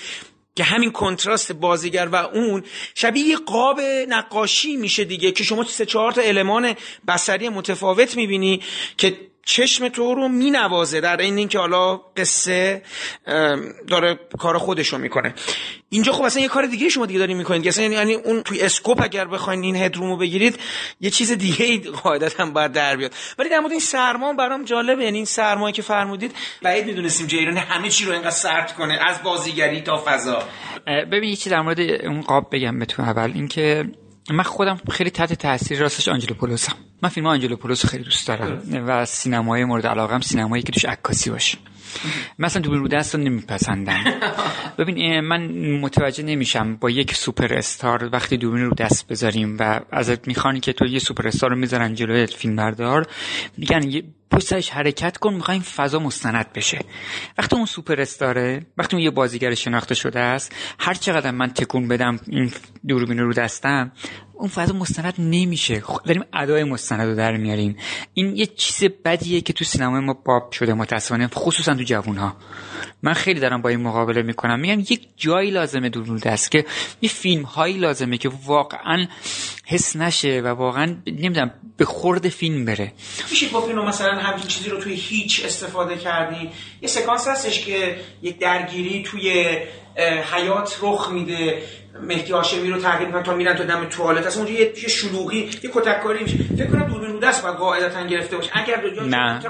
که 0.56 0.64
همین 0.64 0.92
کنتراست 0.92 1.52
بازیگر 1.52 2.08
و 2.12 2.16
اون 2.16 2.64
شبیه 2.96 3.24
یه 3.24 3.38
قاب 3.38 3.82
نقاشی 4.10 4.78
میشه 4.78 5.04
دیگه 5.04 5.32
که 5.32 5.44
شما 5.44 5.64
سه 5.64 5.86
چهار 5.86 6.12
تا 6.12 6.22
المان 6.22 6.76
بصری 7.08 7.50
متفاوت 7.50 8.16
می‌بینی 8.16 8.62
که 8.98 9.18
چشم 9.46 9.88
تو 9.88 10.16
رو 10.16 10.28
مینوازه 10.28 11.02
در 11.02 11.18
این 11.18 11.38
اینکه 11.38 11.60
حالا 11.60 11.98
قصه 11.98 12.82
داره 13.88 14.20
کار 14.40 14.58
خودش 14.58 14.88
رو 14.88 14.98
می‌کنه. 14.98 15.34
اینجا 15.90 16.12
خب 16.12 16.24
اصلا 16.24 16.42
یه 16.42 16.48
کار 16.48 16.66
دیگه 16.66 16.90
شما 16.90 17.06
دیگه 17.06 17.20
دارین 17.20 17.38
می‌کنید 17.38 17.68
اصلا 17.68 17.86
یعنی 17.86 18.14
اون 18.14 18.44
توی 18.44 18.62
اسکوپ 18.62 19.02
اگر 19.04 19.26
بخواین 19.26 19.64
این 19.64 19.76
هدروم 19.76 20.10
رو 20.10 20.18
بگیرید 20.18 20.60
یه 21.02 21.10
چیز 21.10 21.32
دیگه 21.32 21.92
قاعدتا 21.92 22.46
باید 22.46 22.72
در 22.72 22.96
بیاد. 22.96 23.14
ولی 23.40 23.50
در 23.50 23.60
مورد 23.60 23.72
این 23.72 23.80
سرما 23.80 24.34
برام 24.34 24.64
جالبه. 24.64 25.04
یعنی 25.04 25.18
این 25.18 25.26
سرمایی 25.26 25.74
که 25.74 25.82
فرمودید 25.82 26.36
بعید 26.62 26.86
می‌دونستیم 26.86 27.28
جیرانی 27.28 27.58
همه 27.58 27.90
چی 27.90 28.06
رو 28.06 28.12
اینقدر 28.12 28.30
سرد 28.30 28.76
کنه 28.76 29.00
از 29.08 29.24
بازیگری 29.24 29.82
تا 29.82 30.04
فضا. 30.06 30.44
ببین 31.12 31.30
یه 31.30 31.36
چیز 31.36 31.52
در 31.52 31.62
مورد 31.62 31.80
اون 31.80 32.22
قاب 32.22 32.48
بگم 32.52 32.80
به 32.80 32.86
تو 32.86 33.02
اول. 33.02 33.32
اینکه 33.36 33.86
من 34.32 34.44
خودم 34.44 34.80
خیلی 34.92 35.10
تحت 35.10 35.34
تاثیر 35.34 35.80
راستش 35.80 36.08
آنجلوپولوسم 36.08 36.76
من 37.04 37.10
فیلم 37.10 37.28
آنجلوپولوس 37.28 37.86
خیلی 37.86 38.04
دوست 38.04 38.28
دارم 38.28 38.62
و 38.88 39.06
سینمای 39.06 39.66
مورد 39.66 39.88
علاقم 39.88 40.20
سینمایی 40.20 40.64
که 40.64 40.72
توش 40.72 40.86
عکاسی 40.86 41.30
باشه. 41.30 41.58
مثلا 42.40 42.62
دوربین 42.62 42.82
رو 42.82 42.88
دست 42.88 43.16
رو 43.16 43.22
نمیپسندم. 43.22 44.04
ببین 44.78 45.20
من 45.20 45.48
متوجه 45.80 46.24
نمیشم 46.24 46.76
با 46.76 46.90
یک 46.90 47.16
سوپر 47.16 47.54
استار 47.54 48.10
وقتی 48.14 48.38
دوربین 48.38 48.66
رو 48.66 48.74
دست 48.74 49.08
بذاریم 49.08 49.58
و 49.60 49.80
ازت 49.92 50.28
می‌خوان 50.28 50.60
که 50.60 50.74
تو 50.74 50.86
یه 50.86 51.00
سوپر 51.00 51.28
استار 51.28 51.50
رو 51.50 51.56
می‌ذارن 51.56 51.96
جلوی 51.96 52.28
فیلم 52.28 52.56
بردار 52.56 53.08
میگن 53.58 54.02
پشت 54.32 54.54
حرکت 54.74 55.18
کن 55.18 55.34
می‌خوایم 55.34 55.62
فضا 55.62 56.00
مستند 56.00 56.54
بشه. 56.54 56.80
وقتی 57.38 57.56
اون 57.56 57.66
سوپر 57.66 58.02
استاره 58.02 58.66
وقتی 58.78 58.96
اون 58.96 59.04
یه 59.04 59.10
بازیگر 59.10 59.54
شناخته 59.54 59.96
شده 59.96 60.20
است 60.20 60.56
هر 60.80 60.94
چقدر 60.94 61.32
من 61.32 61.48
تکون 61.48 61.88
بدم 61.88 62.20
این 62.28 62.52
دوربین 62.88 63.20
رو 63.20 63.34
دستم 63.34 63.92
اون 64.34 64.50
فضا 64.50 64.74
مستند 64.74 65.14
نمیشه. 65.20 65.84
داریم 66.06 66.24
ادای 66.34 66.64
مستند 66.64 67.02
رو 67.02 67.16
در 67.16 67.38
میاریم. 67.38 67.78
این 68.14 68.36
یه 68.36 68.46
چیز 68.46 68.90
بدیه 69.06 69.42
که 69.42 69.54
تو 69.54 69.66
سینما 69.66 70.02
ما 70.02 70.14
باب 70.14 70.52
شده 70.52 70.74
متاسفانه 70.74 71.28
خصوصا 71.28 71.73
تو 71.78 71.84
جوون 71.84 72.18
ها 72.18 72.36
من 73.04 73.14
خیلی 73.14 73.40
دارم 73.40 73.62
با 73.62 73.70
این 73.70 73.82
مقابله 73.82 74.22
می‌کنم. 74.22 74.60
میگم 74.60 74.80
یک 74.80 75.08
جایی 75.18 75.52
لازمه 75.52 75.90
دوربین 75.90 76.18
دست 76.18 76.52
که 76.52 76.66
یه 77.02 77.10
فیلم 77.10 77.44
هایی 77.44 77.78
لازمه 77.78 78.18
که 78.18 78.32
واقعا 78.46 79.08
حس 79.66 79.96
نشه 79.96 80.42
و 80.42 80.48
واقعا 80.48 80.96
نمی‌دونم 81.08 81.52
به 81.78 81.86
خورد 81.86 82.30
فیلم 82.30 82.66
بره. 82.66 82.92
میشه 83.30 83.48
با 83.48 83.62
فیلم 83.62 83.86
مثلا 83.86 84.16
همچین 84.16 84.48
چیزی 84.48 84.70
رو 84.70 84.80
توی 84.80 84.94
هیچ 84.94 85.46
استفاده 85.46 85.98
کردی؟ 85.98 86.50
یه 86.82 86.88
سکانس 86.88 87.28
هستش 87.28 87.66
که 87.66 87.96
یک 88.22 88.40
درگیری 88.40 89.04
توی 89.04 89.58
حیات 90.34 90.80
رخ 90.82 91.10
میده. 91.12 91.62
مهدی 92.02 92.34
هاشمی 92.34 92.70
رو 92.70 92.80
تغییر 92.80 93.08
می‌کنن 93.08 93.24
تا 93.24 93.36
میرن 93.36 93.56
تو 93.56 93.64
دم 93.64 93.86
توالت. 93.86 94.26
اصلا 94.26 94.44
اونجا 94.44 94.60
یه 94.60 94.74
شلوغی 94.88 95.38
یه 95.38 95.70
کتککاری 95.74 96.24
میشه. 96.24 96.38
فکر 96.38 96.68
کنم 96.68 96.88
دوربین 96.88 97.12
رو 97.12 97.20
دست 97.20 97.44
باید 97.44 97.56
قاعدتا 97.56 98.08
گرفته 98.08 98.38
باشه. 98.38 98.52
اگر 98.54 98.82
دو 98.82 99.04
نه. 99.06 99.42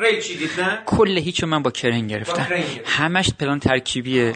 ریل 0.00 0.20
چیدید 0.20 0.60
نه؟ 0.60 0.78
کل 0.86 1.18
هیچو 1.18 1.46
من 1.46 1.62
با 1.62 1.70
کرن 1.70 2.06
گرفتم. 2.06 2.46
همش 2.84 3.30
پلان 3.38 3.60
ترکیبیه. 3.60 4.32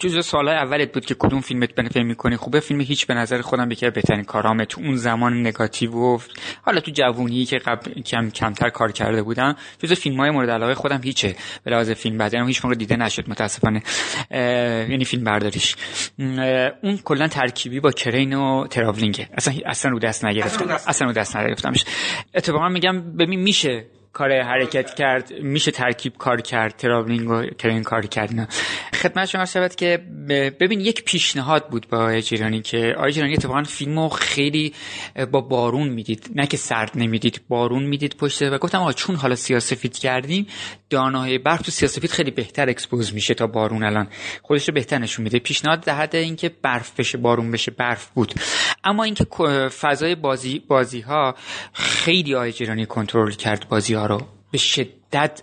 جزء 0.00 0.20
سوالای 0.20 0.56
اولت 0.56 0.92
بود 0.92 1.06
که 1.06 1.14
کدوم 1.14 1.40
فیلمت 1.40 1.74
به 1.74 1.85
نفع 1.85 2.02
می‌کنی؟ 2.02 2.36
خوبه 2.36 2.60
فیلم 2.60 2.80
هیچ 2.80 3.06
به 3.06 3.14
نظر 3.14 3.40
خودم 3.40 3.70
یکی 3.70 3.90
بهترین 3.90 4.24
کارامه. 4.24 4.64
تو 4.64 4.80
اون 4.80 4.96
زمان 4.96 5.40
نگاتیو 5.40 5.92
و 5.92 6.18
حالا 6.62 6.80
تو 6.80 6.90
جوونی 6.90 7.44
که 7.44 7.58
قبل 7.58 8.02
کم 8.02 8.30
کمتر 8.30 8.68
کار 8.68 8.92
کرده 8.92 9.22
بودم 9.22 9.56
جزء 9.82 9.94
فیلم 9.94 10.20
های 10.20 10.30
مورد 10.30 10.50
علاقه 10.50 10.74
خودم 10.74 11.00
هیچه. 11.04 11.36
به 11.64 11.70
لحاظ 11.70 11.90
فیلم 11.90 12.18
بعد 12.18 12.34
هیچ 12.34 12.64
موقع 12.64 12.74
دیده 12.74 12.96
نشد 12.96 13.30
متاسفانه. 13.30 13.82
یعنی 14.90 15.04
فیلم 15.04 15.24
برداریش. 15.24 15.76
اون 16.82 16.98
کلا 17.04 17.28
ترکیبی 17.28 17.80
با 17.80 17.90
crane 17.90 18.34
و 18.34 18.66
traveling 18.66 19.26
اصلا 19.34 19.54
اصلا 19.66 19.90
رو 19.90 19.98
دست 19.98 20.24
نگرفتم. 20.24 20.68
اصلا 20.86 21.08
رو 21.08 21.14
دست 21.14 21.36
نگرفتمش. 21.36 21.84
اتفاقا 22.34 22.68
میگم 22.68 23.16
ببین 23.16 23.40
میشه 23.40 23.84
کار 24.12 24.42
حرکت 24.42 24.94
کرد 24.94 25.32
میشه 25.32 25.70
ترکیب 25.70 26.16
کار 26.18 26.40
کرد 26.40 26.76
traveling 26.76 27.30
و 27.30 27.42
crane 27.42 27.82
کار 27.82 28.06
کرد 28.06 28.34
نه. 28.34 28.48
خدمت 28.94 29.28
شما 29.28 29.44
شود 29.44 29.74
که 29.74 29.96
ببین 30.60 30.80
یک 30.80 31.04
پیشنهاد 31.04 31.68
بود 31.68 31.86
با 31.88 31.98
آقای 31.98 32.22
جیرانی 32.22 32.62
که 32.62 32.94
آقای 32.96 33.12
جیرانی 33.12 33.32
اتفاقا 33.32 33.62
فیلمو 33.62 34.08
خیلی 34.08 34.74
با 35.30 35.40
بارون 35.40 35.88
می‌دید. 35.88 36.30
نه 36.34 36.46
که 36.46 36.56
سرد 36.56 36.90
نمی‌دید 36.94 37.40
بارون 37.48 37.82
می‌دید 37.82 38.16
پشت 38.16 38.42
و 38.42 38.58
گفتم 38.58 38.78
آقا 38.78 38.92
چون 38.92 39.16
حالا 39.16 39.34
سیاسفید 39.34 39.98
کردیم 39.98 40.46
دانای 40.90 41.38
برف 41.38 41.62
تو 41.62 41.70
سیاسفید 41.70 42.10
خیلی 42.10 42.30
بهتر 42.30 42.68
اکسپوز 42.68 43.14
میشه 43.14 43.34
تا 43.34 43.46
بارون 43.46 43.84
الان. 43.84 44.08
خودش 44.42 44.68
رو 44.68 44.74
بهتر 44.74 44.98
نشون 44.98 45.22
میده. 45.22 45.38
پیشنهاد 45.38 45.80
در 45.80 46.08
اینکه 46.12 46.50
برف 46.62 47.00
بشه 47.00 47.18
بارون 47.18 47.50
بشه 47.50 47.70
برف 47.70 48.06
بود. 48.06 48.34
اما 48.84 49.04
اینکه 49.04 49.24
فضای 49.68 50.14
بازی 50.14 50.58
بازی 50.58 51.00
ها 51.00 51.34
خیلی 51.72 52.34
آقای 52.34 52.52
جیرانی 52.52 52.86
کنترل 52.86 53.30
کرد 53.30 53.68
بازی 53.68 53.94
ها 54.06 54.28
شدت 55.12 55.40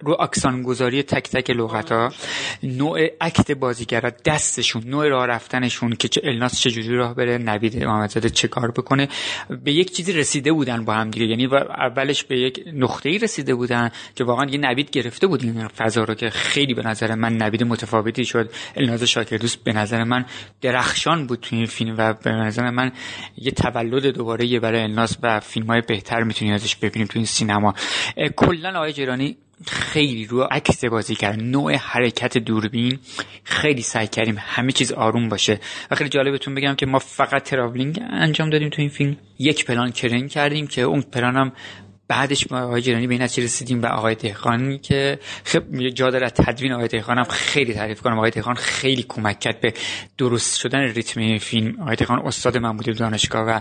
رو 0.00 0.16
اکسان 0.20 0.62
گذاری 0.62 1.02
تک 1.02 1.30
تک 1.30 1.50
لغت 1.50 1.92
ها 1.92 2.12
نوع 2.62 2.98
اکت 3.20 3.50
بازیگرا 3.50 4.10
دستشون 4.24 4.82
نوع 4.86 5.08
راه 5.08 5.26
رفتنشون 5.26 5.92
که 5.92 6.08
چه 6.08 6.20
الناس 6.24 6.60
چجوری 6.60 6.96
راه 6.96 7.14
بره 7.14 7.38
نوید 7.38 7.84
محمدزاده 7.84 8.30
چه 8.30 8.48
کار 8.48 8.70
بکنه 8.70 9.08
به 9.64 9.72
یک 9.72 9.92
چیزی 9.92 10.12
رسیده 10.12 10.52
بودن 10.52 10.84
با 10.84 10.94
هم 10.94 11.10
دیگه. 11.10 11.26
یعنی 11.26 11.46
اولش 11.56 12.24
به 12.24 12.38
یک 12.38 12.64
نقطه 12.72 13.08
ای 13.08 13.18
رسیده 13.18 13.54
بودن 13.54 13.90
که 14.14 14.24
واقعا 14.24 14.46
یه 14.50 14.58
نوید 14.58 14.90
گرفته 14.90 15.26
بود 15.26 15.42
این 15.42 15.68
فضا 15.68 16.04
رو 16.04 16.14
که 16.14 16.30
خیلی 16.30 16.74
به 16.74 16.82
نظر 16.82 17.14
من 17.14 17.36
نوید 17.36 17.62
متفاوتی 17.62 18.24
شد. 18.24 18.50
الناز 18.76 19.02
شاکردوست 19.02 19.64
به 19.64 19.72
نظر 19.72 20.04
من 20.04 20.24
درخشان 20.60 21.26
بود 21.26 21.40
تو 21.40 21.56
این 21.56 21.66
فیلم 21.66 21.94
و 21.98 22.12
به 22.12 22.30
نظر 22.30 22.70
من 22.70 22.92
یه 23.36 23.50
تولد 23.50 24.06
دوباره 24.06 24.46
یه 24.46 24.60
برای 24.60 24.82
الناس 24.82 25.16
و 25.22 25.40
فیلم 25.40 25.66
های 25.66 25.80
بهتر 25.80 26.22
می‌تونیم 26.22 26.54
ازش 26.54 26.76
ببینیم 26.76 27.06
تو 27.06 27.18
این 27.18 27.26
سینما. 27.26 27.74
کلا 28.36 28.87
آقای 28.88 28.94
جیرانی 28.94 29.36
خیلی 29.66 30.26
رو 30.26 30.42
عکس 30.50 30.84
بازی 30.84 31.14
کرد 31.14 31.42
نوع 31.42 31.76
حرکت 31.76 32.38
دوربین. 32.38 32.98
خیلی 33.44 33.82
سعی 33.82 34.06
کردیم 34.06 34.36
همه 34.38 34.72
چیز 34.72 34.92
آروم 34.92 35.28
باشه. 35.28 35.60
و 35.90 35.94
خیلی 35.94 36.10
جالبتون 36.10 36.54
بگم 36.54 36.74
که 36.74 36.86
ما 36.86 36.98
فقط 36.98 37.42
تراولینگ 37.42 38.02
انجام 38.10 38.50
دادیم 38.50 38.68
تو 38.68 38.82
این 38.82 38.90
فیلم. 38.90 39.16
یک 39.38 39.64
پلان 39.64 39.92
کرین 39.92 40.28
کردیم 40.28 40.66
که 40.66 40.82
اون 40.82 41.00
پلان 41.00 41.36
هم 41.36 41.52
بعدش 42.08 42.52
ما 42.52 42.60
آقای 42.60 42.82
جیرانی 42.82 43.06
به 43.06 43.14
این 43.14 43.22
رسیدیم 43.22 43.82
و 43.82 43.86
آقای 43.86 44.14
دهقانی 44.14 44.78
که 44.78 45.18
خب 45.44 45.88
جا 45.88 46.10
داره 46.10 46.30
تدوین 46.30 46.72
آقای 46.72 46.88
دهقان 46.88 47.18
هم 47.18 47.24
خیلی 47.24 47.74
تعریف 47.74 48.02
کنم. 48.02 48.16
آقای 48.16 48.30
دهقان 48.30 48.54
خیلی 48.54 49.04
کمک 49.08 49.40
کرد 49.40 49.60
به 49.60 49.74
درست 50.18 50.58
شدن 50.58 50.78
ریتم 50.78 51.38
فیلم. 51.38 51.80
آقای 51.80 51.96
دهقان 51.96 52.18
استاد 52.18 52.56
من 52.56 52.76
بود 52.76 52.98
دانشگاه 52.98 53.42
و 53.42 53.60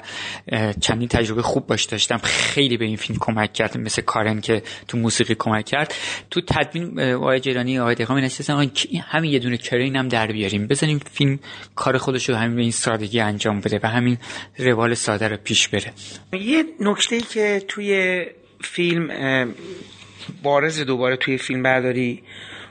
چندین 0.80 1.08
تجربه 1.08 1.42
خوب 1.42 1.68
باش 1.68 1.84
داشتم. 1.84 2.18
خیلی 2.18 2.78
به 2.78 2.86
این 2.86 2.98
فیلم 2.98 3.20
کمک 3.20 3.54
کرد 3.54 3.78
مثل 3.78 4.02
کارن 4.02 4.42
که 4.42 4.64
تو 4.88 4.98
موسیقی 4.98 5.36
کمک 5.40 5.66
کرد. 5.66 5.94
تو 6.32 6.42
تدوین 6.42 7.00
آقای 7.00 7.40
جیرانی 7.40 7.80
آقای 7.80 7.96
دهقان 7.96 8.20
نشستن 8.20 8.72
همین 9.08 9.32
یه 9.32 9.40
دونه 9.40 9.58
کرین 9.58 9.96
هم 9.96 10.08
در 10.08 10.28
بیاریم. 10.28 10.68
بزنیم 10.68 11.00
فیلم 11.12 11.40
کار 11.76 11.98
خودش 11.98 12.30
رو 12.30 12.36
همین 12.36 12.56
به 12.56 12.62
این 12.62 12.72
سادگی 12.72 13.20
انجام 13.20 13.60
بده 13.60 13.80
و 13.84 13.88
همین 13.88 14.18
روال 14.58 14.94
ساده 14.94 15.28
رو 15.28 15.38
پیش 15.38 15.68
بره. 15.68 15.94
یه 16.34 16.64
نکته 16.80 17.22
که 17.22 17.64
توی 17.68 18.26
فیلم 18.62 19.54
بارز 20.44 20.80
دوباره 20.80 21.16
توی 21.16 21.38
فیلم 21.38 21.64
برداری 21.64 22.24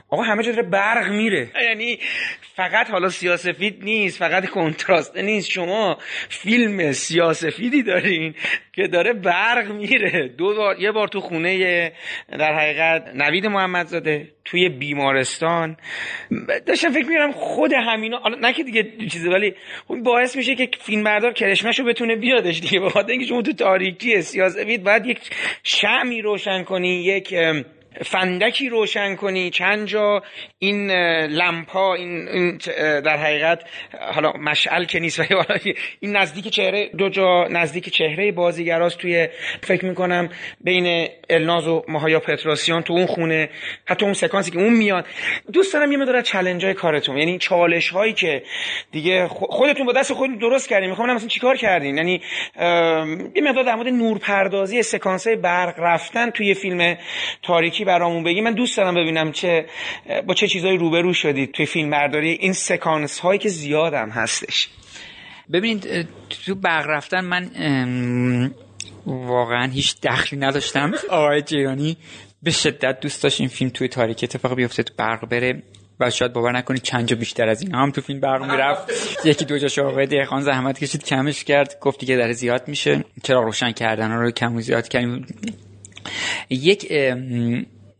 آقا 0.09 0.23
همه 0.23 0.43
جا 0.43 0.51
داره 0.51 0.63
برق 0.63 1.11
میره. 1.11 1.49
یعنی 1.63 1.99
فقط 2.55 2.89
حالا 2.89 3.09
سیاسفید 3.09 3.83
نیست 3.83 4.19
فقط 4.19 4.49
کنتراست 4.49 5.17
نیست. 5.17 5.49
شما 5.49 5.97
فیلم 6.29 6.91
سیاسفیدی 6.91 7.83
دارین 7.83 8.35
که 8.73 8.87
داره 8.87 9.13
برق 9.13 9.71
میره. 9.71 10.27
دو 10.27 10.55
بار 10.55 10.79
یه 10.79 10.91
بار 10.91 11.07
تو 11.07 11.19
خونه 11.19 11.91
در 12.39 12.53
حقیقت 12.53 13.15
نوید 13.15 13.45
محمدزاده 13.45 14.27
توی 14.45 14.69
بیمارستان. 14.69 15.77
داشتم 16.65 16.89
فکر 16.89 17.05
می‌کنم 17.05 17.31
خود 17.31 17.71
همینا 17.73 18.17
حالا 18.17 18.37
نه 18.39 18.53
که 18.53 18.63
دیگه 18.63 18.83
چیزی 19.11 19.29
ولی 19.29 19.53
باعث 20.03 20.35
میشه 20.35 20.55
که 20.55 20.69
فیلم 20.81 21.03
بردار 21.03 21.33
کرشمشو 21.33 21.83
بتونه 21.83 22.15
بیادش 22.15 22.59
دیگه. 22.59 22.79
بخاطر 22.79 23.11
اینکه 23.11 23.25
شما 23.25 23.41
تو 23.41 23.53
تاریکی 23.53 24.21
سیاسفید 24.21 24.83
باید 24.83 25.05
یک 25.05 25.19
شمی 25.63 26.21
روشن 26.21 26.63
کنی 26.63 27.03
یک 27.03 27.33
فندکی 28.05 28.69
روشن 28.69 29.15
کنی 29.15 29.49
چند 29.49 29.87
جا 29.87 30.23
این 30.59 30.91
لمپا 31.25 31.93
این, 31.93 32.57
در 32.77 33.17
حقیقت 33.17 33.63
حالا 34.13 34.31
مشعل 34.31 34.85
که 34.85 34.99
نیست 34.99 35.19
ولی 35.19 35.75
این 35.99 36.15
نزدیک 36.15 36.47
چهره 36.47 36.89
دو 36.97 37.09
جا 37.09 37.47
نزدیک 37.49 37.89
چهره 37.89 38.31
بازیگراست 38.31 38.97
توی 38.97 39.27
فکر 39.63 39.85
می‌کنم 39.85 40.29
بین 40.61 41.09
الناز 41.29 41.67
و 41.67 41.83
ماهایا 41.87 42.19
پتراسیان 42.19 42.81
تو 42.81 42.93
اون 42.93 43.05
خونه. 43.05 43.49
حتی 43.85 44.05
اون 44.05 44.13
سکانسی 44.13 44.51
که 44.51 44.57
اون 44.57 44.73
میاد. 44.73 45.05
دوست 45.53 45.73
دارم 45.73 45.91
یه 45.91 45.97
مقدار 45.97 46.21
چالش 46.21 46.63
های 46.63 46.73
کارتون. 46.73 47.17
یعنی 47.17 47.37
چالش 47.37 47.89
هایی 47.89 48.13
که 48.13 48.43
دیگه 48.91 49.27
خودتون 49.27 49.85
با 49.85 49.91
دست 49.91 50.13
خودتون 50.13 50.37
درست 50.37 50.69
کردین. 50.69 50.89
می‌خوام 50.89 51.13
مثلا 51.13 51.27
چیکار 51.27 51.57
کردین. 51.57 51.97
یعنی 51.97 52.21
یه 53.35 53.41
مقدار 53.43 53.63
در 53.63 53.75
مورد 53.75 53.87
نورپردازی 53.87 54.83
سکانس 54.83 55.27
برق 55.27 55.79
رفتن 55.79 56.29
توی 56.29 56.53
فیلم 56.53 56.97
تاریکی 57.43 57.85
برامون 57.87 58.23
بگی. 58.23 58.41
من 58.41 58.53
دوست 58.53 58.77
دارم 58.77 58.95
ببینم 58.95 59.31
چه 59.31 59.65
با 60.27 60.33
چه 60.33 60.47
چیزایی 60.47 60.77
روبرو 60.77 61.13
شدید 61.13 61.51
توی 61.51 61.65
فیلم 61.65 61.89
برداری. 61.89 62.31
این 62.31 62.53
سکانس 62.53 63.19
هایی 63.19 63.39
که 63.39 63.49
زیادم 63.49 64.09
هستش. 64.09 64.69
ببینید 65.53 66.07
تو 66.45 66.55
برق 66.55 66.85
رفتن 66.87 67.25
من 67.25 68.51
واقعا 69.05 69.67
هیچ 69.67 70.01
دخلی 70.01 70.39
نداشتم. 70.39 70.91
آقای 71.09 71.41
جیرانی 71.41 71.97
به 72.43 72.51
شدت 72.51 72.99
دوست 72.99 73.23
داشت 73.23 73.39
این 73.39 73.49
فیلم 73.49 73.69
توی 73.69 73.87
تاریکی 73.87 74.25
اتفاق 74.25 74.55
بیفته 74.55 74.83
تو 74.83 74.93
برق 74.97 75.29
بره. 75.29 75.63
و 75.99 76.09
شاید 76.09 76.33
باور 76.33 76.57
نکنید 76.57 76.81
چند 76.81 77.07
جا 77.07 77.15
بیشتر 77.15 77.49
از 77.49 77.61
این 77.61 77.75
هم 77.75 77.91
تو 77.91 78.01
فیلم 78.01 78.19
برق 78.19 78.51
می‌رفت. 78.51 78.91
یکی 79.25 79.45
دو 79.45 79.57
جاش 79.57 79.79
آقای 79.79 80.05
دهخان 80.05 80.41
زحمت 80.41 80.79
کشید 80.79 81.03
کمش 81.03 81.43
کرد. 81.43 81.79
گفت 81.81 81.99
دیگه 81.99 82.15
در 82.15 82.31
زیاد 82.31 82.67
میشه. 82.67 83.03
چرا 83.23 83.41
روشن 83.41 83.71
کردن 83.71 84.11
رو 84.11 84.31
کم 84.31 84.55
و 84.55 84.61
زیاد 84.61 84.87
کردیم. 84.87 85.25
یک 86.49 86.87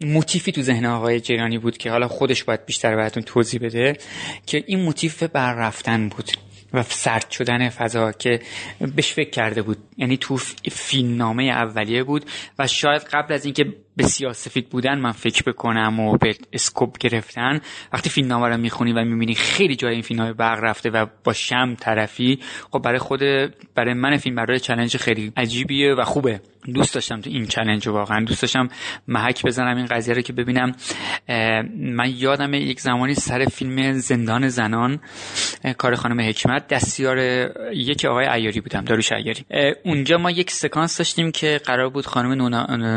موتیفی 0.01 0.51
تو 0.51 0.61
ذهن 0.61 0.85
آقای 0.85 1.19
جیرانی 1.19 1.57
بود 1.57 1.77
که 1.77 1.91
حالا 1.91 2.07
خودش 2.07 2.43
باید 2.43 2.65
بیشتر 2.65 2.95
براتون 2.95 3.23
توضیح 3.23 3.59
بده 3.59 3.97
که 4.45 4.63
این 4.67 4.79
موتیف 4.81 5.23
بر 5.23 5.53
رفتن 5.53 6.09
بود 6.09 6.31
و 6.73 6.83
سرد 6.83 7.29
شدن 7.31 7.69
فضا 7.69 8.11
که 8.11 8.39
بهش 8.95 9.13
فکر 9.13 9.29
کرده 9.29 9.61
بود. 9.61 9.77
یعنی 9.97 10.17
تو 10.17 10.37
فیلم 10.71 11.15
نامه 11.15 11.43
اولیه 11.43 12.03
بود 12.03 12.25
و 12.59 12.67
شاید 12.67 13.01
قبل 13.01 13.33
از 13.33 13.45
اینکه 13.45 13.73
به 13.97 14.03
سیاسفید 14.03 14.69
بودن 14.69 14.99
من 14.99 15.11
فکر 15.11 15.43
بکنم 15.43 15.99
و 15.99 16.17
به 16.17 16.35
اسکوپ 16.53 16.97
گرفتن. 16.97 17.59
وقتی 17.93 18.09
فیلم 18.09 18.27
نامه 18.27 18.47
رو 18.47 18.57
می‌خونی 18.57 18.93
و 18.93 19.03
می‌بینی 19.03 19.35
خیلی 19.35 19.75
جای 19.75 19.93
این 19.93 20.01
فیلم 20.01 20.33
برق 20.33 20.59
رفته 20.63 20.89
و 20.89 21.05
با 21.23 21.33
شم 21.33 21.75
طرفی 21.79 22.39
خب 22.71 22.79
برای 22.79 22.99
خود 22.99 23.19
برای 23.75 23.93
من 23.93 24.17
فیلم 24.17 24.35
برای 24.35 24.59
چلنج 24.59 24.97
خیلی 24.97 25.31
عجیبیه 25.37 25.93
و 25.93 26.03
خوبه. 26.03 26.41
دوست 26.73 26.93
داشتم 26.93 27.21
تو 27.21 27.29
این 27.29 27.45
چلنج 27.45 27.87
واقعا. 27.87 28.25
دوست 28.25 28.41
داشتم 28.41 28.67
محک 29.07 29.45
بزنم 29.45 29.77
این 29.77 29.85
قضیه 29.85 30.13
رو 30.13 30.21
که 30.21 30.33
ببینم. 30.33 30.75
من 31.75 32.13
یادم 32.15 32.53
یک 32.53 32.79
زمانی 32.79 33.13
سر 33.13 33.45
فیلم 33.45 33.91
زندان 33.91 34.47
زنان 34.47 34.99
کار 35.77 35.95
خانم 35.95 36.21
حکمت 36.21 36.67
دستیار 36.67 37.17
یک 37.73 38.05
آقای 38.05 38.25
عیاری 38.25 38.61
بودم 38.61 38.81
داروش 38.85 39.11
عیاری. 39.11 39.45
اونجا 39.85 40.17
ما 40.17 40.31
یک 40.31 40.51
سکانس 40.51 40.97
داشتیم 40.97 41.31
که 41.31 41.59
قرار 41.65 41.89
بود 41.89 42.05
خانم 42.05 42.55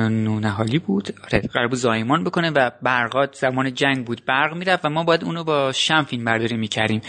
نونهالی 0.09 0.78
بود. 0.78 0.89
آره 0.99 1.41
قرار 1.41 1.68
بود 1.68 1.78
زایمان 1.78 2.24
بکنه 2.24 2.51
و 2.51 2.70
برقات 2.82 3.34
زمان 3.34 3.74
جنگ 3.74 4.07
بود 4.07 4.22
برق 4.26 4.55
می‌رفت 4.55 4.84
و 4.84 4.88
ما 4.88 5.05
باید 5.05 5.24
اونو 5.24 5.45
با 5.45 5.72
شم 5.72 6.03
فیلم 6.03 6.24
برداری 6.24 6.57
می‌کردیم. 6.57 7.01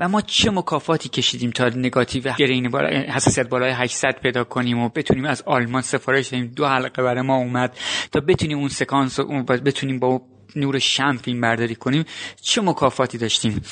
و 0.00 0.08
ما 0.08 0.20
چه 0.20 0.50
مکافاتی 0.50 1.08
کشیدیم 1.08 1.50
تا 1.50 1.68
نگاتیو 1.68 2.32
گرین 2.38 2.70
بالا 2.70 2.88
حساسیت 2.88 3.48
بالای 3.48 3.70
800 3.70 4.20
پیدا 4.22 4.44
کنیم 4.44 4.78
و 4.78 4.88
بتونیم 4.88 5.24
از 5.24 5.42
آلمان 5.46 5.82
سفارش 5.82 6.34
دو 6.34 6.66
حلقه 6.66 7.02
برای 7.02 7.22
ما 7.22 7.36
اومد 7.36 7.76
تا 8.12 8.20
بتونیم 8.20 8.58
اون 8.58 8.68
سکانس 8.68 9.20
رو 9.20 9.42
بتونیم 9.42 9.98
با 9.98 10.22
نور 10.56 10.78
شم 10.78 11.16
فیلم 11.16 11.40
برداری 11.40 11.74
کنیم 11.74 12.04
چه 12.42 12.60
مکافاتی 12.60 13.18
داشتیم؟ 13.18 13.62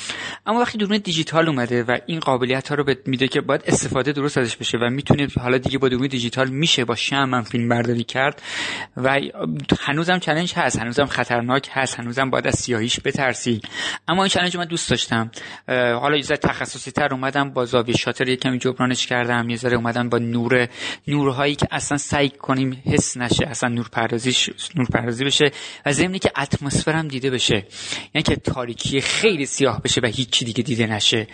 اما 0.45 0.59
وقتی 0.59 0.77
دوربین 0.77 1.01
دیجیتال 1.03 1.49
اومده 1.49 1.83
و 1.83 1.97
این 2.05 2.19
قابلیت 2.19 2.67
ها 2.67 2.75
رو 2.75 2.95
میده 3.05 3.27
که 3.27 3.41
باید 3.41 3.63
استفاده 3.65 4.11
درست 4.11 4.37
ازش 4.37 4.55
بشه 4.55 4.77
و 4.77 4.89
می‌تونه 4.89 5.27
حالا 5.39 5.57
دیگه 5.57 5.77
با 5.77 5.89
دوربین 5.89 6.09
دیجیتال 6.09 6.49
میشه 6.49 6.85
با 6.85 6.95
شم 6.95 7.33
هم 7.33 7.43
فیلم 7.43 7.69
برداری 7.69 8.03
کرد 8.03 8.41
و 8.97 9.19
هنوزم 9.79 10.19
چالش 10.19 10.53
هست 10.53 10.79
هنوزم 10.79 11.05
خطرناک 11.05 11.69
هست 11.71 11.99
هنوزم 11.99 12.29
باید 12.29 12.47
از 12.47 12.55
سیاهیش 12.55 12.99
بترسی. 12.99 13.61
اما 14.07 14.23
این 14.23 14.29
چالش 14.29 14.55
من 14.55 14.65
دوست 14.65 14.89
داشتم. 14.89 15.31
حالا 15.67 16.17
یه 16.17 16.23
تخصصی 16.23 16.91
تر 16.91 17.13
اومدم 17.13 17.49
با 17.49 17.65
زاویه 17.65 17.95
شاتر 17.97 18.27
یکمی 18.27 18.59
جبرانش 18.59 19.07
کردم 19.07 19.49
یه 19.49 19.57
ذره 19.57 19.77
اومدم 19.77 20.09
با 20.09 20.17
نور 20.17 20.67
نورهایی 21.07 21.55
که 21.55 21.67
اصلا 21.71 21.97
سعی 21.97 22.29
کنیم 22.29 22.83
حس 22.85 23.17
نشه 23.17 23.47
اصلا 23.47 23.69
نور 23.69 23.89
پردازیش 23.91 24.49
نور 24.75 24.87
پردازی 24.93 25.25
بشه 25.25 25.51
و 25.85 25.91
ضمن 25.91 26.17
که 26.17 26.31
اتمسفر 26.71 27.01
دیده 27.01 27.29
بشه. 27.29 27.65
یعنی 28.13 28.23
که 28.23 28.35
تاریکی 28.35 29.01
خیلی 29.01 29.45
سیاه 29.45 29.81
بشه 29.81 30.01
و 30.03 30.05
هیچی 30.05 30.45
دیگه 30.45 30.63
دیده 30.63 30.87
نشه. 30.87 31.27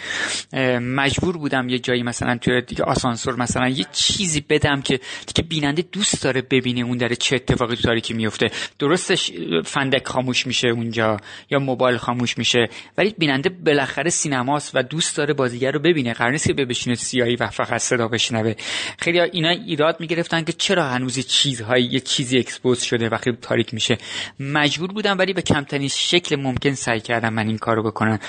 مجبور 0.80 1.38
بودم 1.38 1.70
یه 1.70 1.80
جایی 1.80 2.04
مثلا 2.04 2.38
توی 2.38 2.62
دیگه 2.62 2.84
آسانسور 2.84 3.36
مثلا 3.36 3.70
یه 3.70 3.86
چیزی 3.92 4.42
بدم 4.50 4.82
که 4.82 5.00
دیگه 5.28 5.50
بیننده 5.50 5.82
دوست 5.92 6.24
داره 6.24 6.42
ببینه 6.42 6.82
اون 6.82 6.98
داره 6.98 7.16
چه 7.16 7.36
اتفاقی 7.36 7.76
تو 7.76 7.82
تاریکی 7.82 8.14
میفته. 8.14 8.52
درستش 8.80 9.32
فندک 9.66 10.08
خاموش 10.08 10.48
میشه 10.48 10.68
اونجا 10.68 11.18
یا 11.50 11.60
موبایل 11.60 11.98
خاموش 11.98 12.38
میشه. 12.38 12.70
ولی 12.98 13.16
بیننده 13.18 13.50
بالاخره 13.50 14.10
سینماست 14.10 14.72
و 14.76 14.84
دوست 14.84 15.18
داره 15.18 15.34
بازیگر 15.34 15.72
رو 15.72 15.80
ببینه. 15.80 16.14
قرار 16.14 16.32
نیست 16.32 16.48
که 16.48 16.54
بشینه 16.54 16.96
سیاهی 16.96 17.36
و 17.36 17.48
فقط 17.48 17.82
صدا 17.82 18.08
بشنوه. 18.08 18.54
خیلی 19.00 19.20
اینا 19.20 19.50
ایراد 19.50 20.00
می‌گرفتن 20.00 20.44
که 20.44 20.54
چرا 20.54 20.90
هنوز 20.90 21.20
چیزهایی 21.20 21.86
یه 21.86 22.00
چیزی 22.00 22.38
expose 22.38 22.82
شده 22.82 23.10
وقتی 23.10 23.32
تاریک 23.42 23.74
میشه. 23.74 23.98
مجبور 24.40 24.92
بودم 24.92 25.18
ولی 25.18 25.27
به 25.34 25.42
کمترین 25.42 25.88
شکل 25.88 26.36
ممکن 26.36 26.74
سعی 26.74 27.00
کردم 27.00 27.34
من 27.34 27.48
این 27.48 27.58
کارو 27.58 27.84
بکنم. 27.84 28.20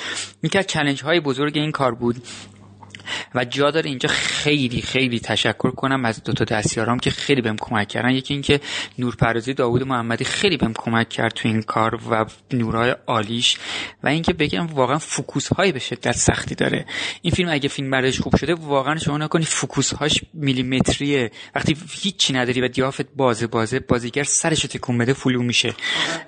یکی 0.43 0.59
از 0.59 0.67
challenge 0.67 1.03
های 1.03 1.21
بزرگ 1.21 1.57
این 1.59 1.73
کار 1.73 1.95
بود. 1.95 2.23
و 3.35 3.45
جا 3.45 3.71
داره 3.71 3.89
اینجا 3.91 4.09
خیلی 4.09 4.83
خیلی 4.83 5.21
تشکر 5.21 5.71
کنم 5.71 6.05
از 6.05 6.23
دو 6.23 6.33
تا 6.33 6.45
دستیارام 6.45 6.99
که 6.99 7.11
خیلی 7.11 7.41
بهم 7.43 7.57
کمک 7.57 7.89
کردن. 7.89 8.11
یکی 8.11 8.35
اینکه 8.35 8.61
نورپردازی 8.99 9.55
داوود 9.55 9.83
محمدی 9.83 10.25
خیلی 10.25 10.57
بهم 10.57 10.73
کمک 10.75 11.09
کرد 11.09 11.33
تو 11.33 11.49
این 11.49 11.63
کار 11.63 12.01
و 12.11 12.27
نورهای 12.53 12.95
عالیش 13.07 13.59
و 14.03 14.09
اینکه 14.09 14.33
بگم 14.33 14.67
واقعا 14.67 14.99
فوکوس 14.99 15.53
های 15.53 15.73
به 15.73 15.79
شدت 15.79 16.13
سختی 16.13 16.55
داره. 16.55 16.87
این 17.23 17.35
فیلم 17.35 17.49
اگه 17.49 17.69
فیلم 17.69 17.91
بردارش 17.91 18.21
خوب 18.21 18.37
شده 18.37 18.55
واقعا 18.55 18.97
شما 18.97 19.19
نکنی 19.19 19.45
فوکوس 19.45 19.95
هاش 19.95 20.21
میلیمتریه. 20.35 21.31
وقتی 21.55 21.77
هیچی 21.91 22.33
نداری 22.33 22.61
و 22.61 22.69
دیافت 22.69 23.07
بازه 23.17 23.47
بازه 23.47 23.81
بازیگر 23.81 24.25
سرش 24.25 24.63
تکون 24.63 24.99
بده 24.99 25.13
فلو 25.13 25.43
میشه. 25.43 25.75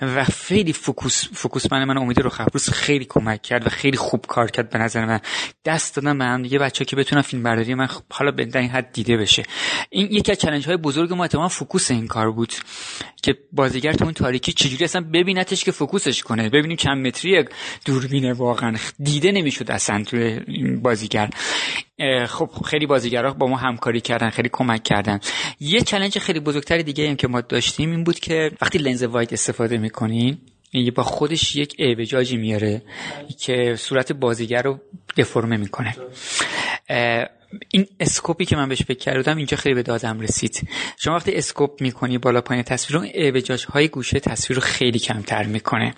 و 0.02 0.24
خیلی 0.24 0.72
فوکوس 0.72 1.28
فوکوس 1.32 1.72
من 1.72 1.84
من 1.84 1.98
امید 1.98 2.20
رو 2.20 2.30
خبروس 2.30 2.70
خیلی 2.70 3.04
کمک 3.04 3.42
کرد 3.42 3.66
و 3.66 3.70
خیلی 3.70 3.96
خوب 3.96 4.26
کار 4.26 4.50
کرد 4.50 4.70
به 4.70 4.78
نظر 4.78 5.04
من. 5.04 5.20
دست 5.64 5.96
دادم 5.96 6.16
من 6.16 6.42
دیگه 6.42 6.58
بچه 6.70 6.84
که 6.84 6.96
بتونن 6.96 7.22
فیلم 7.22 7.42
برداری 7.42 7.74
من 7.74 7.88
حالا 8.10 8.30
به 8.30 8.48
این 8.54 8.70
حد 8.70 8.92
دیده 8.92 9.16
بشه. 9.16 9.42
این 9.90 10.08
یکی 10.10 10.32
از 10.32 10.38
چالش 10.38 10.66
های 10.66 10.76
بزرگ 10.76 11.12
ما 11.12 11.24
اتفاقا 11.24 11.48
focus 11.48 11.90
این 11.90 12.06
کار 12.06 12.30
بود 12.30 12.52
که 13.22 13.34
بازیگر 13.52 13.92
تو 13.92 14.04
اون 14.04 14.14
تاریکی 14.14 14.52
چجوری 14.52 14.84
اصلا 14.84 15.00
ببینتش 15.00 15.64
که 15.64 15.72
focus 15.72 16.08
ش 16.08 16.22
کنه. 16.22 16.48
ببینیم 16.48 16.76
چند 16.76 17.06
متری 17.06 17.44
دوربینه 17.84 18.32
واقعا 18.32 18.76
دیده 18.98 19.32
نمی‌شد 19.32 19.70
اصلا 19.70 20.04
تو 20.04 20.40
بازیگر. 20.82 21.30
خب 22.28 22.50
خیلی 22.66 22.86
بازیگرا 22.86 23.32
با 23.32 23.46
ما 23.46 23.56
همکاری 23.56 24.00
کردن 24.00 24.30
خیلی 24.30 24.48
کمک 24.52 24.82
کردن. 24.82 25.20
یه 25.60 25.80
challenge 25.80 26.18
خیلی 26.18 26.40
بزرگتری 26.40 26.82
دیگه 26.82 27.08
هم 27.08 27.16
که 27.16 27.28
ما 27.28 27.40
داشتیم 27.40 27.90
این 27.90 28.04
بود 28.04 28.20
که 28.20 28.50
وقتی 28.62 28.78
لنز 28.78 29.02
wide 29.02 29.32
استفاده 29.32 29.78
می‌کنین 29.78 30.38
با 30.94 31.02
خودش 31.02 31.56
یک 31.56 31.76
اعوجاجی 31.78 32.36
میاره 32.36 32.82
که 33.38 33.74
صورت 33.78 34.12
بازیگر 34.12 34.62
رو 34.62 34.80
déformé 35.16 35.56
می‌کنه. 35.56 35.94
این 37.68 37.86
scope 38.00 38.37
ی 38.37 38.44
که 38.44 38.56
من 38.56 38.68
بهش 38.68 38.82
فکر 38.82 38.98
کردم 38.98 39.36
اینجا 39.36 39.56
خیلی 39.56 39.74
به 39.74 39.82
دادم 39.82 40.20
رسید. 40.20 40.68
شما 40.98 41.14
وقتی 41.14 41.34
scope 41.34 41.82
می‌کنی 41.82 42.18
بالا 42.18 42.40
پایین 42.40 42.64
تصویر 42.64 42.98
اون 42.98 43.10
اعوجاج 43.14 43.64
های 43.64 43.88
گوشه 43.88 44.20
تصویر 44.20 44.58
رو 44.58 44.64
خیلی 44.64 44.98
کمتر 44.98 45.42
می‌کنه. 45.42 45.94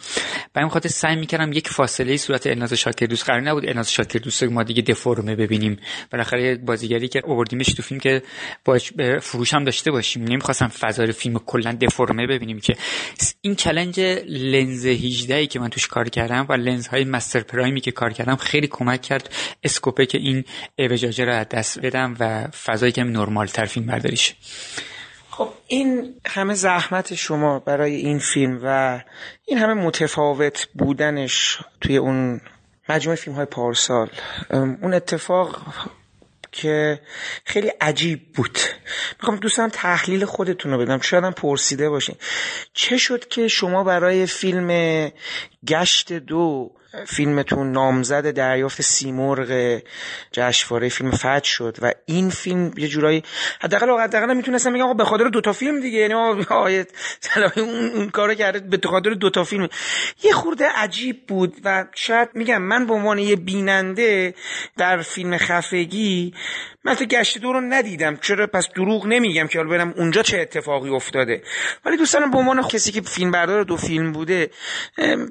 و 0.54 0.58
این 0.58 0.68
خاطر 0.68 0.88
سعی 0.88 1.16
می‌کردم 1.16 1.52
یک 1.52 1.68
فاصله 1.68 2.16
صورت 2.16 2.46
الناز 2.46 2.72
شاکردوست 2.72 3.24
قرار 3.24 3.40
نبود 3.40 3.68
الناز 3.68 3.92
شاکردوست 3.92 4.42
ما 4.42 4.62
دیگه 4.62 4.82
déformé 4.82 5.36
ببینیم. 5.36 5.78
بالاخره 6.12 6.56
بازیگری 6.56 7.08
که 7.08 7.22
آوردیمش 7.26 7.66
تو 7.66 7.82
فیلم 7.82 8.00
که 8.00 8.22
با 8.64 8.78
فروش 9.20 9.54
هم 9.54 9.64
داشته 9.64 9.90
باشیم. 9.90 10.24
نمی‌خواستم 10.24 10.68
فضای 10.68 11.12
فیلم 11.12 11.38
کلا 11.38 11.72
déformé 11.80 12.26
ببینیم 12.26 12.60
که. 12.60 12.76
این 13.40 13.54
challenge 13.54 14.00
لنز 14.28 14.86
18 14.86 15.34
ای 15.34 15.46
که 15.46 15.60
من 15.60 15.68
توش 15.68 15.86
کار 15.86 16.08
کردم 16.08 16.46
و 16.48 16.52
لنز 16.52 16.86
های 16.86 17.04
مستر 17.04 17.40
پرایمی 17.40 17.80
که 17.80 17.90
کار 17.90 18.12
کردم 18.12 18.36
خیلی 18.36 18.66
کمک 18.66 19.02
کرد 19.02 19.34
اسکوپه 19.62 20.06
که 20.06 20.18
این 20.18 20.44
اوجاج 20.78 21.22
دست 21.44 21.78
بدم 21.78 22.16
و 22.20 22.46
فضایی 22.46 22.92
که 22.92 23.04
نرمال 23.04 23.46
تر 23.46 23.64
فیلم 23.64 23.86
برداریش. 23.86 24.34
خب 25.30 25.48
این 25.66 26.14
همه 26.26 26.54
زحمت 26.54 27.14
شما 27.14 27.58
برای 27.58 27.94
این 27.94 28.18
فیلم 28.18 28.60
و 28.64 29.00
این 29.44 29.58
همه 29.58 29.74
متفاوت 29.74 30.68
بودنش 30.74 31.58
توی 31.80 31.96
اون 31.96 32.40
مجموعه 32.88 33.16
فیلم 33.16 33.36
های 33.36 33.44
پارسال 33.44 34.10
اون 34.50 34.94
اتفاق 34.94 35.62
که 36.52 37.00
خیلی 37.44 37.68
عجیب 37.80 38.32
بود. 38.32 38.58
می‌خوام 39.18 39.36
دوستم 39.36 39.68
تحلیل 39.68 40.24
خودتون 40.24 40.72
رو 40.72 40.78
بدم. 40.78 41.00
شاید 41.00 41.24
هم 41.24 41.32
پرسیده 41.32 41.90
باشین. 41.90 42.16
چه 42.74 42.98
شد 42.98 43.28
که 43.28 43.48
شما 43.48 43.84
برای 43.84 44.26
فیلم 44.26 45.10
گشت 45.66 46.12
دو 46.12 46.72
فیلمتون 47.06 47.72
نامزد 47.72 48.30
دریافت 48.30 48.82
سیمرغ 48.82 49.80
جشنواره 50.32 50.88
فیلم 50.88 51.10
فت 51.10 51.44
شد 51.44 51.76
و 51.82 51.92
این 52.06 52.30
فیلم 52.30 52.72
یه 52.76 52.88
جورایی 52.88 53.22
حداقل 53.60 54.00
حداقل 54.00 54.34
می‌تونستم 54.34 54.72
بگم 54.72 54.82
آقا 54.82 54.94
به 54.94 55.04
خاطر 55.04 55.28
دوتا 55.28 55.52
فیلم 55.52 55.80
دیگه 55.80 55.98
یعنی 55.98 56.14
آقا 56.14 56.68
اون, 57.56 57.90
اون 57.94 58.10
کارو 58.10 58.34
کرده 58.34 58.58
به 58.58 58.88
خاطر 58.88 59.10
دوتا 59.10 59.44
فیلم. 59.44 59.68
یه 60.22 60.32
خورده 60.32 60.68
عجیب 60.76 61.26
بود 61.26 61.56
و 61.64 61.84
شاید 61.94 62.28
میگم 62.34 62.62
من 62.62 62.86
به 62.86 62.94
عنوان 62.94 63.18
یه 63.18 63.36
بیننده 63.36 64.34
در 64.76 65.02
فیلم 65.02 65.36
خفگی 65.36 66.34
من 66.84 66.94
تو 66.94 67.04
گشت 67.04 67.38
دو 67.38 67.52
رو 67.52 67.60
ندیدم. 67.60 68.16
چرا؟ 68.16 68.46
پس 68.46 68.68
دروغ 68.68 69.06
نمیگم 69.06 69.46
که 69.46 69.58
حالا 69.58 69.70
برم 69.70 69.94
اونجا 69.96 70.22
چه 70.22 70.40
اتفاقی 70.40 70.90
افتاده. 70.90 71.42
ولی 71.84 71.96
دوستانم 71.96 72.30
به 72.30 72.38
عنوان 72.38 72.62
کسی 72.62 72.92
که 72.92 73.00
فیلم 73.00 73.30
بردار 73.30 73.64
دو 73.64 73.76
فیلم 73.76 74.12
بوده 74.12 74.50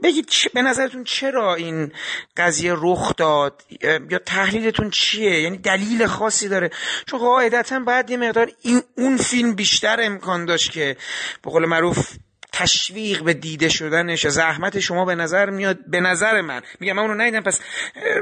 بگید 0.03 0.29
به 0.53 0.61
نظرتون 0.61 1.03
چرا 1.03 1.50
این 1.55 1.91
قضیه 2.37 2.73
رخ 2.77 3.15
داد؟ 3.15 3.63
یا 4.09 4.19
تحلیلتون 4.25 4.89
چیه؟ 4.89 5.41
یعنی 5.41 5.57
دلیل 5.57 6.05
خاصی 6.07 6.49
داره؟ 6.49 6.69
چون 7.05 7.19
قاعدتا 7.19 7.79
باید 7.79 8.09
یه 8.09 8.17
مقدار 8.17 8.51
این 8.61 8.81
اون 8.97 9.17
فیلم 9.17 9.55
بیشتر 9.55 9.97
امکان 10.01 10.45
داشت 10.45 10.71
که 10.71 10.97
به 11.43 11.51
قول 11.51 11.65
معروف 11.65 12.17
تشویق 12.53 13.23
به 13.23 13.33
دیده 13.33 13.69
شدنش 13.69 14.27
زحمت 14.27 14.79
شما 14.79 15.05
به 15.05 15.15
نظر 15.15 15.49
میاد 15.49 15.77
به 15.87 15.99
نظر 15.99 16.41
من. 16.41 16.61
میگم 16.79 16.93
من 16.93 17.01
اونو 17.01 17.13
ندیدم 17.13 17.41
پس 17.41 17.61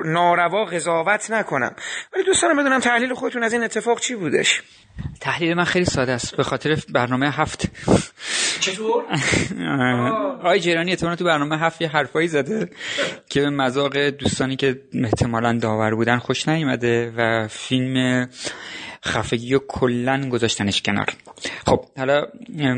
ناروا 0.06 0.66
قضاوت 0.66 1.32
نکنم. 1.32 1.76
ولی 2.14 2.24
دوستانم 2.24 2.58
بدونم 2.58 2.80
تحلیل 2.80 3.14
خودتون 3.14 3.44
از 3.44 3.54
این 3.54 3.64
اتفاق 3.64 4.00
چی 4.00 4.16
بودش؟ 4.16 4.62
تحلیل 5.22 5.54
من 5.54 5.64
خیلی 5.64 5.86
ساده 5.86 6.12
است. 6.12 6.36
به 6.36 6.44
خاطر 6.44 6.78
برنامه 6.90 7.32
هفت. 7.32 7.70
چطور؟ 8.60 9.04
آقای 10.40 10.60
جیرانی 10.60 10.92
اتفاقا 10.92 11.16
تو 11.16 11.26
برنامه 11.26 11.58
هفت 11.58 11.82
یه 11.82 11.88
حرفایی 11.88 12.28
زده 12.28 12.70
که 13.30 13.42
به 13.42 13.50
مذاق 13.50 13.98
دوستانی 13.98 14.56
که 14.56 14.82
احتمالا 14.94 15.58
داور 15.58 15.96
بودن 15.96 16.18
خوش 16.18 16.48
نیومده 16.48 17.14
و 17.18 17.48
فیلم 17.48 18.28
خفگی 19.06 19.56
و 19.56 19.60
کلا 19.68 20.30
گذاشتنش 20.30 20.82
کنار. 20.82 21.08
خب 21.66 21.86
حالا 21.98 22.26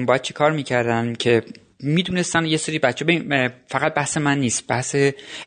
باید 0.07 0.21
چی 0.21 0.33
کار 0.33 0.51
می‌کردن 0.51 1.13
که 1.13 1.43
می‌دونستن 1.79 2.45
یه 2.45 2.57
سری 2.57 2.79
بچه 2.79 3.05
ببین 3.05 3.49
فقط 3.67 3.93
بحث 3.93 4.17
من 4.17 4.37
نیست 4.37 4.67
بحث 4.67 4.95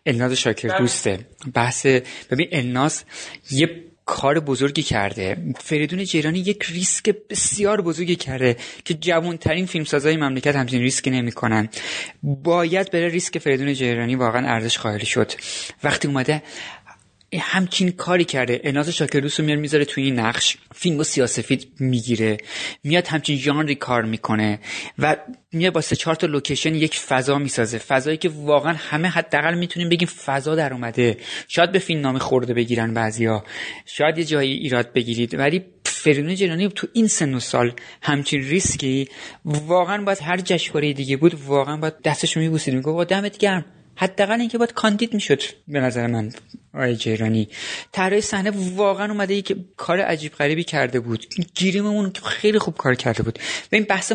الناز 0.06 0.32
شاکر 0.32 0.78
دوسته. 0.78 1.18
بحث 1.54 1.86
ببین 2.30 2.48
الناز 2.52 3.04
یه 3.50 3.84
کار 4.07 4.40
بزرگی 4.40 4.82
کرده. 4.82 5.36
فریدون 5.61 6.05
جیرانی 6.05 6.38
یک 6.38 6.64
ریسک 6.64 7.14
بسیار 7.30 7.80
بزرگی 7.80 8.16
کرده 8.16 8.57
که 8.84 8.94
جوانترین 8.94 9.66
فیلمسازای 9.66 10.16
مملکت 10.16 10.57
همچین 10.57 10.82
ریسکی 10.82 11.11
نمی‌کنن. 11.11 11.68
باید 12.22 12.90
بره 12.90 13.09
ریسک 13.09 13.38
فریدون 13.38 13.74
جیرانی 13.74 14.14
واقعا 14.14 14.46
ارزش 14.46 14.78
قائل 14.78 15.05
شد. 15.05 15.32
وقتی 15.84 16.09
اومده 16.09 16.42
همچین 17.41 17.91
کاری 17.91 18.24
کرده. 18.24 18.61
الناز 18.64 18.88
شاکردوست 18.88 19.40
رو 19.41 19.47
میاد 19.47 19.59
می‌ذاره 19.59 19.85
توی 19.85 20.05
این 20.05 20.18
نقش. 20.18 20.57
فیلم 20.74 20.99
و 20.99 21.05
سیاه‌سفید 21.05 21.68
می‌گیره. 21.80 22.37
میاد 22.85 23.07
همچین 23.07 23.37
ژانری 23.37 23.74
کار 23.74 24.03
می‌کنه 24.03 24.61
و 24.99 25.16
میاد 25.53 25.72
با 25.72 25.80
سه 25.80 25.97
چهار 25.97 26.14
تا 26.14 26.26
location 26.26 26.74
یک 26.74 26.99
فضا 26.99 27.39
می‌سازه. 27.39 27.78
فضایی 27.78 28.16
که 28.16 28.28
واقعا 28.28 28.74
همه 28.78 29.09
حداقل 29.09 29.55
می‌تونیم 29.59 29.89
بگیم 29.89 30.09
فضا 30.09 30.55
در 30.55 30.72
اومده. 30.72 31.16
شاید 31.49 31.72
به 31.72 31.78
فیلم 31.78 32.01
نام 32.01 32.18
خورده 32.18 32.55
بگیرن 32.55 32.95
بعضیا. 32.95 33.45
شاید 33.87 34.18
یه 34.18 34.24
جایی 34.24 34.53
ایراد 34.53 34.93
بگیرید. 34.93 35.35
ولی 35.35 35.64
فرینو 35.85 36.35
جنانی 36.35 36.68
تو 36.68 36.87
این 36.93 37.09
سن 37.09 37.35
و 37.35 37.41
سال 37.41 37.72
همچین 38.03 38.41
ریسکی 38.41 39.09
واقعا 39.45 40.05
باید 40.05 40.18
هر 40.22 40.37
جشنواره 40.37 40.93
دیگه 40.93 41.16
بود 41.16 41.35
واقعا 41.47 41.76
باید 41.76 42.03
دستش 42.05 42.37
میبوسید. 42.37 42.74
میگه 42.74 43.05
دمت 43.05 43.39
گرم. 43.39 43.64
حداقل 43.97 44.40
اینکه 44.40 44.59
باید 44.59 44.72
کاندید 44.72 45.14
می‌شد 45.14 45.42
به 45.68 45.80
نظر 45.80 46.07
من 46.07 46.32
آقای 46.74 46.97
جیرانی. 46.97 47.49
طراح 47.92 48.20
صحنه 48.20 48.51
واقعا 48.51 49.12
اومده 49.12 49.42
که 49.42 49.57
کار 49.76 50.01
عجیب 50.01 50.32
غریبی 50.32 50.64
کرده 50.64 51.01
بود. 51.01 51.26
گیریممون 51.55 52.12
خیلی 52.24 52.59
خوب 52.59 52.76
کار 52.76 52.95
کرده 52.95 53.22
بود. 53.22 53.38
به 53.70 53.76
این 53.76 53.86
بحث 53.86 54.12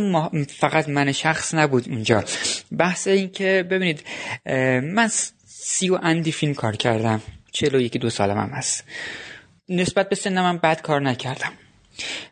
فقط 0.59 0.89
من 0.89 1.11
شخص 1.11 1.53
نبود 1.53 1.89
اونجا. 1.89 2.23
بحث 2.77 3.07
این 3.07 3.31
که 3.31 3.65
ببینید 3.71 4.03
من 4.81 5.09
سی 5.45 5.89
و 5.89 5.99
اندی 6.03 6.31
فیلم 6.31 6.53
کار 6.53 6.75
کردم. 6.75 7.21
چلو 7.51 7.81
یکی 7.81 7.99
دو 7.99 8.09
سالم 8.09 8.37
هم 8.37 8.49
هست. 8.49 8.83
نسبت 9.69 10.09
به 10.09 10.15
سنم 10.15 10.43
من 10.43 10.57
بد 10.57 10.81
کار 10.81 11.01
نکردم. 11.01 11.51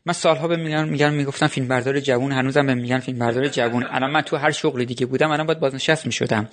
من 0.05 0.13
سالها 0.13 0.47
به 0.47 0.55
میگن 0.55 0.89
میگن 0.89 1.13
می‌گفتم 1.13 1.47
فیلم 1.47 1.67
بردار 1.67 1.99
جوون 1.99 2.31
هنوزم 2.31 2.65
به 2.65 2.75
میگن 2.75 2.99
فیلم 2.99 3.19
بردار 3.19 3.47
جوون. 3.47 3.85
الان 3.89 4.11
من 4.11 4.21
تو 4.21 4.37
هر 4.37 4.51
شغل 4.51 4.83
دیگه 4.83 5.05
بودم 5.05 5.31
الان 5.31 5.45
باید 5.45 5.59
بازنشست 5.59 6.05
می‌شدم. 6.05 6.49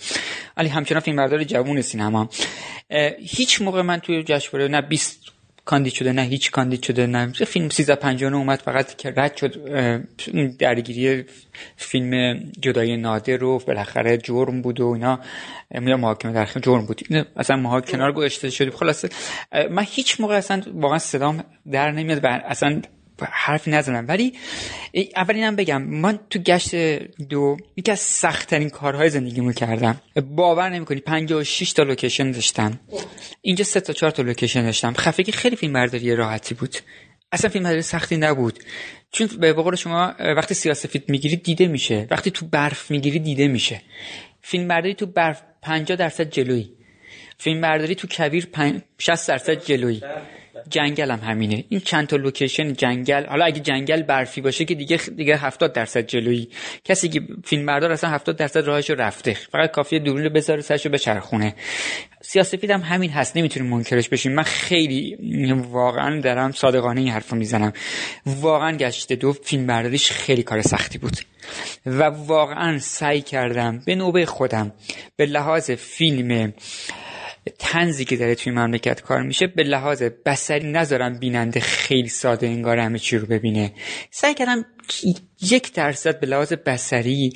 ولی 0.56 0.68
همچنان 0.68 1.00
فیلم 1.00 1.16
بردار 1.16 1.44
جوون 1.44 1.80
سینما. 1.82 2.28
هیچ 3.18 3.62
موقع 3.62 3.82
من 3.82 3.98
توی 3.98 4.22
جشنواره 4.22 4.68
نه 4.68 4.80
20 4.80 5.18
کاندید 5.64 5.92
شده 5.92 6.12
نه 6.12 6.22
هیچ 6.22 6.50
کاندید 6.50 6.82
شده 6.82 7.06
نه 7.06 7.32
فیلم 7.32 7.64
1359 7.66 8.36
اومد 8.36 8.58
فقط 8.58 8.96
که 8.96 9.14
رد 9.16 9.36
شد 9.36 9.54
درگیری 10.58 11.24
فیلم 11.76 12.38
جدای 12.60 12.96
نادر 12.96 13.36
رو 13.36 13.58
بالاخره 13.66 14.18
جرم 14.18 14.62
بود 14.62 14.80
و 14.80 14.86
اینا. 14.86 15.20
یا 15.70 15.96
محاکمه 15.96 16.32
در 16.32 16.48
جرم 16.62 16.86
بود. 16.86 17.26
اصلا 17.36 17.56
ما 17.56 17.80
کنار 17.80 18.12
گذاشته 18.12 18.50
شدیم. 18.50 18.72
خلاصه 18.72 19.08
من 19.70 19.84
هیچ 19.88 20.20
موقع 20.20 20.36
اصلا 20.36 20.62
واقعا 20.74 20.98
صدام 20.98 21.44
در 21.72 21.90
نمیاد 21.90 22.24
و 22.24 22.26
اصلا 22.26 22.82
حرفی 23.22 23.70
نزنم. 23.70 24.04
ولی 24.08 24.32
اولینم 25.16 25.56
بگم 25.56 25.82
من 25.82 26.18
تو 26.30 26.38
گشت 26.38 26.74
دو 27.28 27.56
یکی 27.76 27.90
از 27.90 28.00
سختترین 28.00 28.70
کارهای 28.70 29.10
زندگیمو 29.10 29.52
کردم. 29.52 30.00
باور 30.30 30.68
نمی‌کنی 30.68 31.00
56 31.00 31.72
تا 31.72 31.82
لوکیشن 31.82 32.30
داشتم. 32.30 32.80
اینجا 33.42 33.64
سه 33.64 33.80
تا 33.80 33.92
چهار 33.92 34.10
تا 34.10 34.22
لوکیشن 34.22 34.62
داشتم. 34.62 34.92
خفگی 34.92 35.32
خیلی 35.32 35.56
فیلم 35.56 35.72
برداری 35.72 36.16
راحتی 36.16 36.54
بود. 36.54 36.76
اصلا 37.32 37.50
فیلم 37.50 37.64
برداری 37.64 37.82
سختی 37.82 38.16
نبود. 38.16 38.58
چون 39.12 39.26
به 39.26 39.52
قول 39.52 39.76
شما 39.76 40.14
وقتی 40.18 40.54
سیاسفید 40.54 41.04
می‌گیری 41.08 41.36
دیده 41.36 41.66
میشه. 41.66 42.06
وقتی 42.10 42.30
تو 42.30 42.46
برف 42.46 42.90
می‌گیری 42.90 43.18
دیده 43.18 43.48
میشه. 43.48 43.80
فیلم 44.40 44.68
برداری 44.68 44.94
تو 44.94 45.06
برف 45.06 45.42
50 45.62 45.98
درصد 45.98 46.30
جلویی. 46.30 46.72
فیلم 47.38 47.60
برداری 47.60 47.94
تو 47.94 48.08
کویر 48.10 48.48
60 48.98 49.28
درصد 49.28 49.64
جلویی. 49.64 50.02
جنگل 50.70 51.10
هم 51.10 51.20
همینه. 51.30 51.64
این 51.68 51.80
چند 51.80 52.06
تا 52.06 52.16
لوکیشن 52.16 52.72
جنگل 52.72 53.26
حالا 53.26 53.44
اگه 53.44 53.60
جنگل 53.60 54.02
برفی 54.02 54.40
باشه 54.40 54.64
که 54.64 54.74
دیگه 54.74 54.96
دیگه 55.16 55.36
70 55.36 55.72
درصد 55.72 56.06
جلویی. 56.06 56.48
کسی 56.84 57.08
که 57.08 57.20
فیلم 57.44 57.66
بردار 57.66 57.92
اصلا 57.92 58.10
70 58.10 58.36
درصد 58.36 58.66
راهش 58.66 58.90
رو 58.90 58.96
رفته. 58.96 59.34
فقط 59.52 59.70
کافیه 59.70 59.98
دوربین 59.98 60.24
رو 60.24 60.30
بذاره 60.30 60.60
سرشو 60.60 60.88
بچرخونه. 60.88 61.54
سیاسفید 62.20 62.70
هم 62.70 62.80
همین 62.80 63.10
هست. 63.10 63.36
نمی‌تونیم 63.36 63.70
منکرش 63.70 64.08
بشیم. 64.08 64.32
من 64.32 64.42
خیلی 64.42 65.16
واقعا 65.70 66.20
دارم 66.20 66.52
صادقانه 66.52 67.00
این 67.00 67.10
حرفو 67.10 67.36
می‌زنم. 67.36 67.72
واقعا 68.26 68.76
گشت 68.76 69.12
دو 69.12 69.32
فیلم 69.32 69.66
برداریش 69.66 70.10
خیلی 70.10 70.42
کار 70.42 70.62
سختی 70.62 70.98
بود. 70.98 71.16
و 71.86 72.02
واقعا 72.02 72.78
سعی 72.78 73.20
کردم 73.20 73.82
به 73.86 73.94
نوبه 73.94 74.26
خودم 74.26 74.72
به 75.16 75.26
لحاظ 75.26 75.70
فیلم 75.70 76.52
تنزی 77.58 78.04
که 78.04 78.16
داره 78.16 78.34
توی 78.34 78.52
مملکت 78.52 79.00
کار 79.00 79.22
میشه 79.22 79.46
به 79.46 79.62
لحاظ 79.62 80.02
بسری 80.02 80.72
نذارم 80.72 81.18
بیننده 81.18 81.60
خیلی 81.60 82.08
ساده 82.08 82.46
انگار 82.46 82.78
همه 82.78 82.98
چی 82.98 83.18
رو 83.18 83.26
ببینه. 83.26 83.72
سعی 84.10 84.34
کردم 84.34 84.64
یک 85.40 85.72
درصد 85.72 86.20
به 86.20 86.26
لحاظ 86.26 86.52
بسری 86.52 87.32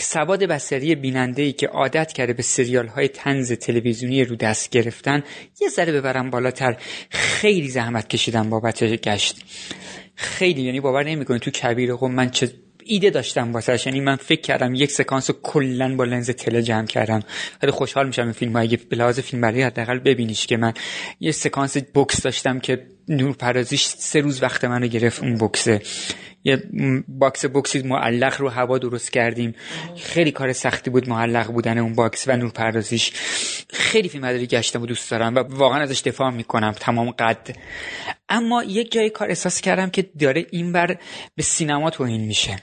سواد 0.00 0.44
بسری 0.44 0.94
بیننده 0.94 1.42
ای 1.42 1.52
که 1.52 1.66
عادت 1.66 2.12
کرده 2.12 2.32
به 2.32 2.42
سریال 2.42 2.86
های 2.86 3.08
تنز 3.08 3.52
تلویزیونی 3.52 4.24
رو 4.24 4.36
دست 4.36 4.70
گرفتن 4.70 5.22
یه 5.60 5.68
ذره 5.68 5.92
ببرم 5.92 6.30
بالاتر. 6.30 6.76
خیلی 7.10 7.68
زحمت 7.68 8.08
کشیدم 8.08 8.50
بابت 8.50 8.84
گشت. 8.84 9.44
خیلی 10.14 10.62
یعنی 10.62 10.80
باور 10.80 11.04
نمی‌کنی 11.04 11.38
تو 11.38 11.50
کویر 11.50 11.94
قم 11.94 12.12
من 12.12 12.30
چه 12.30 12.50
ایده 12.86 13.10
داشتم 13.10 13.52
واسه 13.52 13.80
یعنی 13.86 14.00
من 14.00 14.16
فکر 14.16 14.40
کردم 14.40 14.74
یک 14.74 14.90
سکانس 14.90 15.30
کلا 15.42 15.96
با 15.96 16.04
لنز 16.04 16.30
تله 16.30 16.62
جمع 16.62 16.86
کردم. 16.86 17.22
خیلی 17.60 17.72
خوشحال 17.72 18.06
میشم 18.06 18.22
این 18.22 18.32
فیلم 18.32 18.56
اگه 18.56 18.78
به 18.88 18.96
لحاظ 18.96 19.20
فیلم 19.20 19.40
برای 19.40 19.62
حداقل 19.62 19.98
ببینیش 19.98 20.46
که 20.46 20.56
من 20.56 20.72
یه 21.20 21.32
سکانس 21.32 21.76
بوکس 21.76 22.22
داشتم 22.22 22.60
که 22.60 22.86
نور 23.08 23.32
پردازیش 23.32 23.84
سه 23.84 24.20
روز 24.20 24.42
وقت 24.42 24.64
منو 24.64 24.86
گرفت 24.86 25.22
اون 25.22 25.34
بوکسه 25.34 25.82
یه 26.44 26.62
box 27.08 27.44
بوکسی 27.44 27.82
معلق 27.82 28.40
رو 28.40 28.48
هوا 28.48 28.78
درست 28.78 29.12
کردیم. 29.12 29.54
خیلی 29.96 30.30
کار 30.30 30.52
سختی 30.52 30.90
بود 30.90 31.08
معلق 31.08 31.46
بودن 31.46 31.78
اون 31.78 31.94
box 31.94 32.28
و 32.28 32.36
نور 32.36 32.50
پردازیش 32.50 33.12
خیلی 33.70 34.08
فیلم 34.08 34.22
برداری 34.22 34.46
گشتم 34.46 34.82
و 34.82 34.86
دوست 34.86 35.10
دارم 35.10 35.34
و 35.34 35.38
واقعا 35.38 35.82
ازش 35.82 36.00
دفاع 36.00 36.30
می‌کنم 36.30 36.72
تمام 36.72 37.10
قد. 37.10 37.56
اما 38.28 38.64
یک 38.64 38.92
جای 38.92 39.10
کار 39.10 39.28
احساس 39.28 39.60
کردم 39.60 39.90
که 39.90 40.02
داره 40.18 40.46
این 40.50 40.72
بر 40.72 40.96
به 41.36 41.42
سینما 41.42 41.90
توهین 41.90 42.20
میشه. 42.20 42.56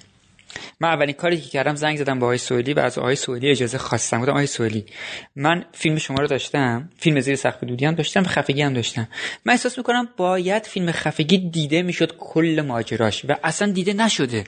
من 0.80 0.90
اولین 0.90 1.16
کاری 1.16 1.42
که 1.42 1.50
کردم 1.50 1.76
زنگ 1.76 1.98
زدم 1.98 2.20
به 2.20 2.26
آقای 2.26 2.38
سوئیلی 2.38 2.74
و 2.74 2.80
از 2.80 2.98
آقای 2.98 3.16
سوئیلی 3.16 3.52
اجازه 3.52 3.78
خواستم. 3.78 4.20
گفتم 4.20 4.32
آقای 4.32 4.48
سوئیلی 4.48 4.86
من 5.36 5.66
فیلم 5.72 5.98
شما 5.98 6.18
رو 6.18 6.28
داشتم 6.28 6.90
فیلم 6.98 7.20
زیر 7.20 7.36
سقف 7.36 7.64
دودی 7.64 7.86
هم 7.86 7.96
داشتم 7.96 8.24
خفگی 8.24 8.62
هم 8.62 8.74
داشتم. 8.74 9.08
من 9.46 9.54
احساس 9.54 9.78
می‌کنم 9.78 10.08
باید 10.18 10.66
فیلم 10.66 10.92
خفگی 10.92 11.38
دیده 11.38 11.82
می‌شد 11.82 12.16
کل 12.18 12.64
ماجراش 12.68 13.26
و 13.26 13.36
اصلا 13.44 13.72
دیده 13.72 13.94
نشده. 13.94 14.44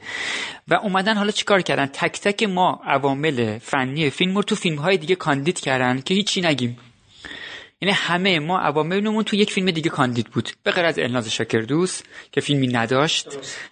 و 0.68 0.74
اومدن 0.74 1.16
حالا 1.16 1.32
چیکار 1.32 1.62
کردن؟ 1.62 1.86
تک 1.86 2.22
تک 2.22 2.44
ما 2.44 2.82
عوامل 2.86 3.58
فنی 3.58 4.10
فیلم 4.10 4.36
رو 4.36 4.44
تو 4.44 4.56
فیلم 4.56 4.76
های 4.76 4.98
دیگه 4.98 5.16
کاندید 5.16 5.60
کردن 5.60 6.02
که 6.02 6.14
هیچی 6.14 6.42
نگیم. 6.42 6.78
یعنی 7.84 7.96
همه 7.96 8.40
ما 8.40 8.60
عواملمون 8.60 9.24
تو 9.24 9.36
یک 9.36 9.52
فیلم 9.52 9.72
دیگه 9.72 9.90
کاندید 9.90 10.28
بود. 10.28 10.50
به 10.64 10.72
غیر 10.72 10.86
از 10.86 11.00
الناز 11.00 11.28
شاکردوس 11.34 12.02
که 12.32 12.42
فیلمی 12.42 12.68
نداشت. 12.68 13.28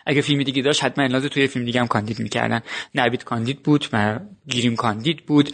اگه 0.05 0.22
فیلمی 0.22 0.43
دیگه 0.43 0.62
داشت 0.62 0.84
حتما 0.84 1.03
الناز 1.03 1.26
توی 1.26 1.47
فیلم 1.47 1.66
دیگه 1.66 1.80
هم 1.80 1.88
کاندید 1.88 2.20
می‌کردن. 2.20 2.62
نوید 2.95 3.24
کاندید 3.24 3.64
بود 3.64 3.88
و 3.93 4.20
گیریم 4.47 4.76
کاندید 4.76 5.26
بود. 5.26 5.49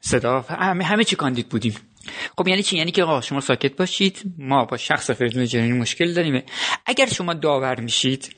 صدا 0.00 0.40
همه 0.40 0.84
همه 0.84 1.04
چی 1.04 1.16
کاندید 1.16 1.48
بودیم. 1.48 1.74
خب 2.38 2.48
یعنی 2.48 2.62
چی؟ 2.62 2.76
یعنی 2.76 2.90
که 2.90 3.02
آقا 3.02 3.20
شما 3.20 3.40
ساکت 3.40 3.76
باشید. 3.76 4.22
ما 4.38 4.64
با 4.64 4.76
شخص 4.76 5.10
فریدون 5.10 5.46
جنینی 5.46 5.78
مشکل 5.78 6.12
داریم. 6.14 6.42
اگر 6.86 7.06
شما 7.06 7.34
داور 7.34 7.80
میشید 7.80 8.34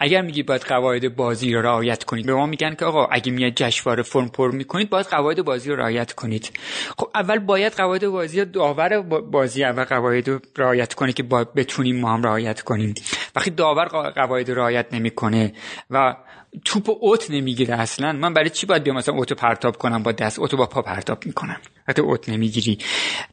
اگر 0.00 0.22
میگی 0.22 0.42
باید 0.42 0.62
قواعد 0.62 1.16
بازی 1.16 1.54
رو 1.54 1.62
رعایت 1.62 2.04
کنید 2.04 2.26
به 2.26 2.34
ما 2.34 2.46
میگن 2.46 2.74
که 2.74 2.84
آقا 2.84 3.04
اگه 3.04 3.32
میاد 3.32 3.52
جشنواره 3.56 4.02
فرم 4.02 4.28
پر 4.28 4.50
می‌کنید 4.50 4.90
باید 4.90 5.06
قواعد 5.06 5.44
بازی 5.44 5.70
رو 5.70 5.76
رعایت 5.76 6.12
کنید. 6.12 6.50
خب 6.98 7.10
اول 7.14 7.38
باید 7.38 7.72
قواعد 7.72 8.06
بازی 8.06 8.44
داور 8.44 9.00
بازی 9.20 9.64
اول 9.64 9.84
قواعد 9.84 10.28
رو 10.28 10.40
رعایت 10.58 10.94
کنه 10.94 11.12
که 11.12 11.22
باید 11.22 11.54
بتونیم 11.54 12.00
ما 12.00 12.14
هم 12.14 12.22
رعایت 12.22 12.60
کنیم. 12.60 12.94
وقتی 13.36 13.50
داور 13.50 13.84
قواعد 14.14 14.50
رعایت 14.50 14.86
نمی‌کنه 14.92 15.52
و 15.90 16.16
توپ 16.64 16.88
و 16.88 16.98
اوت 17.00 17.30
نمی‌گیره 17.30 17.80
اصلا 17.80 18.12
من 18.12 18.34
برای 18.34 18.50
چی 18.50 18.66
باید 18.66 18.82
بیام 18.82 18.96
مثلا 18.96 19.14
اوتو 19.14 19.34
پرتاب 19.34 19.76
کنم 19.76 20.02
با 20.02 20.12
دست؟ 20.12 20.38
اوتو 20.38 20.56
با 20.56 20.66
پا 20.66 20.82
پرتاب 20.82 21.26
می‌کنم. 21.26 21.60
وقتی 21.88 22.00
اوت 22.02 22.28
نمی‌گیری. 22.28 22.78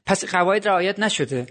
پس 0.06 0.26
قواعد 0.26 0.68
رعایت 0.68 1.00
نشده. 1.00 1.48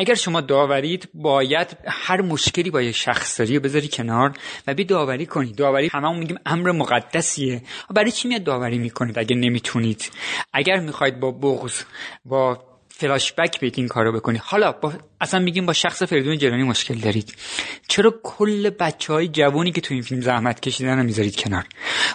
اگر 0.00 0.14
شما 0.14 0.40
داورید 0.40 1.08
باید 1.14 1.76
هر 1.86 2.20
مشکلی 2.20 2.70
با 2.70 2.82
یه 2.82 2.92
شخص 2.92 3.40
داری 3.40 3.58
بذاری 3.58 3.88
کنار 3.88 4.32
و 4.66 4.74
بی 4.74 4.84
داوری 4.84 5.26
کنید 5.26 5.56
داوری 5.56 5.90
هممون 5.92 6.18
میگیم 6.18 6.38
امر 6.46 6.72
مقدسیه. 6.72 7.62
برای 7.94 8.10
چی 8.10 8.28
میاد 8.28 8.44
داوری 8.44 8.78
می‌کنید 8.78 9.18
اگر 9.18 9.36
نمی‌تونید؟ 9.36 10.10
اگر 10.52 10.80
می‌خواید 10.80 11.20
با 11.20 11.30
بغض 11.30 11.82
با 12.24 12.62
فلاش 12.88 13.32
بک 13.32 13.60
بید 13.60 13.74
این 13.76 13.88
کارو 13.88 14.12
بکنی 14.12 14.38
حالا 14.44 14.72
با 14.72 14.92
اصلا 15.20 15.40
میگیم 15.40 15.66
با 15.66 15.72
شخص 15.72 16.02
فریدون 16.02 16.38
جرانی 16.38 16.62
مشکل 16.62 16.94
دارید. 16.94 17.34
چرا 17.88 18.14
کل 18.22 18.70
بچه 18.70 19.12
های 19.12 19.28
جوانی 19.28 19.72
که 19.72 19.80
تو 19.80 19.94
این 19.94 20.02
فیلم 20.02 20.20
زحمت 20.20 20.60
کشیدن 20.60 20.98
رو 20.98 21.02
می‌ذارید 21.02 21.36
کنار؟ 21.36 21.66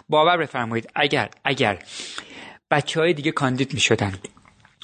باور 0.10 0.38
بفرمایید 0.38 0.90
اگر 0.96 1.30
اگر 1.46 1.80
بچه 2.72 3.00
های 3.00 3.14
دیگه 3.14 3.32
کاندید 3.32 3.74
می‌شدن 3.74 4.14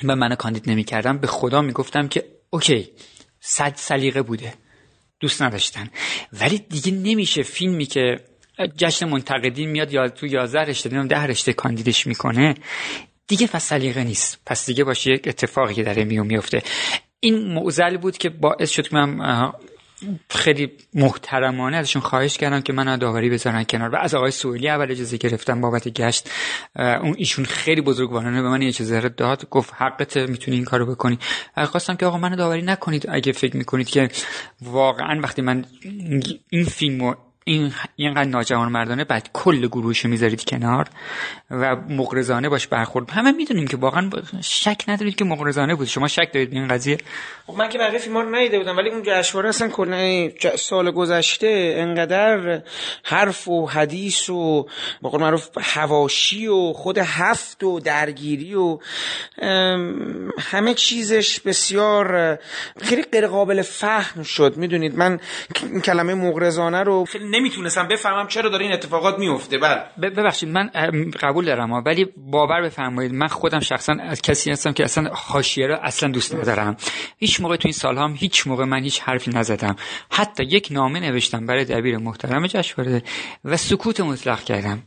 و 0.03 0.15
من 0.15 0.35
کاندید 0.35 0.69
نمی‌کردم 0.69 1.17
به 1.17 1.27
خدا 1.27 1.61
می‌گفتم 1.61 2.07
که 2.07 2.38
اوکی. 2.49 2.89
صد 3.39 3.73
سلیقه 3.75 4.21
بوده. 4.21 4.53
دوست 5.19 5.41
نداشتن. 5.41 5.89
ولی 6.33 6.57
دیگه 6.57 6.91
نمیشه 6.91 7.43
فیلمی 7.43 7.85
که 7.85 8.19
جشن 8.77 9.09
منتقدین 9.09 9.69
میاد 9.69 9.93
یا 9.93 10.09
تو 10.09 10.27
11 10.27 10.59
رشته 10.59 10.89
ده 10.89 11.23
رشته 11.23 11.53
کاندیدش 11.53 12.07
می‌کنه 12.07 12.55
دیگه 13.27 13.47
پس 13.47 13.63
سلیقه 13.63 14.03
نیست. 14.03 14.39
پس 14.45 14.65
دیگه 14.65 14.83
باشه 14.83 15.11
یک 15.11 15.27
اتفاقی 15.27 15.73
که 15.73 15.83
داره 15.83 16.03
میو 16.03 16.23
میفته. 16.23 16.63
این 17.19 17.53
معضل 17.53 17.97
بود 17.97 18.17
که 18.17 18.29
باعث 18.29 18.69
شد 18.71 18.87
که 18.87 18.95
من 18.95 19.51
خیلی 20.29 20.71
محترمانه 20.93 21.77
ازشون 21.77 22.01
خواهش 22.01 22.37
کردم 22.37 22.61
که 22.61 22.73
من 22.73 22.97
داوری 22.97 23.29
بذارن 23.29 23.63
کنار. 23.63 23.89
و 23.89 23.95
از 23.95 24.15
آقای 24.15 24.31
سوئیلی 24.31 24.69
اول 24.69 24.91
اجازه 24.91 25.17
گرفتم 25.17 25.61
بابت 25.61 25.87
گشت 25.87 26.29
اون 26.75 27.15
ایشون 27.17 27.45
خیلی 27.45 27.81
بزرگوارانه 27.81 28.41
به 28.41 28.49
من 28.49 28.63
اجازه 28.63 29.09
داد. 29.09 29.49
گفت 29.49 29.73
حقت 29.77 30.17
می‌تونی 30.17 30.57
این 30.57 30.65
کارو 30.65 30.85
بکنی. 30.85 31.19
خواستم 31.65 31.95
که 31.95 32.05
آقا 32.05 32.17
من 32.17 32.35
داوری 32.35 32.61
نکنید 32.61 33.05
اگه 33.09 33.31
فکر 33.31 33.57
می‌کنید 33.57 33.89
که 33.89 34.09
واقعا 34.61 35.21
وقتی 35.21 35.41
من 35.41 35.65
این 36.49 36.65
فیلمو 36.65 37.13
این 37.43 37.73
اینقدر 37.95 38.29
ناجوان 38.29 38.71
مردانه 38.71 39.03
بعد 39.03 39.29
کل 39.33 39.67
گروهش 39.67 40.05
می‌ذارید 40.05 40.43
کنار 40.43 40.89
و 41.51 41.75
مغرضانه 41.75 42.49
باش 42.49 42.67
برخورد. 42.67 43.09
همه 43.09 43.31
می‌دونیم 43.31 43.67
که 43.67 43.77
واقعا 43.77 44.09
شک 44.41 44.83
ندارید 44.87 45.15
که 45.15 45.25
مغرضانه 45.25 45.75
بود. 45.75 45.87
شما 45.87 46.07
شک 46.07 46.29
دارید 46.33 46.53
این 46.53 46.67
قضیه؟ 46.67 46.97
خب 47.49 47.57
من 47.57 47.69
که 47.69 47.77
بقیه 47.77 47.99
فیلم 47.99 48.17
رو 48.17 48.57
بودم 48.57 48.77
ولی 48.77 48.89
اون 48.89 49.03
جشنواره 49.05 49.49
اصلا 49.49 49.67
کلا 49.67 50.29
سال 50.55 50.91
گذشته 50.91 51.73
انقدر 51.77 52.61
حرف 53.03 53.47
و 53.47 53.65
حدیث 53.65 54.29
و 54.29 54.67
با 55.01 55.09
قول 55.09 55.21
معروف 55.21 55.57
حواشی 55.57 56.47
و 56.47 56.73
خود 56.73 56.97
هفت 56.97 57.63
و 57.63 57.79
درگیری 57.79 58.55
و 58.55 58.79
همه 60.39 60.73
چیزش 60.73 61.39
بسیار 61.39 62.37
خیلی 62.81 63.01
غیر 63.01 63.27
قابل 63.27 63.61
فهم 63.61 64.23
شد 64.23 64.57
می‌دونید؟ 64.57 64.95
من 64.95 65.19
کلمه 65.85 66.13
مغرضانه 66.13 66.83
رو 66.83 67.05
خیلی 67.05 67.29
نمی‌تونستم 67.29 67.87
بفهمم 67.87 68.27
چرا 68.27 68.49
داره 68.49 68.65
این 68.65 68.73
اتفاقات 68.73 69.19
میفته 69.19 69.57
بله. 69.57 70.09
ببخشید 70.09 70.49
من 70.49 70.69
قبول 71.21 71.45
دارم 71.45 71.73
ولی 71.73 72.07
باور 72.17 72.61
بفرمایید 72.61 73.13
من 73.13 73.27
خودم 73.27 73.59
شخصا 73.59 73.93
از 73.99 74.21
کسی 74.21 74.51
هستم 74.51 74.73
که 74.73 74.83
اصلا 74.83 75.09
حاشیه 75.13 75.67
رو 75.67 75.77
اصلا 75.81 76.11
دوست 76.11 76.35
ندارم. 76.35 76.77
هیچ 77.17 77.38
موقع 77.41 77.55
تو 77.55 77.67
این 77.67 77.73
سال 77.73 77.97
هم 77.97 78.15
هیچ 78.17 78.47
موقع 78.47 78.65
من 78.65 78.83
هیچ 78.83 79.01
حرفی 79.01 79.31
نزدم. 79.31 79.75
حتی 80.11 80.43
یک 80.43 80.67
نامه 80.71 80.99
نوشتم 80.99 81.45
برای 81.45 81.65
دبیر 81.65 81.97
محترم 81.97 82.47
جشنواره 82.47 83.03
و 83.45 83.57
سکوت 83.57 83.99
مطلق 83.99 84.43
کردم. 84.43 84.83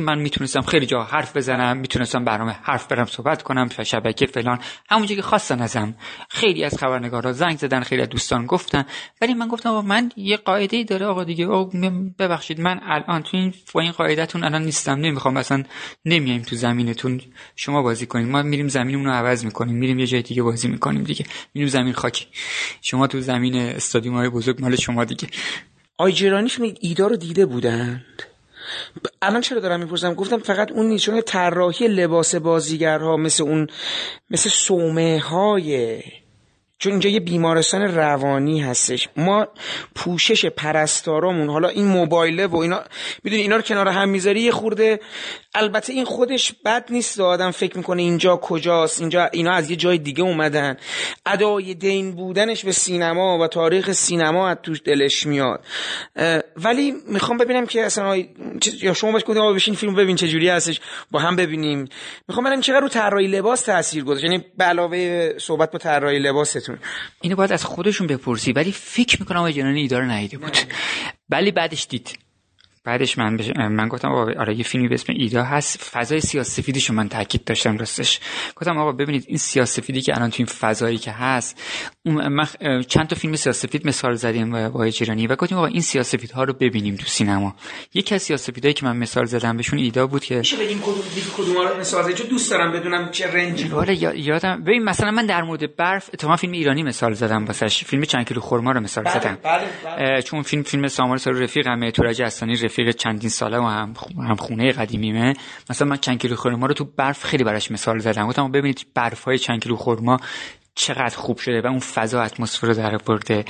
من 0.00 0.18
می‌تونستم 0.18 0.60
خیلی 0.60 0.86
جا 0.86 1.02
حرف 1.02 1.36
بزنم 1.36 1.76
می‌تونستم 1.76 2.24
برنامه 2.24 2.56
حرف 2.62 2.86
برم 2.86 3.04
صحبت 3.04 3.42
کنم 3.42 3.68
شبکه 3.84 4.26
فلان. 4.26 4.58
همونجا 4.90 5.14
که 5.14 5.22
خواستن 5.22 5.62
ازم. 5.62 5.94
خیلی 6.30 6.64
از 6.64 6.78
خبرنگارا 6.78 7.32
زنگ 7.32 7.58
زدن 7.58 7.80
خیلی 7.80 8.02
از 8.02 8.08
دوستان 8.08 8.46
گفتن. 8.46 8.84
ولی 9.20 9.34
من 9.34 9.48
گفتم 9.48 9.70
من 9.70 10.10
یه 10.16 10.36
قاعده 10.36 10.76
ای 10.76 10.84
داره 10.84 11.06
آقا 11.06 11.24
دیگه 11.24 11.46
ببخشید 12.18 12.60
من 12.60 12.80
الان 12.82 13.22
تو 13.22 13.36
این 13.36 13.54
با 13.72 13.80
این 13.80 13.92
قاعدتون 13.92 14.44
الان 14.44 14.62
نیستم 14.62 14.94
نمی‌خوام 14.94 15.34
مثلا 15.34 15.62
نمیایم 16.04 16.42
تو 16.42 16.56
زمینتون. 16.56 17.20
شما 17.56 17.82
بازی 17.82 18.06
کنیم 18.06 18.28
ما 18.28 18.42
میریم 18.42 18.68
زمینمون 18.68 19.06
رو 19.06 19.12
عوض 19.12 19.44
می‌کنیم. 19.44 19.76
میریم 19.76 19.98
یه 19.98 20.06
جای 20.06 20.22
دیگه 20.22 20.42
بازی 20.42 20.68
می‌کنیم 20.68 21.02
دیگه. 21.02 21.26
میریم 21.54 21.68
زمین 21.68 21.92
خاکی 21.92 22.26
شما 22.82 23.06
تو 23.06 23.20
زمین 23.20 23.56
استادیوم 23.56 24.14
های 24.14 24.28
بزرگ 24.28 24.60
مال 24.60 24.76
شما 24.76 25.04
دیگه. 25.04 25.28
آیجرانی 25.98 26.50
ایدا 26.80 27.06
رو 27.06 27.16
دیده 27.16 27.46
بودند 27.46 28.22
الان 29.22 29.40
چرا 29.40 29.60
دارم 29.60 29.80
می‌پرسم؟ 29.80 30.14
گفتم 30.14 30.38
فقط 30.38 30.72
اون 30.72 30.86
نیست 30.86 31.04
چون 31.04 31.20
طراحی 31.20 31.88
لباس 31.88 32.34
بازیگرها 32.34 33.16
مثل 33.16 33.42
اون 33.42 33.66
مثل 34.30 34.50
سومه 34.50 35.18
های 35.18 36.02
چون 36.84 36.92
اینجا 36.92 37.10
یه 37.10 37.20
بیمارستان 37.20 37.82
روانی 37.82 38.60
هستش. 38.60 39.08
ما 39.16 39.48
پوشش 39.94 40.46
پرستارامون 40.46 41.48
حالا 41.48 41.68
این 41.68 41.86
موبایله 41.86 42.46
و 42.46 42.56
اینا 42.56 42.82
می‌دونی 43.22 43.42
اینا 43.42 43.56
رو 43.56 43.62
کنار 43.62 43.88
هم 43.88 44.08
می‌ذاری 44.08 44.40
یه 44.40 44.50
خورده. 44.50 45.00
البته 45.54 45.92
این 45.92 46.04
خودش 46.04 46.52
بد 46.64 46.84
نیست 46.90 47.20
آدم 47.20 47.50
فکر 47.50 47.76
می‌کنه 47.76 48.02
اینجا 48.02 48.36
کجاست 48.36 49.00
اینجا 49.00 49.28
اینا 49.32 49.52
از 49.52 49.70
یه 49.70 49.76
جای 49.76 49.98
دیگه 49.98 50.22
اومدن. 50.22 50.76
ادای 51.26 51.74
دین 51.74 52.12
بودنش 52.12 52.64
به 52.64 52.72
سینما 52.72 53.38
و 53.38 53.46
تاریخ 53.46 53.92
سینما 53.92 54.48
از 54.48 54.56
توش 54.62 54.80
دلش 54.84 55.26
میاد. 55.26 55.64
ولی 56.56 56.94
می‌خوام 57.08 57.38
ببینم 57.38 57.66
که 57.66 57.84
اصلا 57.84 58.16
یا 58.82 58.92
شما 58.92 59.12
باش 59.12 59.22
گفتم 59.26 59.54
بشین 59.54 59.74
فیلم 59.74 59.94
ببین 59.94 60.16
چه 60.16 60.28
جوری 60.28 60.48
هستش. 60.48 60.80
با 61.10 61.20
هم 61.20 61.36
ببینیم. 61.36 61.88
می‌خوام 62.28 62.46
ببینم 62.46 62.60
چقدر 62.60 62.80
رو 62.80 62.88
طراحی 62.88 63.26
لباس 63.26 63.62
تاثیر 63.62 64.04
گذاشت. 64.04 64.24
یعنی 64.24 64.44
به 64.58 64.64
علاوه 64.64 65.32
صحبت 65.38 65.70
با 65.70 65.78
طراحی 65.78 66.18
لباستون. 66.18 66.73
اینو 67.20 67.36
باید 67.36 67.52
از 67.52 67.64
خودشون 67.64 68.06
بپرسی. 68.06 68.52
ولی 68.52 68.72
فکر 68.72 69.20
می‌کنم 69.20 69.38
آقای 69.38 69.52
جنانی 69.52 69.80
ایدار 69.80 70.04
نیده 70.04 70.38
بود. 70.38 70.56
ولی 71.30 71.50
بعدش 71.50 71.86
دید. 71.90 72.18
بعدش 72.84 73.18
من 73.18 73.36
بش... 73.36 73.50
من 73.56 73.88
گفتم 73.88 74.08
آقا 74.08 74.32
آره 74.40 74.54
یه 74.54 74.64
فیلمی 74.64 74.88
به 74.88 74.94
اسم 74.94 75.12
ایدا 75.16 75.42
هست. 75.42 75.82
فضای 75.82 76.20
سیاسفیدیشو 76.20 76.94
من 76.94 77.08
تاکید 77.08 77.44
داشتم 77.44 77.76
راستش. 77.76 78.20
گفتم 78.56 78.78
آقا 78.78 78.92
ببینید 78.92 79.24
این 79.28 79.38
سیاسفیدی 79.38 80.00
که 80.00 80.16
الان 80.16 80.30
تو 80.30 80.36
این 80.38 80.46
فضایی 80.46 80.98
که 80.98 81.10
هست 81.10 81.62
من 82.04 82.46
چند 82.88 83.06
تا 83.06 83.16
فیلم 83.16 83.36
سیاسفید 83.36 83.86
مثال 83.86 84.14
زدیم 84.14 84.68
با 84.70 84.88
جیرانی 84.90 85.26
و 85.26 85.36
گفتیم 85.36 85.58
آقا 85.58 85.66
این 85.66 85.82
ها 86.34 86.44
رو 86.44 86.52
ببینیم 86.52 86.96
تو 86.96 87.06
سینما. 87.06 87.54
یکی 87.94 88.14
از 88.14 88.22
سیاسفیدایی 88.22 88.74
که 88.74 88.86
من 88.86 88.96
مثال 88.96 89.24
زدم 89.24 89.56
بهشون 89.56 89.78
ایدا 89.78 90.06
بود 90.06 90.24
که 90.24 90.36
میشه 90.36 90.56
بگیم 90.56 90.78
کدوم 90.78 91.02
کدوم 91.36 91.56
رو 91.56 91.80
مثال 91.80 92.12
چون 92.12 92.26
دوست 92.26 92.50
دارم 92.50 92.72
بدونم 92.72 93.10
چه 93.10 93.32
رنجی 93.32 93.72
آره 93.72 94.18
یادم 94.20 94.62
ببین 94.62 94.84
مثلا 94.84 95.10
من 95.10 95.26
در 95.26 95.42
مورد 95.42 95.76
برف 95.76 96.10
اتفاقا 96.14 96.36
فیلم 96.36 96.52
ایرانی 96.52 96.82
مثال 96.82 97.12
زدم 97.12 97.44
واسش. 97.44 97.84
فیلم 97.84 98.02
چند 98.02 98.28
کیلو 98.28 98.40
خرما 98.40 98.72
رو 98.72 98.80
مثال 98.80 99.04
بله، 99.04 99.20
زدم. 99.20 99.38
بله، 99.42 99.64
بله. 99.84 100.22
چون 100.22 100.42
فیلم 100.42 100.62
فیلم 100.62 100.88
سامان 100.88 101.16
سر 101.16 101.30
رفیقم 101.30 101.90
تورج 101.90 102.22
استانی 102.22 102.54
رفیق 102.56 102.73
چندین 102.80 103.30
ساله 103.30 103.58
و 103.58 103.62
هم 103.62 103.94
هم 104.18 104.36
خونه 104.36 104.72
قدیمیمه. 104.72 105.34
مثلا 105.70 105.88
من 105.88 105.96
چند 105.96 106.18
کیلو 106.18 106.36
خورما 106.36 106.66
رو 106.66 106.74
تو 106.74 106.84
برف 106.84 107.24
خیلی 107.24 107.44
براش 107.44 107.70
مثال 107.70 107.98
زدم. 107.98 108.26
گفتم 108.26 108.52
ببینید 108.52 108.86
برف 108.94 109.24
های 109.24 109.38
چند 109.38 109.62
کیلو 109.62 109.76
خورما 109.76 110.20
چقدر 110.74 111.16
خوب 111.16 111.38
شده 111.38 111.60
و 111.60 111.66
اون 111.66 111.78
فضا 111.78 112.22
اتمسفر 112.22 112.66
رو 112.66 112.74
در 112.74 112.96
برده 112.96 113.44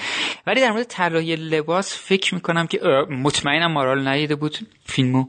ولی 0.46 0.60
در 0.60 0.70
مورد 0.70 0.86
طراحی 0.86 1.36
لباس 1.36 1.98
فکر 1.98 2.34
می‌کنم 2.34 2.66
که 2.66 2.80
مطمئنم 3.10 3.72
مارال 3.72 4.08
ندیده 4.08 4.34
بود. 4.34 4.58
فیلمو 4.84 5.26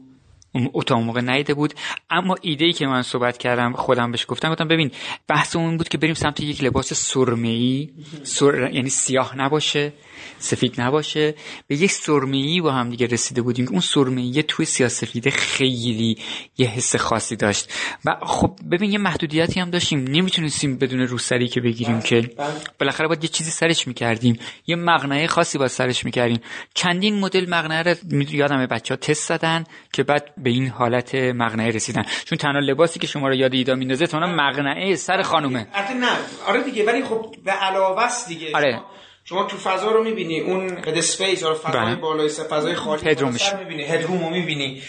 اون 0.90 1.02
موقع 1.04 1.20
نیده 1.20 1.54
بود. 1.54 1.74
اما 2.10 2.36
ایده 2.40 2.64
ای 2.64 2.72
که 2.72 2.86
من 2.86 3.02
صحبت 3.02 3.38
کردم 3.38 3.72
خودم 3.72 4.10
بهش 4.10 4.26
گفتم 4.28 4.50
گفتم 4.50 4.68
ببین 4.68 4.90
بحث 5.28 5.56
اون 5.56 5.76
بود 5.76 5.88
که 5.88 5.98
بریم 5.98 6.14
سمت 6.14 6.40
یک 6.40 6.64
لباس 6.64 6.92
سرمه 6.92 7.48
ای 7.48 7.90
سر... 8.22 8.70
یعنی 8.72 8.90
سیاه 8.90 9.38
نباشه. 9.38 9.92
سفید 10.38 10.80
نباشه. 10.80 11.34
به 11.66 11.76
یک 11.76 11.90
سرمه 11.90 12.62
با 12.62 12.72
هم 12.72 12.90
دیگه 12.90 13.06
رسیده 13.06 13.42
بودیم. 13.42 13.68
اون 13.70 13.80
سرمه 13.80 14.42
توی 14.42 14.66
سیاسفیده 14.66 15.30
خیلی 15.30 16.18
یه 16.58 16.66
حس 16.66 16.96
خاصی 16.96 17.36
داشت. 17.36 17.72
و 18.04 18.16
خب 18.22 18.58
ببین 18.70 18.92
یه 18.92 18.98
محدودیتی 18.98 19.60
هم 19.60 19.70
داشتیم. 19.70 20.04
نمی‌تونستیم 20.08 20.76
بدون 20.78 21.00
روسری 21.00 21.48
که 21.48 21.60
بگیریم 21.60 22.00
که 22.00 22.30
بالاخره 22.78 23.08
باید 23.08 23.24
یه 23.24 23.30
چیزی 23.30 23.50
سرش 23.50 23.86
می‌کردیم. 23.88 24.38
یه 24.66 24.76
مقنعه 24.76 25.26
خاصی 25.26 25.58
با 25.58 25.68
سرش 25.68 26.04
می‌کردیم. 26.04 26.40
چندین 26.74 27.20
مدل 27.20 27.50
مقنعه 27.50 27.82
رو 27.82 28.22
یادم 28.22 28.66
بچه 28.66 28.94
ها 28.94 28.96
تست 28.96 29.28
زدن 29.28 29.64
که 29.92 30.02
بعد 30.02 30.34
به 30.38 30.50
این 30.50 30.68
حالت 30.68 31.14
مقنعه 31.14 31.70
رسیدن. 31.70 32.02
چون 32.24 32.38
تنها 32.38 32.58
لباسی 32.58 32.98
که 32.98 33.06
شما 33.06 33.28
رو 33.28 33.34
یاد 33.34 33.54
ایدا 33.54 33.74
میندازه 33.74 34.06
تنها 34.06 34.26
مقنعه 34.26 34.96
سر 34.96 35.22
خانومه. 35.22 35.66
نه 36.00 36.08
آره 36.46 36.62
دیگه 36.62 36.84
ولی 36.84 37.04
خب 37.04 37.34
به 37.44 37.50
علاوه 37.50 38.08
دیگه. 38.28 38.50
آره. 38.54 38.80
شما 39.28 39.44
تو 39.44 39.56
فضا 39.56 39.90
رو 39.90 40.04
می‌بینی 40.04 40.40
اون 40.40 40.78
هد 40.78 40.98
اسپیس 40.98 41.42
یا 41.42 41.54
فضای 41.54 41.80
بله. 41.80 41.94
بالای 41.94 42.28
سر 42.28 42.42
فضای 42.42 42.74
خالی 42.74 43.24
میشه. 43.24 43.58
می‌بینی 43.58 43.82
هدروم 43.82 44.24
رو 44.24 44.30
می‌بینی 44.30 44.82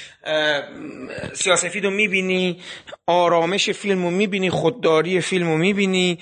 سیاسفید 1.33 1.85
رو 1.85 1.91
می‌بینی 1.91 2.61
آرامش 3.07 3.69
فیلم 3.69 4.03
رو 4.03 4.11
می‌بینی 4.11 4.49
خودداری 4.49 5.21
فیلم 5.21 5.49
رو 5.49 5.57
می‌بینی 5.57 6.19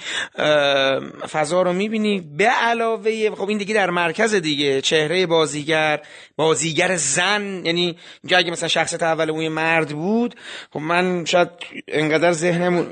فضا 1.32 1.62
رو 1.62 1.74
می‌بینی 1.74 2.22
به 2.38 2.46
علاوه 2.46 3.36
خب 3.36 3.50
این 3.50 3.58
دیگه 3.58 3.74
در 3.74 3.90
مرکز 3.90 4.36
دیگه 4.36 4.82
چهره 4.82 5.26
بازیگر 5.26 6.02
بازیگر 6.36 6.96
زن 6.96 7.66
یعنی 7.66 7.98
اینجا 8.24 8.38
اگه 8.38 8.52
مثلا 8.52 8.70
شخصیت 8.70 9.04
اول 9.04 9.30
اون 9.30 9.48
مرد 9.48 9.90
بود 9.90 10.36
خب 10.74 10.80
من 10.80 11.26
شاید 11.26 11.50
انقدر 11.88 12.32
ذهنمون 12.32 12.88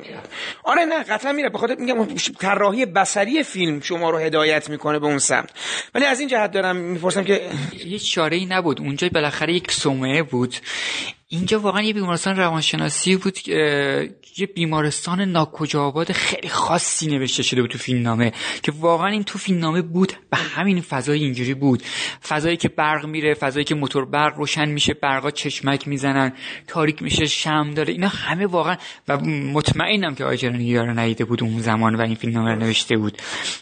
آره 0.64 0.86
نه 0.86 1.04
قطعا 1.04 1.32
میره 1.32 1.50
به 1.50 1.58
خاطر 1.58 1.76
میگم 1.76 2.06
طراحی 2.40 2.86
بصری 2.86 3.44
فیلم 3.44 3.80
شما 3.80 4.10
رو 4.10 4.18
هدایت 4.18 4.70
می‌کنه 4.70 5.00
به 5.00 5.13
اون 5.14 5.20
سمت. 5.20 5.50
ولی 5.96 6.06
از 6.06 6.20
این 6.20 6.30
جهت 6.30 6.52
دارم 6.52 6.76
می‌پرسم 6.76 7.24
که 7.24 7.50
هیچ 7.72 8.12
چاره 8.12 8.38
ای 8.38 8.46
نبود. 8.46 8.80
اونجا 8.80 9.10
بالاخره 9.10 9.54
یک 9.54 9.72
سومه 9.72 10.24
بود. 10.24 10.56
اینجا 11.34 11.60
واقعا 11.60 11.82
یه 11.82 11.94
بیمارستان 11.94 12.36
روانشناسی 12.36 13.16
بود 13.16 13.48
یه 14.38 14.48
بیمارستان 14.56 15.22
ناکجا 15.22 15.84
آباد 15.84 16.12
خیلی 16.12 16.50
خاصی 16.50 17.08
نوشته 17.08 17.44
شده 17.44 17.62
بود 17.62 17.72
تو 17.72 17.78
فیلمنامه 17.78 18.32
که 18.64 18.72
واقعا 18.80 19.08
این 19.08 19.24
تو 19.24 19.40
فیلمنامه 19.40 19.82
بود 19.82 20.14
به 20.30 20.38
همین 20.38 20.82
فضای 20.82 21.24
اینجوری 21.24 21.54
بود. 21.54 21.84
فضایی 22.28 22.58
که 22.58 22.70
برق 22.70 23.06
میره 23.06 23.34
فضایی 23.34 23.66
که 23.66 23.76
موتور 23.76 24.06
برق 24.06 24.38
روشن 24.38 24.70
میشه 24.70 24.94
برقا 24.94 25.32
چشمک 25.32 25.88
می‌زنن 25.88 26.34
تاریک 26.68 27.02
میشه 27.02 27.26
شم 27.26 27.72
داره 27.76 27.94
اینا 27.94 28.08
همه 28.08 28.46
واقعا 28.46 28.78
و 29.08 29.18
مطمئنم 29.54 30.16
که 30.16 30.26
آجرانی 30.26 30.64
یارو 30.64 30.94
ندیده 30.94 31.26
بود 31.26 31.44
اون 31.44 31.60
زمان 31.60 31.96
و 31.96 32.02
این 32.02 32.16
فیلمنامه 32.16 32.52
رو 32.52 32.60
نوشته 32.60 32.98
بود. 32.98 33.18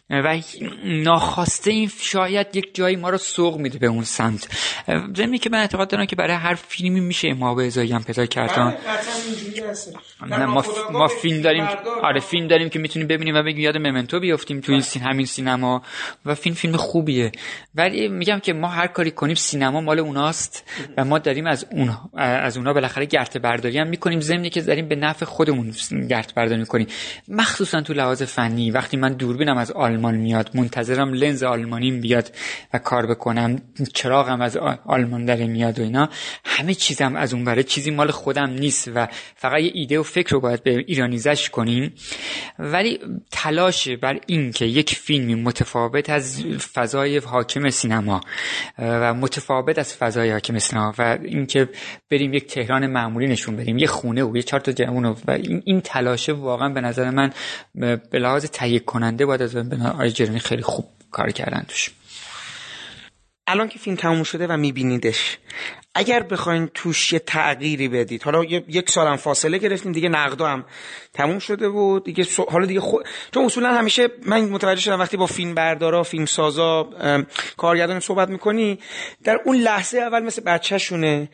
و 0.09 0.37
ناخواسته 0.85 1.71
این 1.71 1.91
شاید 1.99 2.47
یک 2.55 2.75
جایی 2.75 2.95
ما 2.95 3.09
رو 3.09 3.17
سوق 3.17 3.57
میده 3.57 3.79
به 3.79 3.87
اون 3.87 4.03
سمت. 4.03 4.47
ضمنی 5.17 5.37
که 5.37 5.49
من 5.49 5.59
اعتقاد 5.59 5.89
دارم 5.89 6.05
که 6.05 6.15
برای 6.15 6.35
هر 6.35 6.55
فیلمی 6.55 6.99
میشه 6.99 7.33
ما 7.33 7.60
به 7.61 7.67
ازایی 7.67 7.91
هم 7.91 8.03
پیدا 8.03 8.25
کردن. 8.25 8.77
نه 10.27 10.45
ما, 10.45 10.65
ما 10.91 11.07
فیلم 11.07 11.41
داریم 11.41 11.67
آره 12.03 12.19
فیلم 12.19 12.47
داریم 12.47 12.69
که 12.69 12.79
می‌تونیم 12.79 13.07
ببینیم 13.07 13.35
و 13.35 13.43
بگیم 13.43 13.59
یاد 13.59 13.77
ممنتو 13.77 14.19
بیافتیم 14.19 14.59
تو 14.59 14.71
این 14.71 14.81
سین 14.81 15.01
همین 15.01 15.25
سینما. 15.25 15.81
و 16.25 16.35
فیلم 16.35 16.55
فیلم 16.55 16.77
خوبیه. 16.77 17.31
ولی 17.75 18.07
میگم 18.07 18.39
که 18.39 18.53
ما 18.53 18.67
هر 18.67 18.87
کاری 18.87 19.11
کنیم 19.11 19.35
سینما 19.35 19.81
مال 19.81 19.99
اوناست 19.99 20.69
و 20.97 21.05
ما 21.05 21.19
داریم 21.19 21.47
از 21.47 21.65
اون 21.71 21.97
از 22.13 22.57
اونا 22.57 22.73
بالاخره 22.73 23.05
گرت 23.05 23.37
برداری 23.37 23.77
هم 23.77 23.87
می‌کنیم. 23.87 24.19
ضمنی 24.19 24.49
که 24.49 24.61
داریم 24.61 24.87
به 24.87 24.95
نفع 24.95 25.25
خودمون 25.25 25.73
گرت 26.09 26.33
برداری 26.33 26.59
می‌کنیم. 26.59 26.87
مخصوصا 27.27 27.81
تو 27.81 27.93
لحاظ 27.93 28.23
فنی 28.23 28.71
وقتی 28.71 28.97
من 28.97 29.13
دوربینم 29.13 29.57
از 29.57 29.71
آلمان 29.71 30.15
میاد 30.15 30.49
منتظرم 30.53 31.13
لنز 31.13 31.43
آلمانیم 31.43 32.01
بیاد 32.01 32.31
و 32.73 32.77
کار 32.77 33.05
بکنم 33.05 33.61
چراغم 33.93 34.41
از 34.41 34.57
آلمان 34.85 35.25
داره 35.25 35.47
میاد 35.47 35.79
و 35.79 35.83
اینا 35.83 36.09
همه 36.45 36.73
چیزم 36.73 37.15
از 37.15 37.33
اون 37.33 37.45
برای 37.51 37.63
چیزی 37.63 37.91
مال 37.91 38.11
خودم 38.11 38.49
نیست 38.49 38.91
و 38.95 39.07
فقط 39.35 39.59
یه 39.59 39.71
ایده 39.73 39.99
و 39.99 40.03
فکر 40.03 40.29
رو 40.29 40.39
باید 40.39 40.63
به 40.63 40.83
ایرانیزش 40.87 41.49
کنیم. 41.49 41.93
ولی 42.59 42.99
تلاش 43.31 43.87
بر 43.87 44.19
این 44.27 44.51
که 44.51 44.65
یک 44.65 44.95
فیلمی 44.95 45.35
متفاوت 45.35 46.09
از 46.09 46.43
فضای 46.73 47.17
حاکم 47.17 47.69
سینما 47.69 48.21
و 48.77 49.13
متفاوت 49.13 49.79
از 49.79 49.95
فضای 49.95 50.31
حاکم 50.31 50.59
سینما 50.59 50.93
و 50.97 51.17
اینکه 51.23 51.69
بریم 52.09 52.33
یک 52.33 52.47
تهران 52.47 52.87
معمولی 52.87 53.27
نشون 53.27 53.55
بدیم 53.55 53.77
یه 53.77 53.87
خونه 53.87 54.23
و 54.23 54.37
یه 54.37 54.43
چهار 54.43 54.61
تا 54.61 54.93
و 55.27 55.31
این, 55.31 55.61
این 55.65 55.81
تلاشه 55.81 56.33
واقعا 56.33 56.69
به 56.69 56.81
نظر 56.81 57.09
من 57.09 57.33
به 57.75 58.19
لحاظ 58.19 58.45
تهیه 58.45 58.79
کننده 58.79 59.25
باید 59.25 59.41
از 59.41 59.55
آقای 59.55 60.11
جرانی 60.11 60.39
خیلی 60.39 60.61
خوب 60.61 60.85
کار 61.11 61.31
کردن 61.31 61.65
توش. 61.67 61.91
الان 63.47 63.67
که 63.67 63.79
فیلم 63.79 63.95
تموم 63.95 64.23
شده 64.23 64.47
و 64.47 64.57
میبینیدش 64.57 65.37
اگر 65.95 66.23
بخواین 66.23 66.69
توش 66.73 67.13
یه 67.13 67.19
تغییری 67.19 67.87
بدید 67.87 68.23
حالا 68.23 68.43
یک 68.43 68.89
سالم 68.89 69.15
فاصله 69.15 69.57
گرفتیم 69.57 69.91
دیگه 69.91 70.09
نقدا 70.09 70.47
هم 70.47 70.65
تموم 71.13 71.39
شده 71.39 71.69
بود 71.69 72.03
دیگه 72.03 72.25
حالا 72.51 72.65
دیگه 72.65 72.79
خود 72.79 73.05
چون 73.33 73.45
اصولا 73.45 73.73
همیشه 73.73 74.09
من 74.25 74.41
متوجه 74.41 74.81
شدم 74.81 74.99
وقتی 74.99 75.17
با 75.17 75.25
فیلم 75.25 75.55
بردارا 75.55 76.03
فیلم 76.03 76.25
سازا 76.25 76.89
کارگردان 77.57 77.99
صحبت 77.99 78.29
می‌کنی 78.29 78.79
در 79.23 79.39
اون 79.45 79.57
لحظه 79.57 79.99
اول 79.99 80.23
مثل 80.23 80.41
بچهشونه. 80.41 81.29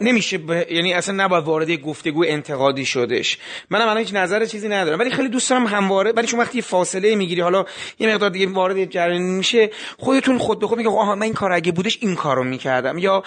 نمیشه 0.00 0.38
ب... 0.38 0.50
یعنی 0.70 0.94
اصلا 0.94 1.24
نباید 1.24 1.44
وارد 1.44 1.70
گفتگو 1.70 2.24
انتقادی 2.26 2.84
شدش. 2.84 3.38
منم 3.70 3.82
الان 3.82 3.98
هیچ 3.98 4.14
نظر 4.14 4.44
چیزی 4.44 4.68
ندارم. 4.68 4.98
ولی 4.98 5.10
خیلی 5.10 5.28
دوست 5.28 5.50
دارم 5.50 5.66
همواره 5.66 6.12
ولی 6.12 6.26
چون 6.26 6.40
وقتی 6.40 6.62
فاصله 6.62 7.14
می‌گیری 7.14 7.40
حالا 7.40 7.64
یه 7.98 8.14
مقدار 8.14 8.30
دیگه 8.30 8.46
وارد 8.46 8.84
جریان 8.84 9.22
میشه 9.22 9.70
خودتون 9.98 10.38
خود 10.38 10.58
به 10.58 10.66
خود 10.66 10.78
میگه 10.78 10.90
آها 10.90 11.14
من 11.14 11.22
این 11.22 11.34
کار 11.34 11.52
اگه 11.52 11.72
بودش 11.72 11.98
این 12.00 12.14
کارو 12.14 12.44
می‌کردم. 12.44 12.98
یا 12.98 13.22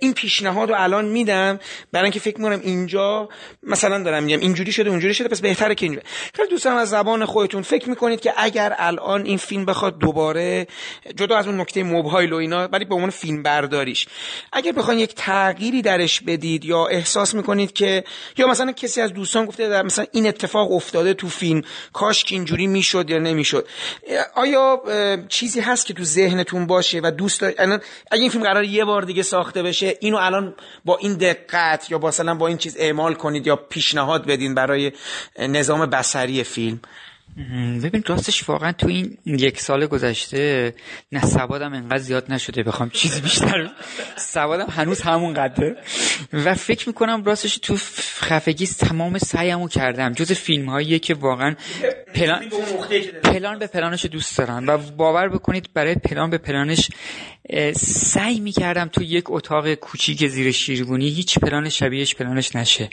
این 0.00 0.14
پیشنهاد 0.14 0.68
رو 0.68 0.74
الان 0.78 1.04
میدم 1.04 1.60
برای 1.92 2.04
اینکه 2.04 2.20
فکر 2.20 2.36
می‌کنم 2.38 2.60
اینجا 2.62 3.28
مثلا 3.62 4.02
دارم 4.02 4.22
میگم 4.22 4.40
اینجوری 4.40 4.72
شده 4.72 4.90
اونجوری 4.90 5.14
شده 5.14 5.28
پس 5.28 5.40
بهتره 5.40 5.74
که 5.74 5.86
اینجوری. 5.86 6.06
خیلی 6.34 6.48
دوست 6.48 6.64
دارم 6.64 6.76
از 6.76 6.88
زبان 6.88 7.24
خودتون 7.24 7.62
فکر 7.62 7.88
می‌کنید 7.88 8.20
که 8.20 8.32
اگر 8.36 8.74
الان 8.78 9.24
این 9.24 9.38
فیلم 9.38 9.64
بخواد 9.64 9.98
دوباره 9.98 10.66
جدا 11.16 11.36
از 11.36 11.46
اون 11.46 11.60
نکته 11.60 11.82
موبایل 11.82 12.32
و 12.32 12.36
اینا 12.36 12.68
ولی 12.68 12.84
به 12.84 12.94
عنوان 12.94 13.10
فیلم 13.10 13.42
برداریش 13.42 14.06
اگر 14.52 14.72
بخواید 14.72 15.00
یک 15.00 15.14
تغییری 15.14 15.82
درش 15.82 16.20
بدید 16.20 16.64
یا 16.64 16.86
احساس 16.86 17.34
می‌کنید 17.34 17.72
که 17.72 18.04
یا 18.36 18.46
مثلا 18.46 18.72
کسی 18.72 19.00
از 19.00 19.12
دوستان 19.12 19.46
گفته 19.46 19.68
در 19.68 19.82
مثلا 19.82 20.06
این 20.12 20.26
اتفاق 20.26 20.72
افتاده 20.72 21.14
تو 21.14 21.28
فیلم 21.28 21.62
کاش 21.92 22.24
که 22.24 22.34
اینجوری 22.34 22.66
می‌شد 22.66 23.10
یا 23.10 23.18
نمی‌شد. 23.18 23.68
آیا 24.34 24.82
چیزی 25.28 25.60
هست 25.60 25.86
که 25.86 25.94
تو 25.94 26.04
ذهنتون 26.04 26.66
باشه 26.66 27.00
و 27.02 27.10
دوست 27.10 27.40
دارید 27.40 27.60
اگه 27.60 28.22
این 28.22 28.30
فیلم 28.30 28.44
قرار 28.44 28.64
یه 28.64 28.84
بار 28.84 29.02
دیگه 29.02 29.22
ساخته 29.22 29.62
بشه 29.62 29.75
اینو 29.82 30.16
الان 30.16 30.54
با 30.84 30.96
این 30.96 31.14
دقت 31.14 31.90
یا 31.90 31.98
مثلا 31.98 32.34
با 32.34 32.46
این 32.46 32.56
چیز 32.56 32.76
اعمال 32.78 33.14
کنید 33.14 33.46
یا 33.46 33.56
پیشنهاد 33.56 34.26
بدین 34.26 34.54
برای 34.54 34.92
نظام 35.38 35.86
بصری 35.86 36.44
فیلم. 36.44 36.80
ببین 37.82 38.02
راستش 38.06 38.48
واقعا 38.48 38.72
تو 38.72 38.88
این 38.88 39.18
یک 39.26 39.60
سال 39.60 39.86
گذشته 39.86 40.74
نه 41.12 41.20
سوادم 41.20 41.74
انقدر 41.74 41.98
زیاد 41.98 42.32
نشده 42.32 42.62
بخوام 42.62 42.90
چیزی 42.90 43.20
بیشتر 43.20 43.70
سوادم 44.16 44.66
هنوز 44.70 45.00
همون 45.00 45.34
قدره 45.34 45.76
و 46.32 46.54
فکر 46.54 46.88
می‌کنم 46.88 47.24
راستش 47.24 47.58
تو 47.58 47.76
خفگی 48.20 48.66
تمام 48.66 49.18
سعیمو 49.18 49.68
کردم. 49.68 50.12
جز 50.12 50.32
فیلم 50.32 50.68
هاییه 50.68 50.98
که 50.98 51.14
واقعا 51.14 51.54
پلان, 52.14 52.48
پلان 53.24 53.58
به 53.58 53.66
پلانش 53.66 54.04
دوست 54.04 54.38
دارم. 54.38 54.66
و 54.66 54.78
باور 54.78 55.28
بکنید 55.28 55.68
برای 55.74 55.94
پلان 55.94 56.30
به 56.30 56.38
پلانش 56.38 56.90
سعی 57.76 58.40
می‌کردم 58.40 58.88
تو 58.88 59.02
یک 59.02 59.24
اتاق 59.28 59.74
کوچیک 59.74 60.26
زیر 60.26 60.52
شیرگونی 60.52 61.08
هیچ 61.08 61.38
پلان 61.38 61.68
شبیهش 61.68 62.14
پلانش 62.14 62.56
نشه. 62.56 62.90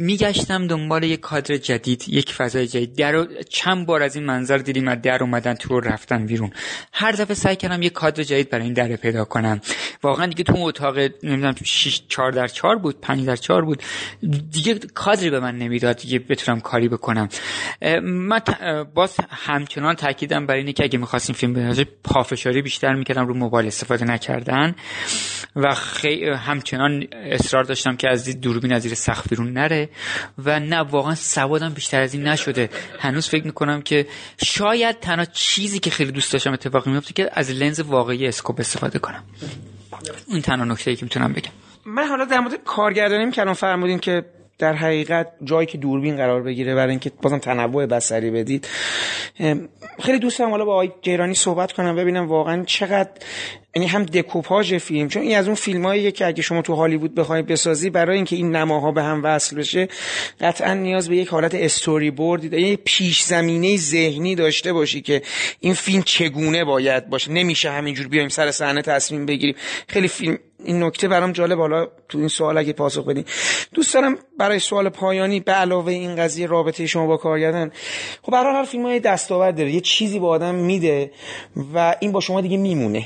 میگشتم 0.00 0.66
دنبال 0.66 1.02
یک 1.02 1.20
کادر 1.20 1.56
جدید 1.56 2.04
یک 2.08 2.32
فضای 2.32 2.66
جدید. 2.66 2.96
در 2.96 3.26
چند 3.48 3.86
بار 3.86 4.02
از 4.02 4.16
این 4.16 4.24
منظر 4.24 4.58
دیدیم 4.58 4.88
از 4.88 5.02
در 5.02 5.22
اومدن 5.22 5.54
تو 5.54 5.80
رفتن 5.80 6.26
بیرون. 6.26 6.50
هر 6.92 7.12
دفعه 7.12 7.34
سعی 7.34 7.56
کردم 7.56 7.82
یک 7.82 7.92
کادر 7.92 8.22
جدید 8.22 8.50
برای 8.50 8.64
این 8.64 8.72
در 8.72 8.96
پیدا 8.96 9.24
کنم. 9.24 9.60
واقعا 10.02 10.26
دیگه 10.26 10.44
تو 10.44 10.54
اتاق 10.56 10.98
نمی‌دونم 10.98 11.54
6 11.64 12.02
4 12.08 12.32
در 12.32 12.46
4 12.48 12.76
بود 12.76 13.00
5 13.00 13.26
در 13.26 13.36
4 13.36 13.64
بود. 13.64 13.82
دیگه 14.52 14.78
کادری 14.94 15.30
به 15.30 15.40
من 15.40 15.58
نمی‌داد 15.58 15.96
دیگه 15.96 16.18
بتونم 16.18 16.60
کاری 16.60 16.88
بکنم. 16.88 17.28
من 18.02 18.40
باز 18.94 19.16
همچنان 19.30 19.94
تاکیدم 19.94 20.46
برای 20.46 20.62
اینکه 20.62 20.84
اگه 20.84 20.98
می‌خواستیم 20.98 21.34
فیلم 21.34 21.52
بنازیم 21.52 21.86
پافشاری 22.04 22.62
بیشتر 22.62 22.94
می‌کردم 22.94 23.26
رو 23.26 23.34
موبایل 23.34 23.66
استفاده 23.66 24.04
نکردن. 24.04 24.74
و 25.56 25.74
خیلی 25.74 26.30
همچنان 26.30 27.06
اصرار 27.12 27.64
داشتم 27.64 27.96
که 27.96 28.08
از 28.10 28.40
دوربین 28.40 28.72
از 28.72 28.82
زیر 28.82 28.94
سقف 28.94 29.28
بیرون 29.28 29.52
نره. 29.52 29.89
و 30.38 30.60
نه 30.60 30.80
واقعا 30.80 31.14
سوادم 31.14 31.68
بیشتر 31.68 32.00
از 32.00 32.14
این 32.14 32.28
نشده. 32.28 32.70
هنوز 32.98 33.28
فکر 33.28 33.44
می‌کنم 33.44 33.82
که 33.82 34.06
شاید 34.44 35.00
تنها 35.00 35.24
چیزی 35.24 35.78
که 35.78 35.90
خیلی 35.90 36.12
دوست 36.12 36.32
داشتم 36.32 36.52
اتفاقی 36.52 36.90
میفته 36.90 37.12
که 37.12 37.30
از 37.32 37.50
لنز 37.50 37.80
واقعی 37.80 38.26
اسکوپ 38.26 38.60
استفاده 38.60 38.98
کنم. 38.98 39.24
این 40.28 40.42
تنها 40.42 40.64
نکته 40.64 40.90
ای 40.90 40.96
که 40.96 41.04
می‌تونم 41.04 41.32
بگم. 41.32 41.50
من 41.84 42.08
حالا 42.08 42.24
در 42.24 42.40
مورد 42.40 42.64
کارگردانی 42.64 43.30
که 43.30 43.40
الان 43.40 43.54
فرمودین 43.54 43.98
که 43.98 44.24
در 44.60 44.72
حقیقت 44.72 45.26
جایی 45.44 45.66
که 45.66 45.78
دوربین 45.78 46.16
قرار 46.16 46.42
بگیره 46.42 46.74
برای 46.74 46.90
اینکه 46.90 47.10
بازم 47.22 47.38
تنوع 47.38 47.86
بصری 47.86 48.30
بدید. 48.30 48.68
خیلی 50.02 50.18
دوست 50.18 50.38
دارم 50.38 50.50
حالا 50.50 50.64
با 50.64 50.72
آقای 50.72 50.90
جیرانی 51.02 51.34
صحبت 51.34 51.72
کنم 51.72 51.96
ببینم 51.96 52.28
واقعا 52.28 52.64
چقدر 52.64 53.10
یعنی 53.76 53.88
هم 53.88 54.04
دکوپاژ 54.04 54.74
فیلم 54.74 55.08
چون 55.08 55.22
این 55.22 55.36
از 55.36 55.46
اون 55.46 55.54
فیلماییه 55.54 56.10
که 56.10 56.26
اگه 56.26 56.42
شما 56.42 56.62
تو 56.62 56.74
هالیوود 56.74 57.14
بخواید 57.14 57.46
بسازی 57.46 57.90
برای 57.90 58.16
اینکه 58.16 58.36
این 58.36 58.56
نماها 58.56 58.92
به 58.92 59.02
هم 59.02 59.20
وصل 59.24 59.56
بشه 59.56 59.88
قطعا 60.40 60.74
نیاز 60.74 61.08
به 61.08 61.16
یک 61.16 61.28
حالت 61.28 61.54
استوری 61.54 62.10
بوردی 62.10 62.48
داره 62.48 62.62
یه 62.62 62.76
پیش 62.76 63.22
زمینه 63.22 63.76
ذهنی 63.76 64.34
داشته 64.34 64.72
باشی 64.72 65.00
که 65.00 65.22
این 65.60 65.74
فیلم 65.74 66.02
چگونه 66.02 66.64
باید 66.64 67.08
باشه. 67.08 67.32
نمیشه 67.32 67.70
همینجور 67.70 68.08
بیایم 68.08 68.28
سر 68.28 68.50
صحنه 68.50 68.82
تصمیم 68.82 69.26
بگیریم. 69.26 69.54
خیلی 69.88 70.08
فیلم 70.08 70.38
این 70.64 70.82
نکته 70.82 71.08
برام 71.08 71.32
جالب. 71.32 71.58
حالا 71.58 71.86
تو 72.08 72.18
این 72.18 72.28
سوال 72.28 72.58
اگه 72.58 72.72
پاسخ 72.72 73.04
بدین 73.04 73.24
دوست 73.74 73.94
دارم 73.94 74.18
برای 74.38 74.58
سوال 74.58 74.88
پایانی 74.88 75.40
به 75.40 75.52
علاوه 75.52 75.92
این 75.92 76.16
قضیه 76.16 76.46
رابطه 76.46 76.86
شما 76.86 77.06
با 77.06 77.16
کارگردان. 77.16 77.72
خب 78.22 78.32
برای 78.32 78.54
هر 78.54 78.64
فیلم 78.64 78.86
های 78.86 79.00
دستاورد 79.00 79.56
داره. 79.56 79.70
یه 79.70 79.80
چیزی 79.80 80.18
به 80.18 80.26
آدم 80.26 80.54
میده 80.54 81.10
و 81.74 81.96
این 82.00 82.12
با 82.12 82.20
شما 82.20 82.40
دیگه 82.40 82.56
میمونه. 82.56 83.04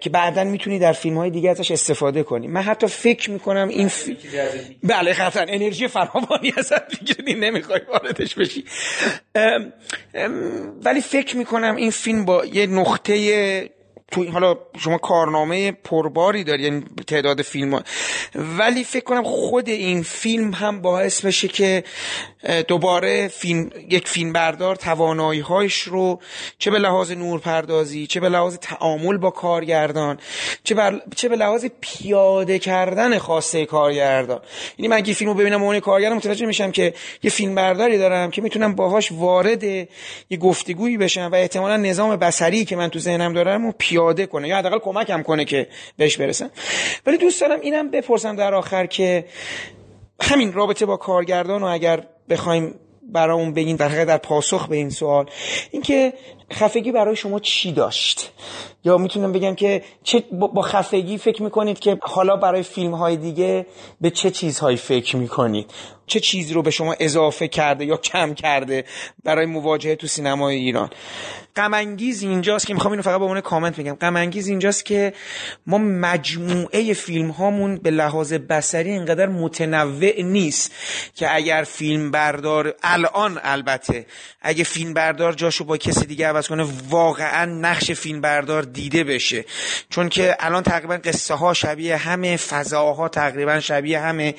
که 0.00 0.10
بعدا 0.12 0.44
می‌تونی 0.44 0.78
در 0.78 0.92
فیلم 0.92 1.18
های 1.18 1.30
دیگه 1.30 1.50
ازش 1.50 1.70
استفاده 1.70 2.22
کنی. 2.22 2.46
من 2.46 2.60
حتی 2.60 2.86
فکر 2.86 3.30
می‌کنم 3.30 3.68
این 3.68 3.88
ف... 3.88 4.08
بله 4.82 5.12
قطعا 5.12 5.44
انرژی 5.48 5.88
فراوانی 5.88 6.52
ازت 6.56 7.00
می‌گیری 7.00 7.40
نمی‌خوای 7.40 7.80
واردش 7.92 8.34
بشی. 8.34 8.64
ام، 9.34 9.72
ام، 10.14 10.32
ولی 10.84 11.00
فکر 11.00 11.36
می‌کنم 11.36 11.76
این 11.76 11.90
فیلم 11.90 12.24
با 12.24 12.44
یه 12.44 12.66
نقطه 12.66 13.70
تو 14.10 14.30
حالا 14.30 14.56
شما 14.78 14.98
کارنامه 14.98 15.72
پرباری 15.72 16.44
داری 16.44 16.62
یعنی 16.62 16.84
تعداد 17.06 17.42
فیلم 17.42 17.74
ها. 17.74 17.82
ولی 18.34 18.84
فکر 18.84 19.04
کنم 19.04 19.22
خود 19.22 19.68
این 19.68 20.02
فیلم 20.02 20.54
هم 20.54 20.80
باعث 20.80 21.24
بشه 21.24 21.48
که 21.48 21.84
دوباره 22.68 23.28
فیلم 23.28 23.70
یک 23.88 24.08
فیلم 24.08 24.32
بردار 24.32 24.76
توانایی 24.76 25.40
هایش 25.40 25.80
رو 25.80 26.20
چه 26.58 26.70
به 26.70 26.78
لحاظ 26.78 27.12
نورپردازی 27.12 28.06
چه 28.06 28.20
به 28.20 28.28
لحاظ 28.28 28.56
تعامل 28.56 29.16
با 29.16 29.30
کارگردان 29.30 30.18
چه, 30.64 30.74
بر... 30.74 31.00
چه 31.16 31.28
به 31.28 31.36
لحاظ 31.36 31.66
پیاده 31.80 32.58
کردن 32.58 33.18
خواسته 33.18 33.66
کارگردان 33.66 34.40
یعنی 34.78 34.88
من 34.88 34.96
اگه 34.96 35.14
فیلمو 35.14 35.34
ببینم 35.34 35.62
اون 35.62 35.80
کارگردان 35.80 36.16
متوجه 36.16 36.46
میشم 36.46 36.70
که 36.70 36.94
یه 37.22 37.30
فیلم 37.30 37.54
برداری 37.54 37.98
دارم 37.98 38.30
که 38.30 38.42
می‌تونم 38.42 38.74
باهاش 38.74 39.12
وارد 39.12 39.62
یه 39.64 39.88
گفتگویی 40.40 40.96
بشم 40.96 41.28
و 41.32 41.34
احتمالا 41.34 41.76
نظام 41.76 42.16
بصری 42.16 42.64
که 42.64 42.76
من 42.76 42.88
تو 42.88 42.98
ذهنم 42.98 43.32
دارم 43.32 43.66
رو 43.66 43.72
پیاده 43.96 44.26
کنه 44.26 44.48
یا 44.48 44.56
حداقل 44.56 44.78
کمکم 44.78 45.22
کنه 45.22 45.44
که 45.44 45.68
بهش 45.96 46.16
برسم. 46.16 46.50
ولی 47.06 47.16
دوست 47.18 47.40
دارم 47.40 47.60
اینم 47.60 47.90
بپرسم 47.90 48.36
در 48.36 48.54
آخر 48.54 48.86
که 48.86 49.24
همین 50.22 50.52
رابطه 50.52 50.86
با 50.86 50.96
کارگردان 50.96 51.62
و 51.62 51.66
اگر 51.66 52.06
بخوایم 52.28 52.74
برامون 53.02 53.54
بگین 53.54 53.76
در 53.76 54.04
در 54.04 54.18
پاسخ 54.18 54.68
به 54.68 54.76
این 54.76 54.90
سوال 54.90 55.30
اینکه 55.70 56.12
خفگی 56.52 56.92
برای 56.92 57.16
شما 57.16 57.40
چی 57.40 57.72
داشت؟ 57.72 58.32
یا 58.84 58.98
می‌تونم 58.98 59.32
بگم 59.32 59.54
که 59.54 59.82
چه 60.02 60.24
با 60.30 60.62
خفگی 60.62 61.18
فکر 61.18 61.42
می‌کنید 61.42 61.78
که 61.78 61.98
حالا 62.02 62.36
برای 62.36 62.62
فیلم 62.62 62.94
های 62.94 63.16
دیگه 63.16 63.66
به 64.00 64.10
چه 64.10 64.30
چیزهایی 64.30 64.76
فکر 64.76 65.16
می‌کنید؟ 65.16 65.70
چه 66.06 66.20
چیز 66.20 66.52
رو 66.52 66.62
به 66.62 66.70
شما 66.70 66.94
اضافه 67.00 67.48
کرده 67.48 67.84
یا 67.84 67.96
کم 67.96 68.34
کرده 68.34 68.84
برای 69.24 69.46
مواجهه 69.46 69.96
تو 69.96 70.06
سینمای 70.06 70.56
ایران؟ 70.56 70.90
غم 71.56 71.74
اینجاست 71.74 72.66
که 72.66 72.74
می‌خوام 72.74 72.92
اینو 72.92 73.02
فقط 73.02 73.18
با 73.18 73.24
عنوان 73.24 73.40
کامنت 73.40 73.80
بگم. 73.80 73.94
غم 73.94 74.16
اینجاست 74.16 74.84
که 74.84 75.12
ما 75.66 75.78
مجموعه 75.78 76.92
فیلم 76.92 77.30
هامون 77.30 77.76
به 77.76 77.90
لحاظ 77.90 78.32
بصری 78.32 78.90
اینقدر 78.90 79.26
متنوع 79.26 80.22
نیست 80.22 80.72
که 81.14 81.34
اگر 81.34 81.64
فیلم 81.64 82.10
بردار 82.10 82.74
الان 82.82 83.40
البته 83.42 84.06
اگه 84.42 84.64
فیلم 84.64 84.94
بردار 84.94 85.32
جاشو 85.32 85.64
با 85.64 85.76
کسی 85.76 86.06
دیگه 86.06 86.28
عوض 86.36 86.48
کنه 86.48 86.66
واقعا 86.90 87.44
نقش 87.44 87.90
فیلم 87.90 88.20
بردار 88.20 88.62
دیده 88.62 89.04
بشه. 89.04 89.44
چون 89.90 90.08
که 90.08 90.36
الان 90.40 90.62
تقریبا 90.62 90.96
قصه 90.96 91.34
ها 91.34 91.54
شبیه 91.54 91.96
همه 91.96 92.36
فضاها 92.36 93.08
تقریبا 93.08 93.60
شبیه 93.60 94.00
همه 94.00 94.34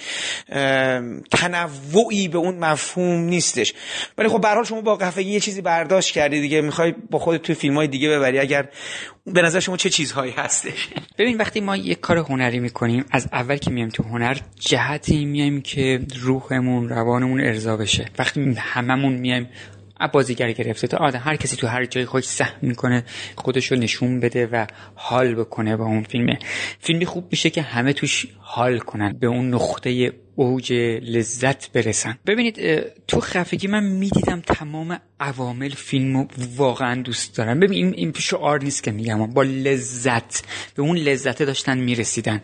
تنوعی 1.32 2.28
به 2.28 2.38
اون 2.38 2.58
مفهوم 2.58 3.20
نیستش. 3.20 3.74
ولی 4.18 4.30
خب 4.30 4.42
به 4.42 4.64
شما 4.64 4.82
با 4.82 4.96
قفگی 4.96 5.32
یه 5.32 5.40
چیزی 5.40 5.62
برداشت 5.62 6.14
کردی 6.14 6.42
دیگه 6.42 6.62
می‌خوای 6.62 6.94
با 7.12 7.20
خودت 7.20 7.42
توی 7.42 7.56
فیلم 7.56 7.76
های 7.76 7.88
دیگه 7.88 8.10
ببری. 8.10 8.40
اگر 8.40 8.70
به 9.26 9.42
نظر 9.42 9.60
شما 9.60 9.78
چه 9.78 9.90
چیزهایی 9.90 10.32
هستش؟ 10.32 10.88
ببین 11.18 11.38
وقتی 11.38 11.62
ما 11.62 11.76
یک 11.78 12.00
کار 12.00 12.18
هنری 12.18 12.60
می‌کنیم 12.60 13.06
از 13.12 13.28
اول 13.34 13.58
که 13.58 13.72
میایم 13.72 13.90
تو 13.90 14.04
هنر 14.04 14.38
جهتی 14.60 15.26
میایم 15.26 15.62
که 15.62 16.00
روحمون 16.22 16.90
روانمون 16.90 17.42
ارضا 17.42 17.78
بشه. 17.78 18.06
وقتی 18.20 18.56
هممون 18.58 19.14
میایم 19.14 19.50
بازیگر 20.14 20.52
گرفته 20.52 20.88
تا 20.88 20.98
آدم 20.98 21.22
هر 21.24 21.36
کسی 21.36 21.56
تو 21.56 21.68
هر 21.68 21.86
جای 21.86 22.06
خودش 22.06 22.26
سهم 22.26 22.58
می‌کنه 22.62 23.04
خودش 23.36 23.72
رو 23.72 23.78
نشون 23.78 24.20
بده 24.20 24.48
و 24.48 24.66
حال 24.96 25.36
بکنه 25.36 25.78
با 25.78 25.86
اون 25.86 26.04
فیلمه. 26.04 26.40
فیلمی 26.80 27.06
خوب 27.06 27.28
میشه 27.32 27.50
که 27.50 27.62
همه 27.62 27.94
توش 27.94 28.26
حال 28.40 28.80
کنن 28.80 29.18
به 29.20 29.28
اون 29.28 29.54
نقطه 29.54 30.12
اوج 30.36 30.74
لذت 31.04 31.72
برسن. 31.72 32.18
ببینید 32.26 32.84
تو 33.08 33.20
خفگی 33.20 33.68
من 33.68 33.84
می‌دیدم 33.84 34.42
تمام 34.42 35.00
عوامل 35.20 35.70
فیلم 35.70 36.28
واقعا 36.56 37.02
دوست 37.02 37.38
دارم. 37.38 37.60
ببین 37.60 37.94
این, 37.94 38.14
شعار 38.18 38.64
نیست 38.64 38.84
که 38.84 38.92
میگم 38.92 39.28
با 39.28 39.44
لذت 39.44 40.46
به 40.76 40.82
اون 40.82 40.98
لذت 40.98 41.44
داشتن 41.44 41.78
می‌رسیدن. 41.78 42.42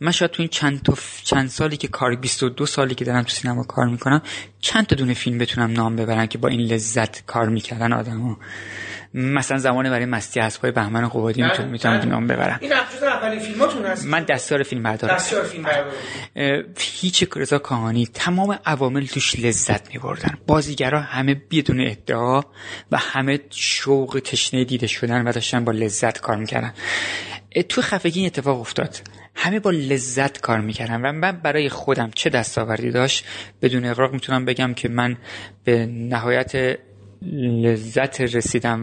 من 0.00 0.12
شاید 0.12 0.30
تو 0.30 0.42
این 0.42 0.48
چند, 0.48 0.82
تا 0.82 0.94
چند 1.24 1.48
سالی 1.48 1.76
که 1.76 1.88
کار 1.88 2.16
22 2.16 2.66
سالی 2.66 2.94
که 2.94 3.04
دارم 3.04 3.22
تو 3.22 3.30
سینما 3.30 3.62
کار 3.62 3.86
می‌کنم 3.88 4.22
چند 4.66 4.86
تا 4.86 4.96
دونه 4.96 5.14
فیلم 5.14 5.38
بتونم 5.38 5.72
نام 5.72 5.96
ببرم 5.96 6.26
که 6.26 6.38
با 6.38 6.48
این 6.48 6.60
لذت 6.60 7.26
کار 7.26 7.48
می‌کردن 7.48 7.92
آدم 7.92 8.36
مثلا 9.14 9.58
زمان 9.58 9.90
برای 9.90 10.04
مستی 10.04 10.40
اسبای 10.40 10.72
بهمن 10.72 11.08
قوادی 11.08 11.42
می‌تونم 11.42 11.68
می‌تونم 11.68 12.08
نام 12.08 12.26
ببرم. 12.26 12.58
این 12.60 12.70
جز 12.70 13.02
اولین 13.02 13.40
فیلماتون 13.40 13.86
هست؟ 13.86 14.06
من 14.06 14.24
دستیار 14.24 14.62
فیلم 14.62 14.82
بردارم. 14.82 15.14
دستیار 15.14 15.44
فیلم 15.44 15.62
بردار 15.62 15.92
اه، 16.36 16.62
هیچ 16.78 17.24
رضا 17.36 17.58
کاهانی 17.58 18.06
تمام 18.06 18.58
عوامل 18.66 19.06
توش 19.06 19.38
لذت 19.38 19.94
می 19.94 19.98
بردن 19.98 20.38
بازیگرا 20.46 21.00
همه 21.00 21.42
بدون 21.50 21.80
ادعا 21.80 22.42
و 22.92 22.98
همه 22.98 23.40
شوق 23.50 24.20
تشنه 24.24 24.64
دیده 24.64 24.86
شدن 24.86 25.28
و 25.28 25.32
داشتن 25.32 25.64
با 25.64 25.72
لذت 25.72 26.20
کار 26.20 26.36
می‌کردن. 26.36 26.72
تو 27.68 27.82
خفگی 27.82 28.20
این 28.20 28.26
اتفاق 28.26 28.60
افتاد. 28.60 28.96
همه 29.36 29.60
با 29.60 29.70
لذت 29.70 30.40
کار 30.40 30.60
می‌کردن 30.60 31.00
و 31.00 31.12
من 31.12 31.32
برای 31.32 31.68
خودم 31.68 32.10
چه 32.14 32.30
دستاوردی 32.30 32.90
داشت 32.90 33.24
بدون 33.62 33.84
اغراق 33.84 34.12
می‌تونم 34.12 34.44
بگم 34.44 34.74
که 34.74 34.88
من 34.88 35.16
به 35.64 35.86
نهایت 35.86 36.78
لذت 37.22 38.20
رسیدم. 38.20 38.82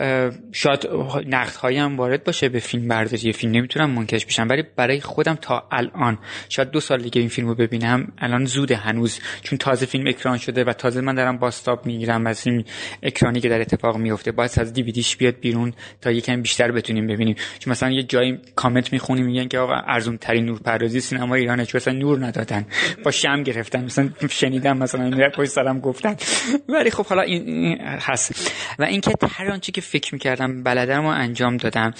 شاید 0.52 0.88
نقد 1.28 1.66
هم 1.66 1.98
وارد 1.98 2.24
باشه 2.24 2.50
به 2.50 2.60
فیلم 2.60 2.88
برداری 2.88 3.34
فیلم. 3.34 3.52
نمی‌تونم 3.52 3.90
منکش 3.90 4.26
بشم 4.26 4.48
ولی 4.50 4.64
برای 4.76 5.02
خودم 5.02 5.36
تا 5.36 5.68
الان 5.72 6.18
شاید 6.50 6.70
دو 6.70 6.80
سال 6.80 7.02
دیگه 7.02 7.20
این 7.22 7.30
فیلم 7.30 7.48
رو 7.48 7.56
ببینم 7.56 8.12
الان 8.18 8.46
زوده 8.46 8.76
هنوز. 8.76 9.20
چون 9.42 9.58
تازه 9.58 9.86
فیلم 9.86 10.08
اکران 10.08 10.38
شده 10.38 10.64
و 10.64 10.74
تازه 10.74 11.02
من 11.02 11.16
دارم 11.16 11.38
باستاب 11.38 11.86
می‌گیرم 11.86 12.28
از 12.28 12.48
این 12.48 12.66
اکرانی 13.04 13.40
که 13.40 13.50
در 13.50 13.62
اتفاق 13.62 13.98
میفته 13.98 14.32
باید 14.32 14.52
از 14.58 14.74
دیویدیش 14.74 15.18
بیاد 15.18 15.40
بیرون 15.40 15.74
تا 16.02 16.12
یکم 16.12 16.42
بیشتر 16.42 16.72
بتونیم 16.72 17.08
ببینیم. 17.08 17.36
چون 17.60 17.72
مثلا 17.72 17.92
یه 17.92 18.04
جایی 18.04 18.40
کامنت 18.56 18.94
می‌خونیم 18.94 19.26
میگن 19.26 19.48
که 19.48 19.60
آقا 19.60 19.74
ارزون 19.74 20.18
ترین 20.18 20.46
نورپردازی 20.46 21.00
سینما 21.00 21.36
ایرانه 21.36 21.66
چون 21.66 21.80
مثلا 21.80 21.94
نور 21.94 22.26
ندادن. 22.26 22.66
با 23.06 23.12
شم 23.12 23.44
گرفتن. 23.44 23.84
مثلا 23.84 24.10
شنیدم 24.30 24.78
مثلا 24.78 25.04
این 25.04 25.30
پشت 25.30 25.50
سرم 25.50 25.80
گفتن. 25.80 26.16
ولی 26.70 26.90
خب 26.90 27.06
حالا 27.06 27.22
این 27.22 27.78
هست. 28.32 28.52
و 28.80 28.84
اینکه 28.84 29.12
هر 29.30 29.52
آنچه 29.52 29.72
که 29.72 29.82
فکر 29.82 30.14
می‌کردم 30.14 30.64
بلدم 30.64 31.02
رو 31.02 31.08
انجام 31.08 31.58
دادم. 31.58 31.94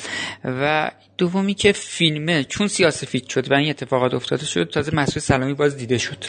و 0.46 0.92
دومی 1.18 1.54
که 1.54 1.72
فیلمه 1.72 2.44
چون 2.44 2.68
سیاسفید 2.68 3.28
شد 3.28 3.52
و 3.52 3.54
این 3.54 3.70
اتفاقات 3.70 4.14
افتاده 4.14 4.46
شد 4.46 4.70
تازه 4.70 4.96
مسئول 4.96 5.20
سلامی 5.20 5.54
باز 5.54 5.78
دیده 5.78 5.98
شد. 5.98 6.26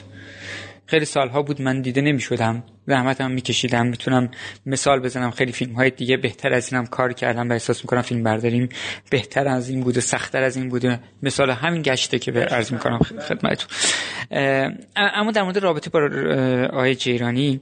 خیلی 0.87 1.05
سالها 1.05 1.43
بود 1.43 1.63
من 1.63 1.81
دیده 1.83 2.01
نمی 2.01 2.21
شدم 2.21 2.63
زحمت 2.87 3.21
هم 3.21 3.31
میکشیدم. 3.31 3.87
می‌تونم 3.87 4.31
مثال 4.67 5.01
بزنم. 5.01 5.31
خیلی 5.31 5.53
فیلم 5.53 5.73
های 5.73 5.91
دیگه 5.91 6.17
بهتر 6.17 6.53
از 6.53 6.73
اینم 6.73 6.87
کار 6.87 7.13
کردم 7.13 7.51
و 7.51 7.53
احساس 7.53 7.85
می‌کنم 7.85 8.03
فیلم 8.03 8.23
برداریم. 8.23 8.69
بهتر 9.11 9.49
از 9.49 9.69
این 9.69 9.81
بوده 9.81 10.01
سختتر 10.01 10.43
از 10.43 10.57
این 10.57 10.69
بوده. 10.69 11.01
مثال 11.23 11.51
همین 11.51 11.83
گشته 11.83 12.19
که 12.19 12.33
به 12.33 12.45
عرض 12.45 12.73
می‌کنم 12.73 12.99
خدمتتون. 12.99 13.69
اما 14.97 15.31
در 15.31 15.43
مورد 15.43 15.59
رابطه 15.59 15.91
با 15.91 16.11
آقای 16.73 16.95
جیرانی 16.95 17.61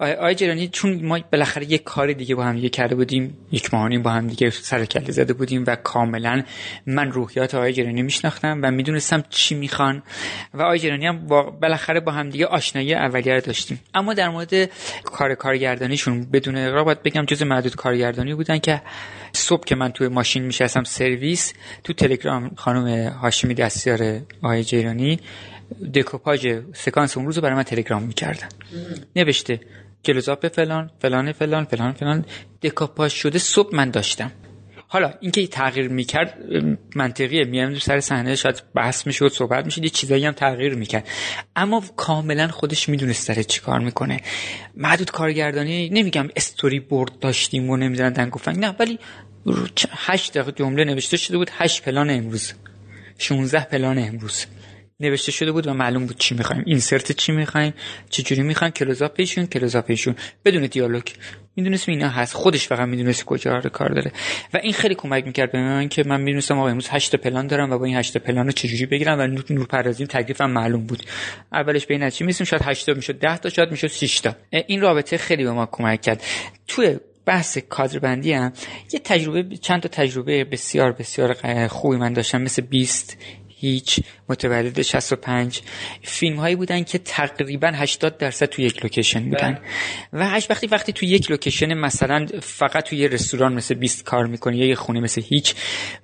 آقای 0.00 0.34
جیرانی 0.34 0.68
چون 0.68 1.04
ما 1.04 1.18
بالاخره 1.32 1.72
یک 1.72 1.84
کار 1.84 2.12
دیگه 2.12 2.34
با 2.34 2.44
هم 2.44 2.54
دیگه 2.54 2.68
کرده 2.68 2.94
بودیم 2.94 3.38
یک 3.52 3.74
ماهانی 3.74 3.98
با 3.98 4.10
هم 4.10 4.26
دیگه 4.26 4.50
سر 4.50 4.84
کله 4.84 5.10
زده 5.10 5.32
بودیم 5.32 5.64
و 5.66 5.76
کاملا 5.76 6.42
من 6.86 7.12
روحیات 7.12 7.54
آقای 7.54 7.72
جیرانی 7.72 8.02
میشناختم 8.02 8.60
و 8.62 8.70
می‌دونستم 8.70 9.24
چی 9.30 9.54
می‌خوان. 9.54 10.02
و 10.54 10.62
آقای 10.62 10.78
جیرانی 10.78 11.06
هم 11.06 11.26
با 11.26 11.42
بالاخره 11.42 12.00
با 12.00 12.12
هم 12.12 12.30
دیگه 12.30 12.46
آشنایی 12.62 12.94
اولیه 12.94 13.34
رو 13.34 13.40
داشتیم. 13.40 13.80
اما 13.94 14.14
در 14.14 14.28
مورد 14.28 14.70
کار 15.04 15.34
کارگردانیشون 15.34 16.24
بدون 16.32 16.84
باید 16.84 17.02
بگم 17.02 17.24
جز 17.24 17.42
معدود 17.42 17.74
کارگردانی 17.76 18.34
بودن 18.34 18.58
که 18.58 18.82
صبح 19.32 19.64
که 19.64 19.74
من 19.74 19.92
توی 19.92 20.08
ماشین 20.08 20.42
میشستم 20.42 20.84
سرویس 20.84 21.52
تو 21.84 21.92
تلگرام 21.92 22.50
خانم 22.56 23.08
هاشمی 23.08 23.54
دستیار 23.54 24.20
آقای 24.42 24.64
جیرانی 24.64 25.20
دکوپاژ 25.94 26.46
سکانس 26.74 27.16
اون 27.16 27.26
روز 27.26 27.36
رو 27.36 27.42
برای 27.42 27.56
من 27.56 27.62
تلگرام 27.62 28.02
می‌کردن. 28.02 28.48
نوشته 29.16 29.60
کلوزاپ 30.04 30.48
فلان 30.48 30.90
فلان 31.02 31.32
فلان 31.32 31.64
فلان 31.64 31.92
فلان 31.92 32.24
دکوپاژ 32.62 33.12
شده 33.12 33.38
صبح 33.38 33.76
من 33.76 33.90
داشتم. 33.90 34.30
حالا 34.92 35.14
اینکه 35.20 35.46
تغییر 35.46 35.88
می‌کرد 35.88 36.38
منطقیه. 36.94 37.44
میام 37.44 37.78
سر 37.78 38.00
صحنه 38.00 38.36
شاید 38.36 38.62
بحث 38.74 39.06
می‌شد 39.06 39.32
صحبت 39.32 39.64
می‌شد 39.64 39.84
یه 39.84 39.90
چیزایی 39.90 40.26
هم 40.26 40.32
تغییر 40.32 40.74
می‌کرد. 40.74 41.08
اما 41.56 41.84
کاملا 41.96 42.48
خودش 42.48 42.88
می‌دونست 42.88 43.28
داره 43.28 43.44
چی 43.44 43.60
کار 43.60 43.80
می‌کنه. 43.80 44.20
معدود 44.76 45.10
کارگردانی 45.10 45.88
نمیگم 45.88 46.28
استوری 46.36 46.80
بورد 46.80 47.18
داشتیم 47.18 47.70
و 47.70 47.76
نمی‌دونن 47.76 48.12
دنگ 48.12 48.32
نه 48.58 48.76
ولی 48.78 48.98
هشت 49.90 50.38
دقیقه 50.38 50.52
جمله 50.52 50.84
نوشته 50.84 51.16
شده 51.16 51.36
بود 51.36 51.50
هشت 51.52 51.82
پلان 51.82 52.10
امروز. 52.10 52.52
16 53.18 53.64
پلان 53.64 53.98
امروز. 53.98 54.46
نوشته 55.00 55.32
شده 55.32 55.52
بود 55.52 55.66
و 55.66 55.74
معلوم 55.74 56.06
بود 56.06 56.18
چی 56.18 56.34
می‌خوایم. 56.34 56.62
اینسرت 56.66 57.12
چی 57.12 57.32
می‌خوایم 57.32 57.74
چه 58.10 58.22
جوری 58.22 58.42
می‌خوایم 58.42 58.72
کلوزاپشون 58.72 59.46
کلوزاپشون 59.46 60.16
بدون 60.44 60.66
دیالوگ. 60.66 61.02
می‌دونست 61.56 61.88
اینا 61.88 62.08
هست. 62.08 62.34
خودش 62.34 62.66
فقط 62.68 62.88
می‌دونست 62.88 63.24
کجا 63.24 63.58
رو 63.58 63.70
کار 63.70 63.88
داره. 63.88 64.12
و 64.54 64.56
این 64.62 64.72
خیلی 64.72 64.94
کمک 64.94 65.26
می‌کرد 65.26 65.52
به 65.52 65.58
من 65.58 65.88
که 65.88 66.04
من 66.06 66.20
می‌دونستم 66.20 66.58
آقا 66.58 66.68
امروز 66.68 66.88
8 66.90 67.16
پلان 67.16 67.46
دارم 67.46 67.70
و 67.70 67.78
با 67.78 67.84
این 67.84 67.96
8 67.96 68.16
پلان 68.18 68.46
رو 68.46 68.52
چجوری 68.52 68.86
بگیرم 68.86 69.18
و 69.18 69.26
نور, 69.26 69.44
نور 69.50 69.66
پردازیم 69.66 70.06
تکلیفم 70.06 70.50
معلوم 70.50 70.86
بود. 70.86 71.02
اولش 71.52 71.86
به 71.86 71.94
این 71.94 72.02
نتیجه 72.02 72.26
می‌رسیم 72.26 72.46
شاید 72.46 72.62
8 72.64 72.86
تا 72.86 72.94
می‌شد 72.94 73.18
10 73.18 73.38
تا 73.38 73.48
شاید 73.48 73.70
می‌شد 73.70 73.88
6 73.88 74.20
تا. 74.20 74.34
این 74.50 74.80
رابطه 74.80 75.16
خیلی 75.16 75.44
به 75.44 75.50
ما 75.52 75.66
کمک 75.72 76.00
کرد. 76.00 76.22
توی 76.68 76.96
بحث 77.26 77.58
کادر 77.58 77.98
بندی 77.98 78.32
هم 78.32 78.52
یه 78.92 79.00
تجربه 79.04 79.56
چند 79.56 79.80
تا 79.82 79.88
تجربه 79.88 80.44
بسیار 80.44 80.92
بسیار 80.92 81.36
خوبی 81.68 81.96
من 81.96 82.12
داشتم. 82.12 82.42
مثل 82.42 82.62
20 82.62 83.18
هیچ 83.62 84.00
متولد 84.28 84.82
65 84.82 85.60
فیلم 86.02 86.36
هایی 86.36 86.56
بودن 86.56 86.84
که 86.84 86.98
تقریبا 86.98 87.72
80 87.74 88.18
درصد 88.18 88.46
تو 88.46 88.62
یک 88.62 88.82
لوکیشن 88.82 89.30
بودن. 89.30 89.58
و 90.12 90.28
هش 90.28 90.46
وقتی 90.50 90.66
وقتی 90.66 90.92
تو 90.92 91.06
یک 91.06 91.30
لوکیشن 91.30 91.74
مثلا 91.74 92.26
فقط 92.40 92.84
تو 92.84 92.96
یه 92.96 93.08
رستوران 93.08 93.52
مثل 93.52 93.74
20 93.74 94.04
کار 94.04 94.26
می‌کنی 94.26 94.58
یا 94.58 94.66
یه 94.66 94.74
خونه 94.74 95.00
مثل 95.00 95.22
هیچ 95.22 95.54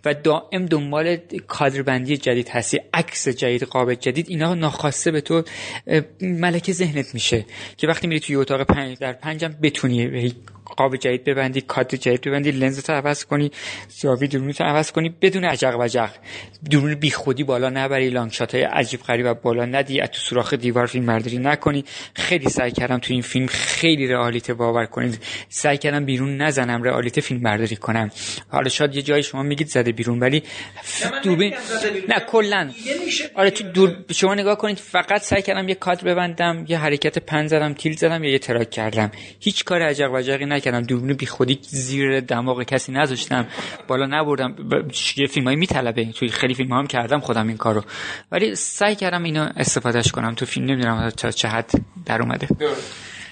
و 0.05 0.15
دائم 0.15 0.67
دنبال 0.67 1.17
کادربندی 1.47 2.17
جدید 2.17 2.49
هستی 2.49 2.81
عکس 2.95 3.29
جدید 3.29 3.63
قاب 3.63 3.95
جدید 3.95 4.27
اینا 4.29 4.55
ناخواسته 4.55 5.11
به 5.11 5.21
تو 5.21 5.45
ملکه 6.21 6.73
ذهنت 6.73 7.15
میشه 7.15 7.45
که 7.77 7.87
وقتی 7.87 8.07
میری 8.07 8.21
توی 8.21 8.37
اتاق 8.37 8.63
پنج 8.63 8.99
در 8.99 9.13
پنجم 9.13 9.55
بتونی 9.63 10.07
قاب 10.77 10.97
جدید 10.97 11.25
ببندی 11.25 11.61
کادر 11.61 11.97
جدید 11.97 12.21
ببندی 12.21 12.51
لنز 12.51 12.83
تو 12.83 12.93
عوض 12.93 13.25
کنی 13.25 13.51
زاویه 13.89 14.29
تو 14.29 14.65
عوض 14.65 14.93
کنی 14.93 15.15
بدون 15.21 15.45
عجق 15.45 15.81
وجق 15.81 16.11
drone 16.71 16.95
بیخودی 16.95 17.45
بالا 17.45 17.71
نبری 17.71 18.11
long 18.11 18.33
shot 18.33 18.55
های 18.55 18.65
عجیب 18.65 19.01
غریب 19.03 19.33
بالا 19.33 19.65
ندی 19.65 20.01
تو 20.01 20.19
سوراخ 20.19 20.55
دیوار 20.55 20.87
فیلم 20.87 21.07
برداری 21.07 21.39
نکنی. 21.39 21.85
خیلی 22.15 22.49
سعی 22.49 22.71
کردم 22.71 22.99
تو 22.99 23.13
این 23.13 23.23
فیلم 23.23 23.47
خیلی 23.47 24.07
رئالیته 24.07 24.55
باور 24.55 24.87
کنید. 24.87 25.19
سعی 25.49 25.79
کردم 25.79 26.05
بیرون 26.05 26.37
نزنم 26.37 26.83
رئالیته 26.83 27.21
فیلم 27.21 27.41
برداری 27.41 27.77
کنم. 27.77 28.11
حالا 28.49 28.69
شاید 28.69 28.95
یه 28.95 29.03
جای 29.03 29.23
شما 29.23 29.43
میگید 29.43 29.69
زده 29.69 29.93
بیرون 29.93 30.21
ولی 30.21 30.43
دوربین 31.23 31.55
نه 32.09 32.21
کلا. 32.21 32.71
آره 33.35 33.51
تو 33.51 33.65
دور 33.65 33.97
شما 34.15 34.35
نگاه 34.35 34.59
کنید 34.59 34.79
فقط 34.79 35.23
سعی 35.23 35.43
کردم 35.43 35.69
یه 35.69 35.75
کادر 35.75 36.05
ببندم 36.05 36.65
یه 36.69 36.79
حرکت 36.79 37.19
pan 37.19 37.47
زدم 37.47 37.75
tilt 37.75 37.97
زدم 37.97 38.25
یا 38.25 38.31
یه 38.31 38.39
track 38.39 38.71
کردم. 38.71 39.11
هیچ 39.41 39.65
کار 39.65 39.83
عجق 39.83 40.11
و 40.15 40.23
جقی 40.23 40.45
نکردم. 40.59 40.83
دوربین 40.83 41.17
بی 41.17 41.27
خودی 41.27 41.59
زیر 41.63 42.21
دماغ 42.21 42.63
کسی 42.63 42.93
نذاشتم. 42.93 43.47
بالا 43.89 44.07
نبردم. 44.07 44.57
یه 45.17 45.27
فیلمایی 45.27 45.57
میطلبه. 45.57 46.13
توی 46.13 46.29
خیلی 46.29 46.55
فیلم 46.55 46.73
هم 46.73 46.87
کردم 46.87 47.21
خودم 47.21 47.49
این 47.49 47.57
کارو. 47.57 47.85
ولی 48.33 48.55
سعی 48.55 48.95
کردم 48.95 49.23
اینو 49.23 49.49
استفادهش 49.57 50.13
کنم. 50.13 50.35
تو 50.35 50.47
فیلم 50.47 50.67
نمی‌دونم 50.67 51.11
تا 51.11 51.31
چه 51.31 51.49
حد 51.49 51.71
در 52.07 52.23
اومده. 52.23 52.49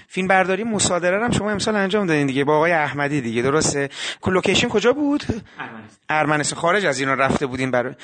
فیلم 0.09 0.29
برداری 0.29 0.65
مصادره 0.65 1.25
هم 1.25 1.31
شما 1.31 1.51
امسال 1.51 1.77
انجام 1.77 2.07
دادین 2.07 2.27
دیگه 2.27 2.45
با 2.45 2.57
آقای 2.57 2.73
احمدی 2.73 3.21
دیگه. 3.21 3.43
درسته؟ 3.43 3.89
لوکیشن 4.27 4.69
کجا 4.69 4.93
بود؟ 4.93 5.23
ارمنستان. 6.09 6.59
خارج 6.59 6.87
از 6.87 7.01
ایران 7.01 7.19
رفته 7.19 7.47
بودین 7.47 7.71
برای 7.71 7.95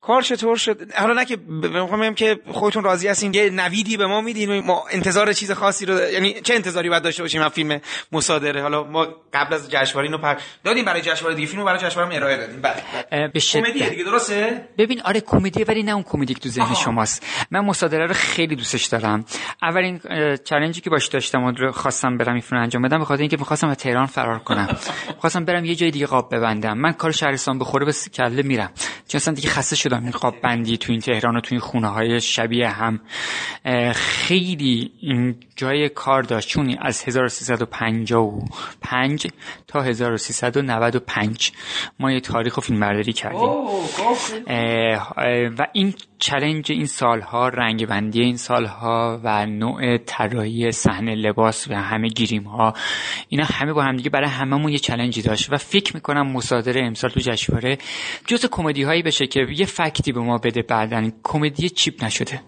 کار 0.00 0.22
چطور 0.22 0.56
شد؟ 0.56 0.92
حالا 0.92 1.14
نه 1.14 1.24
که 1.24 1.36
بخوام 1.36 2.14
که 2.14 2.38
خودتون 2.52 2.84
راضی 2.84 3.08
هستین 3.08 3.34
یه 3.34 3.50
نویدی 3.50 3.96
به 3.96 4.06
ما 4.06 4.20
میدین 4.20 4.60
ما 4.60 4.84
انتظار 4.90 5.32
چیز 5.32 5.52
خاصی 5.52 5.86
رو 5.86 6.10
یعنی 6.10 6.40
چه 6.40 6.54
انتظاری 6.54 6.88
باید 6.88 7.02
داشته 7.02 7.22
باشیم 7.22 7.42
از 7.42 7.52
فیلم 7.52 7.80
مصادره؟ 8.12 8.62
حالا 8.62 8.84
ما 8.84 9.06
قبل 9.34 9.54
از 9.54 9.70
جشنواره 9.70 10.08
اینو 10.08 10.18
پر 10.18 10.36
دادیم 10.64 10.84
برای 10.84 11.00
جشنواره 11.00 11.34
دیگه 11.34 11.48
فیلمو 11.48 11.64
برای 11.64 11.78
جشنواره 11.78 12.16
ارائه 12.16 12.36
دادیم. 12.36 12.60
بله 12.62 13.28
به 13.28 13.40
کمدی 13.40 13.72
دیگه 13.72 14.04
درسته؟ 14.04 14.68
ببین 14.78 15.02
آره 15.02 15.20
کمدی 15.20 15.64
ولی 15.64 15.82
نه 15.82 15.92
اون 15.92 16.02
کمدی 16.02 16.34
که 16.34 16.40
تو 16.40 16.48
ذهن 16.48 16.74
شماست. 16.74 17.26
من 17.50 17.60
مصادره 17.60 18.06
رو 18.06 18.14
خیلی 18.14 18.56
دوستش 18.56 18.84
دارم. 18.84 19.24
اولین 19.62 20.00
چالنجی 20.44 20.80
که 20.80 20.90
باش 20.90 21.06
داشتم 21.06 21.44
و 21.44 21.50
رو 21.50 21.72
خواستم 21.72 22.16
برم 22.16 22.34
این 22.34 22.42
انجام 22.52 22.82
بدم 22.82 22.98
به 22.98 23.04
خاطر 23.04 23.20
اینکه 23.20 23.36
می‌خواستم 23.36 23.68
از 23.68 23.76
تهران 23.76 24.06
فرار 24.06 24.38
کنم. 24.38 24.68
خواستم 25.20 25.44
برم 25.44 25.64
یه 25.64 25.74
جای 25.74 25.90
دیگه 25.90 26.06
قاب 26.06 26.34
ببندم. 26.34 26.78
من 26.78 26.92
کار 26.92 27.12
شهرستان 27.12 27.58
بخوره 27.58 27.86
به 27.86 27.92
کله 28.14 28.42
میرم. 28.42 28.70
چون 29.08 29.16
اصلا 29.18 29.34
دیگه 29.34 29.48
خسته 29.48 29.76
شدم 29.86 30.02
این 30.02 30.10
قاب 30.10 30.34
بندی 30.42 30.76
تو 30.76 30.92
این 30.92 31.00
تهران 31.00 31.36
و 31.36 31.40
تو 31.40 31.48
این 31.50 31.60
خونه 31.60 31.88
های 31.88 32.20
شبیه 32.20 32.68
هم. 32.68 33.00
خیلی 33.94 34.90
این 35.00 35.34
جای 35.56 35.88
کار 35.88 36.22
داشت. 36.22 36.48
چون 36.48 36.76
از 36.80 37.08
1355 37.08 39.26
تا 39.66 39.82
1395 39.82 41.52
ما 42.00 42.12
یه 42.12 42.20
تاریخ 42.20 42.58
و 42.58 42.60
فیلم 42.60 42.80
برداری 42.80 43.12
کردیم 43.12 43.48
و 45.58 45.66
این 45.72 45.94
چلنج 46.18 46.72
این 46.72 46.86
سالها 46.86 47.48
رنگ 47.48 47.86
بندی 47.86 48.22
این 48.22 48.36
سالها 48.36 49.20
و 49.24 49.46
نوع 49.46 49.98
طراحی 49.98 50.72
صحنه 50.72 51.14
لباس 51.14 51.68
و 51.70 51.74
همه 51.74 52.08
گیریم 52.08 52.42
ها 52.42 52.74
اینا 53.28 53.44
همه 53.44 53.72
با 53.72 53.82
هم 53.82 53.96
دیگه 53.96 54.10
برای 54.10 54.28
هممون 54.28 54.72
یه 54.72 54.78
چلنجی 54.78 55.22
داشت. 55.22 55.52
و 55.52 55.56
فکر 55.56 55.94
می‌کنم 55.94 56.32
مصادره 56.32 56.86
امسال 56.86 57.10
تو 57.10 57.20
جشنواره 57.20 57.78
جز 58.26 58.46
کمدی 58.50 58.82
هایی 58.82 59.02
بشه 59.02 59.26
که 59.26 59.46
یه 59.56 59.66
فکتی 59.76 60.12
به 60.12 60.20
ما 60.20 60.38
بده 60.38 60.62
بعدن 60.62 61.12
کمدی 61.22 61.68
چیپ 61.68 62.04
نشده. 62.04 62.40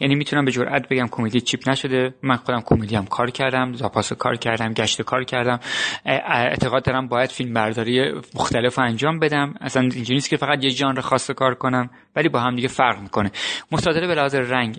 یعنی 0.00 0.14
می‌تونم 0.14 0.44
به 0.44 0.50
جرئت 0.52 0.88
بگم 0.88 1.06
کمدی 1.10 1.40
چیپ 1.40 1.68
نشده. 1.68 2.14
من 2.22 2.36
خودم 2.36 2.60
کمدی 2.66 2.96
هم 2.96 3.06
کار 3.06 3.30
کردم 3.30 3.72
زاپاس 3.72 4.12
کار 4.12 4.36
کردم 4.36 4.72
گشت 4.72 5.02
کار 5.02 5.24
کردم. 5.24 5.60
اعتقاد 6.04 6.84
دارم 6.84 7.08
باید 7.08 7.30
فیلم 7.30 7.54
برداری 7.54 8.12
مختلف 8.34 8.78
انجام 8.78 9.18
بدم. 9.18 9.54
اصلا 9.60 9.82
اینجوری 9.82 10.14
نیست 10.14 10.28
که 10.28 10.36
فقط 10.36 10.64
یه 10.64 10.70
ژانر 10.70 11.00
خاص 11.00 11.30
کار 11.30 11.54
کنم. 11.54 11.90
ولی 12.16 12.28
با 12.28 12.40
هم 12.40 12.56
دیگه 12.56 12.68
فرق 12.68 13.00
می‌کنه. 13.00 13.30
مصادره 13.72 14.06
به 14.06 14.14
لحاظ 14.14 14.34
رنگ 14.34 14.76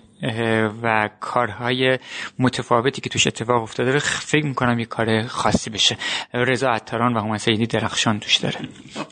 و 0.82 1.10
کارهای 1.20 1.98
متفاوتی 2.38 3.00
که 3.00 3.10
توش 3.10 3.26
اتفاق 3.26 3.62
افتاده 3.62 3.98
فکر 3.98 4.46
می‌کنم 4.46 4.78
یه 4.78 4.84
کار 4.84 5.26
خاصی 5.26 5.70
بشه. 5.70 5.96
رضا 6.34 6.70
عطاران 6.70 7.16
و 7.16 7.20
همون 7.20 7.38
سیدی 7.38 7.66
درخشان 7.66 8.20
توش 8.20 8.36
داره. 8.36 8.56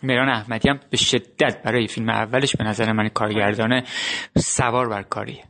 میران 0.02 0.28
احمدی 0.28 0.68
هم 0.68 0.80
به 0.90 0.96
شدت 0.96 1.62
برای 1.64 1.86
فیلم 1.86 2.08
اولش 2.08 2.56
به 2.56 2.64
نظر 2.64 2.92
من 2.92 3.08
کارگردانه 3.08 3.84
سوار 4.38 4.88
بر 4.88 5.02
کاریه. 5.02 5.44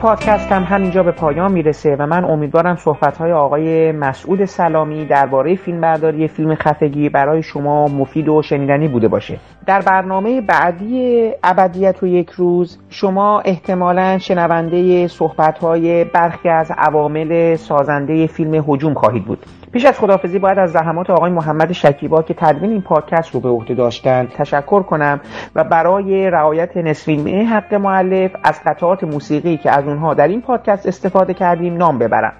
پادکست 0.00 0.52
هم 0.52 0.62
همینجا 0.62 1.02
به 1.02 1.12
پایان 1.12 1.52
می‌رسه 1.52 1.96
و 1.96 2.06
من 2.06 2.24
امیدوارم 2.24 2.76
صحبت 2.76 3.16
های 3.16 3.32
آقای 3.32 3.92
مسعود 3.92 4.44
سلامی 4.44 5.04
درباره 5.04 5.54
فیلم 5.54 5.80
برداری 5.80 6.28
فیلم 6.28 6.54
خفگی 6.54 7.08
برای 7.08 7.42
شما 7.42 7.88
مفید 7.88 8.28
و 8.28 8.42
شنیدنی 8.42 8.88
بوده 8.88 9.08
باشه. 9.08 9.38
در 9.66 9.80
برنامه 9.80 10.40
بعدی 10.40 11.30
ابدیت 11.44 12.02
و 12.02 12.06
یک 12.06 12.30
روز 12.30 12.78
شما 12.90 13.40
احتمالا 13.40 14.18
شنونده 14.18 15.08
صحبت 15.08 15.58
های 15.58 16.04
برخی 16.04 16.48
از 16.48 16.72
عوامل 16.78 17.56
سازنده 17.56 18.26
فیلم 18.26 18.54
هجوم 18.68 18.94
خواهید 18.94 19.24
بود. 19.24 19.46
پیش 19.72 19.84
از 19.84 19.98
خداحافظی 19.98 20.38
باید 20.38 20.58
از 20.58 20.72
زحمات 20.72 21.10
آقای 21.10 21.30
محمد 21.30 21.72
شکیبا 21.72 22.22
که 22.22 22.34
تدوین 22.34 22.70
این 22.70 22.82
پادکست 22.82 23.34
رو 23.34 23.40
به 23.40 23.48
عهده 23.48 23.74
داشتند 23.74 24.32
تشکر 24.32 24.82
کنم 24.82 25.20
و 25.54 25.64
برای 25.64 26.30
رعایت 26.30 26.76
نصف 26.76 27.08
نیمه 27.08 27.44
حق 27.44 27.74
معلف 27.74 28.30
از 28.44 28.60
قطعات 28.66 29.04
موسیقی 29.04 29.56
که 29.56 29.70
از 29.70 29.84
اونها 29.84 30.14
در 30.14 30.28
این 30.28 30.40
پادکست 30.40 30.86
استفاده 30.86 31.34
کردیم 31.34 31.76
نام 31.76 31.98
ببرم. 31.98 32.32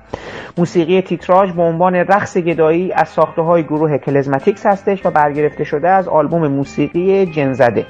موسیقی 0.58 1.02
تیتراژ 1.02 1.52
به 1.52 1.62
عنوان 1.62 1.94
رقص 1.94 2.36
گدایی 2.36 2.92
از 2.92 3.08
ساخته 3.08 3.42
های 3.42 3.62
گروه 3.62 3.98
کلزماتیکس 3.98 4.66
هستش 4.66 5.06
و 5.06 5.10
برگرفته 5.10 5.64
شده 5.64 5.88
از 5.88 6.08
آلبوم 6.08 6.48
موسیقی 6.48 7.26
جنزده. 7.26 7.86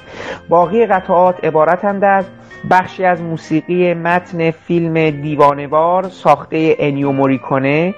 باقی 0.49 0.87
قطعات 0.87 1.45
عبارتند 1.45 2.05
از 2.05 2.25
بخشی 2.71 3.05
از 3.05 3.23
موسیقی 3.23 3.95
متن 3.95 4.51
فیلم 4.51 5.11
دیوانوار 5.11 6.09
ساخته 6.09 6.77
انیو 6.79 7.13
موریکونه 7.13 7.95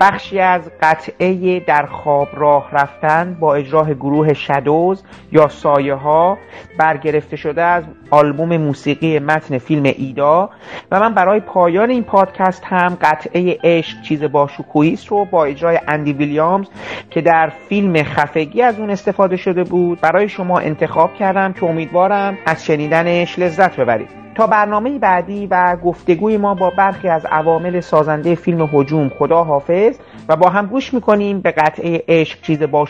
بخشی 0.00 0.40
از 0.40 0.70
قطعه 0.82 1.60
در 1.60 1.86
خواب 1.86 2.28
راه 2.32 2.68
رفتن 2.72 3.36
با 3.40 3.54
اجراه 3.54 3.94
گروه 3.94 4.34
شدوز 4.34 5.02
یا 5.32 5.48
سایه 5.48 5.94
ها 5.94 6.38
برگرفته 6.78 7.36
شده 7.36 7.62
از 7.62 7.84
آلبوم 8.10 8.56
موسیقی 8.56 9.18
متن 9.18 9.58
فیلم 9.58 9.82
ایدا 9.82 10.50
و 10.90 11.00
من 11.00 11.14
برای 11.14 11.40
پایان 11.40 11.90
این 11.90 12.04
پادکست 12.04 12.64
هم 12.64 12.98
قطعه 13.00 13.58
عشق 13.64 14.02
چیز 14.02 14.22
با 14.22 14.48
است 14.92 15.06
رو 15.06 15.24
با 15.24 15.44
اجرای 15.44 15.80
اندی 15.88 16.12
ویلیامز 16.12 16.66
که 17.10 17.20
در 17.20 17.52
فیلم 17.68 18.02
خفگی 18.02 18.62
از 18.62 18.78
اون 18.78 18.90
استفاده 18.90 19.36
شده 19.36 19.64
بود 19.64 20.00
برای 20.00 20.28
شما 20.28 20.58
انتخاب 20.58 21.14
کردم 21.14 21.52
که 21.52 21.66
امیدوارم 21.66 22.38
از 22.46 22.64
شنیدنش 22.64 23.38
لذت 23.38 23.76
ببرید. 23.76 24.23
تا 24.34 24.46
برنامه 24.46 24.98
بعدی 24.98 25.46
و 25.50 25.76
گفتگوی 25.76 26.36
ما 26.36 26.54
با 26.54 26.70
برخی 26.70 27.08
از 27.08 27.26
عوامل 27.26 27.80
سازنده 27.80 28.34
فیلم 28.34 28.70
هجوم 28.72 29.08
خدا 29.08 29.44
حافظ. 29.44 29.98
و 30.28 30.36
با 30.36 30.48
هم 30.48 30.66
گوش 30.66 30.94
می‌کنیم 30.94 31.40
به 31.40 31.50
قطعه 31.50 32.04
عشق 32.08 32.42
چیز 32.42 32.62
با 32.62 32.88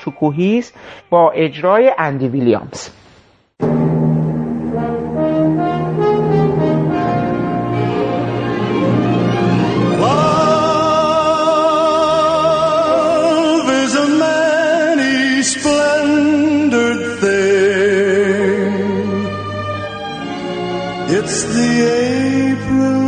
است 0.58 0.74
با 1.10 1.30
اجرای 1.30 1.92
اندی 1.98 2.28
ویلیامز. 2.28 3.03
It's 21.26 21.42
the 21.44 21.72
April 22.52 22.98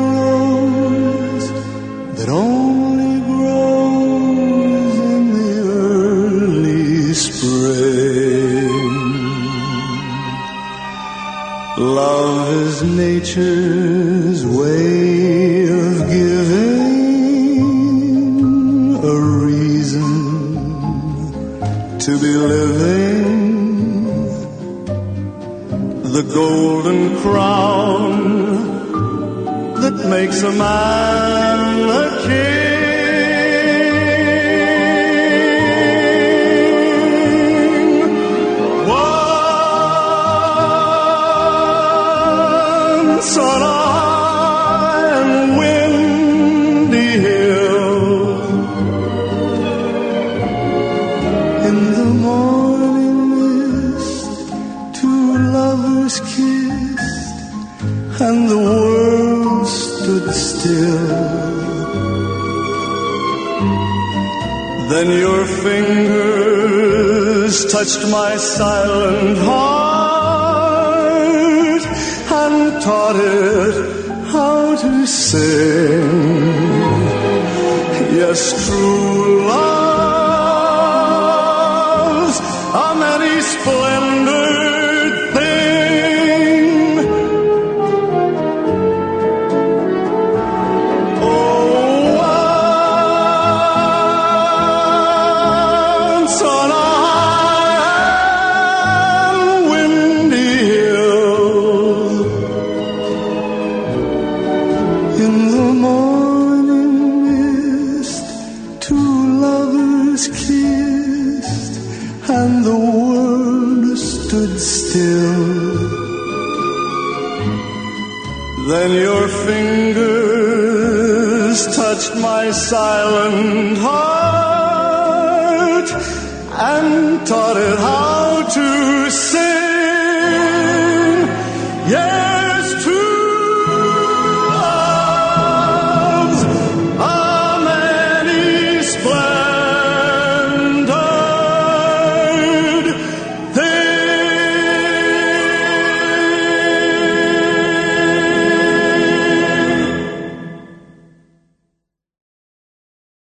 rose 0.73 1.49
that 2.17 2.31
only 2.31 3.21
grows 3.21 4.95
in 5.15 5.25
the 5.37 5.51
early 5.85 7.13
spring. 7.13 8.95
Love 11.77 12.49
is 12.55 12.83
nature's 12.83 14.47
way 14.47 15.69
of 15.69 16.09
giving 16.09 16.87
a 19.05 19.17
reason 19.45 20.11
to 21.99 22.13
be 22.19 22.33
living. 22.33 23.46
The 26.17 26.23
golden 26.23 27.19
crown 27.19 28.15
that 29.83 30.09
makes 30.09 30.43
a 30.43 30.51
man 30.51 31.91
a 31.91 32.23
king. 32.27 32.66
Touched 67.77 68.05
my 68.11 68.37
silent 68.39 69.37
heart 69.49 70.57
and 72.41 72.83
taught 72.83 73.17
it 73.17 73.75
how 74.33 74.75
to 74.77 75.07
sing. 75.07 76.09
Yes, 78.19 78.41
true 78.67 79.26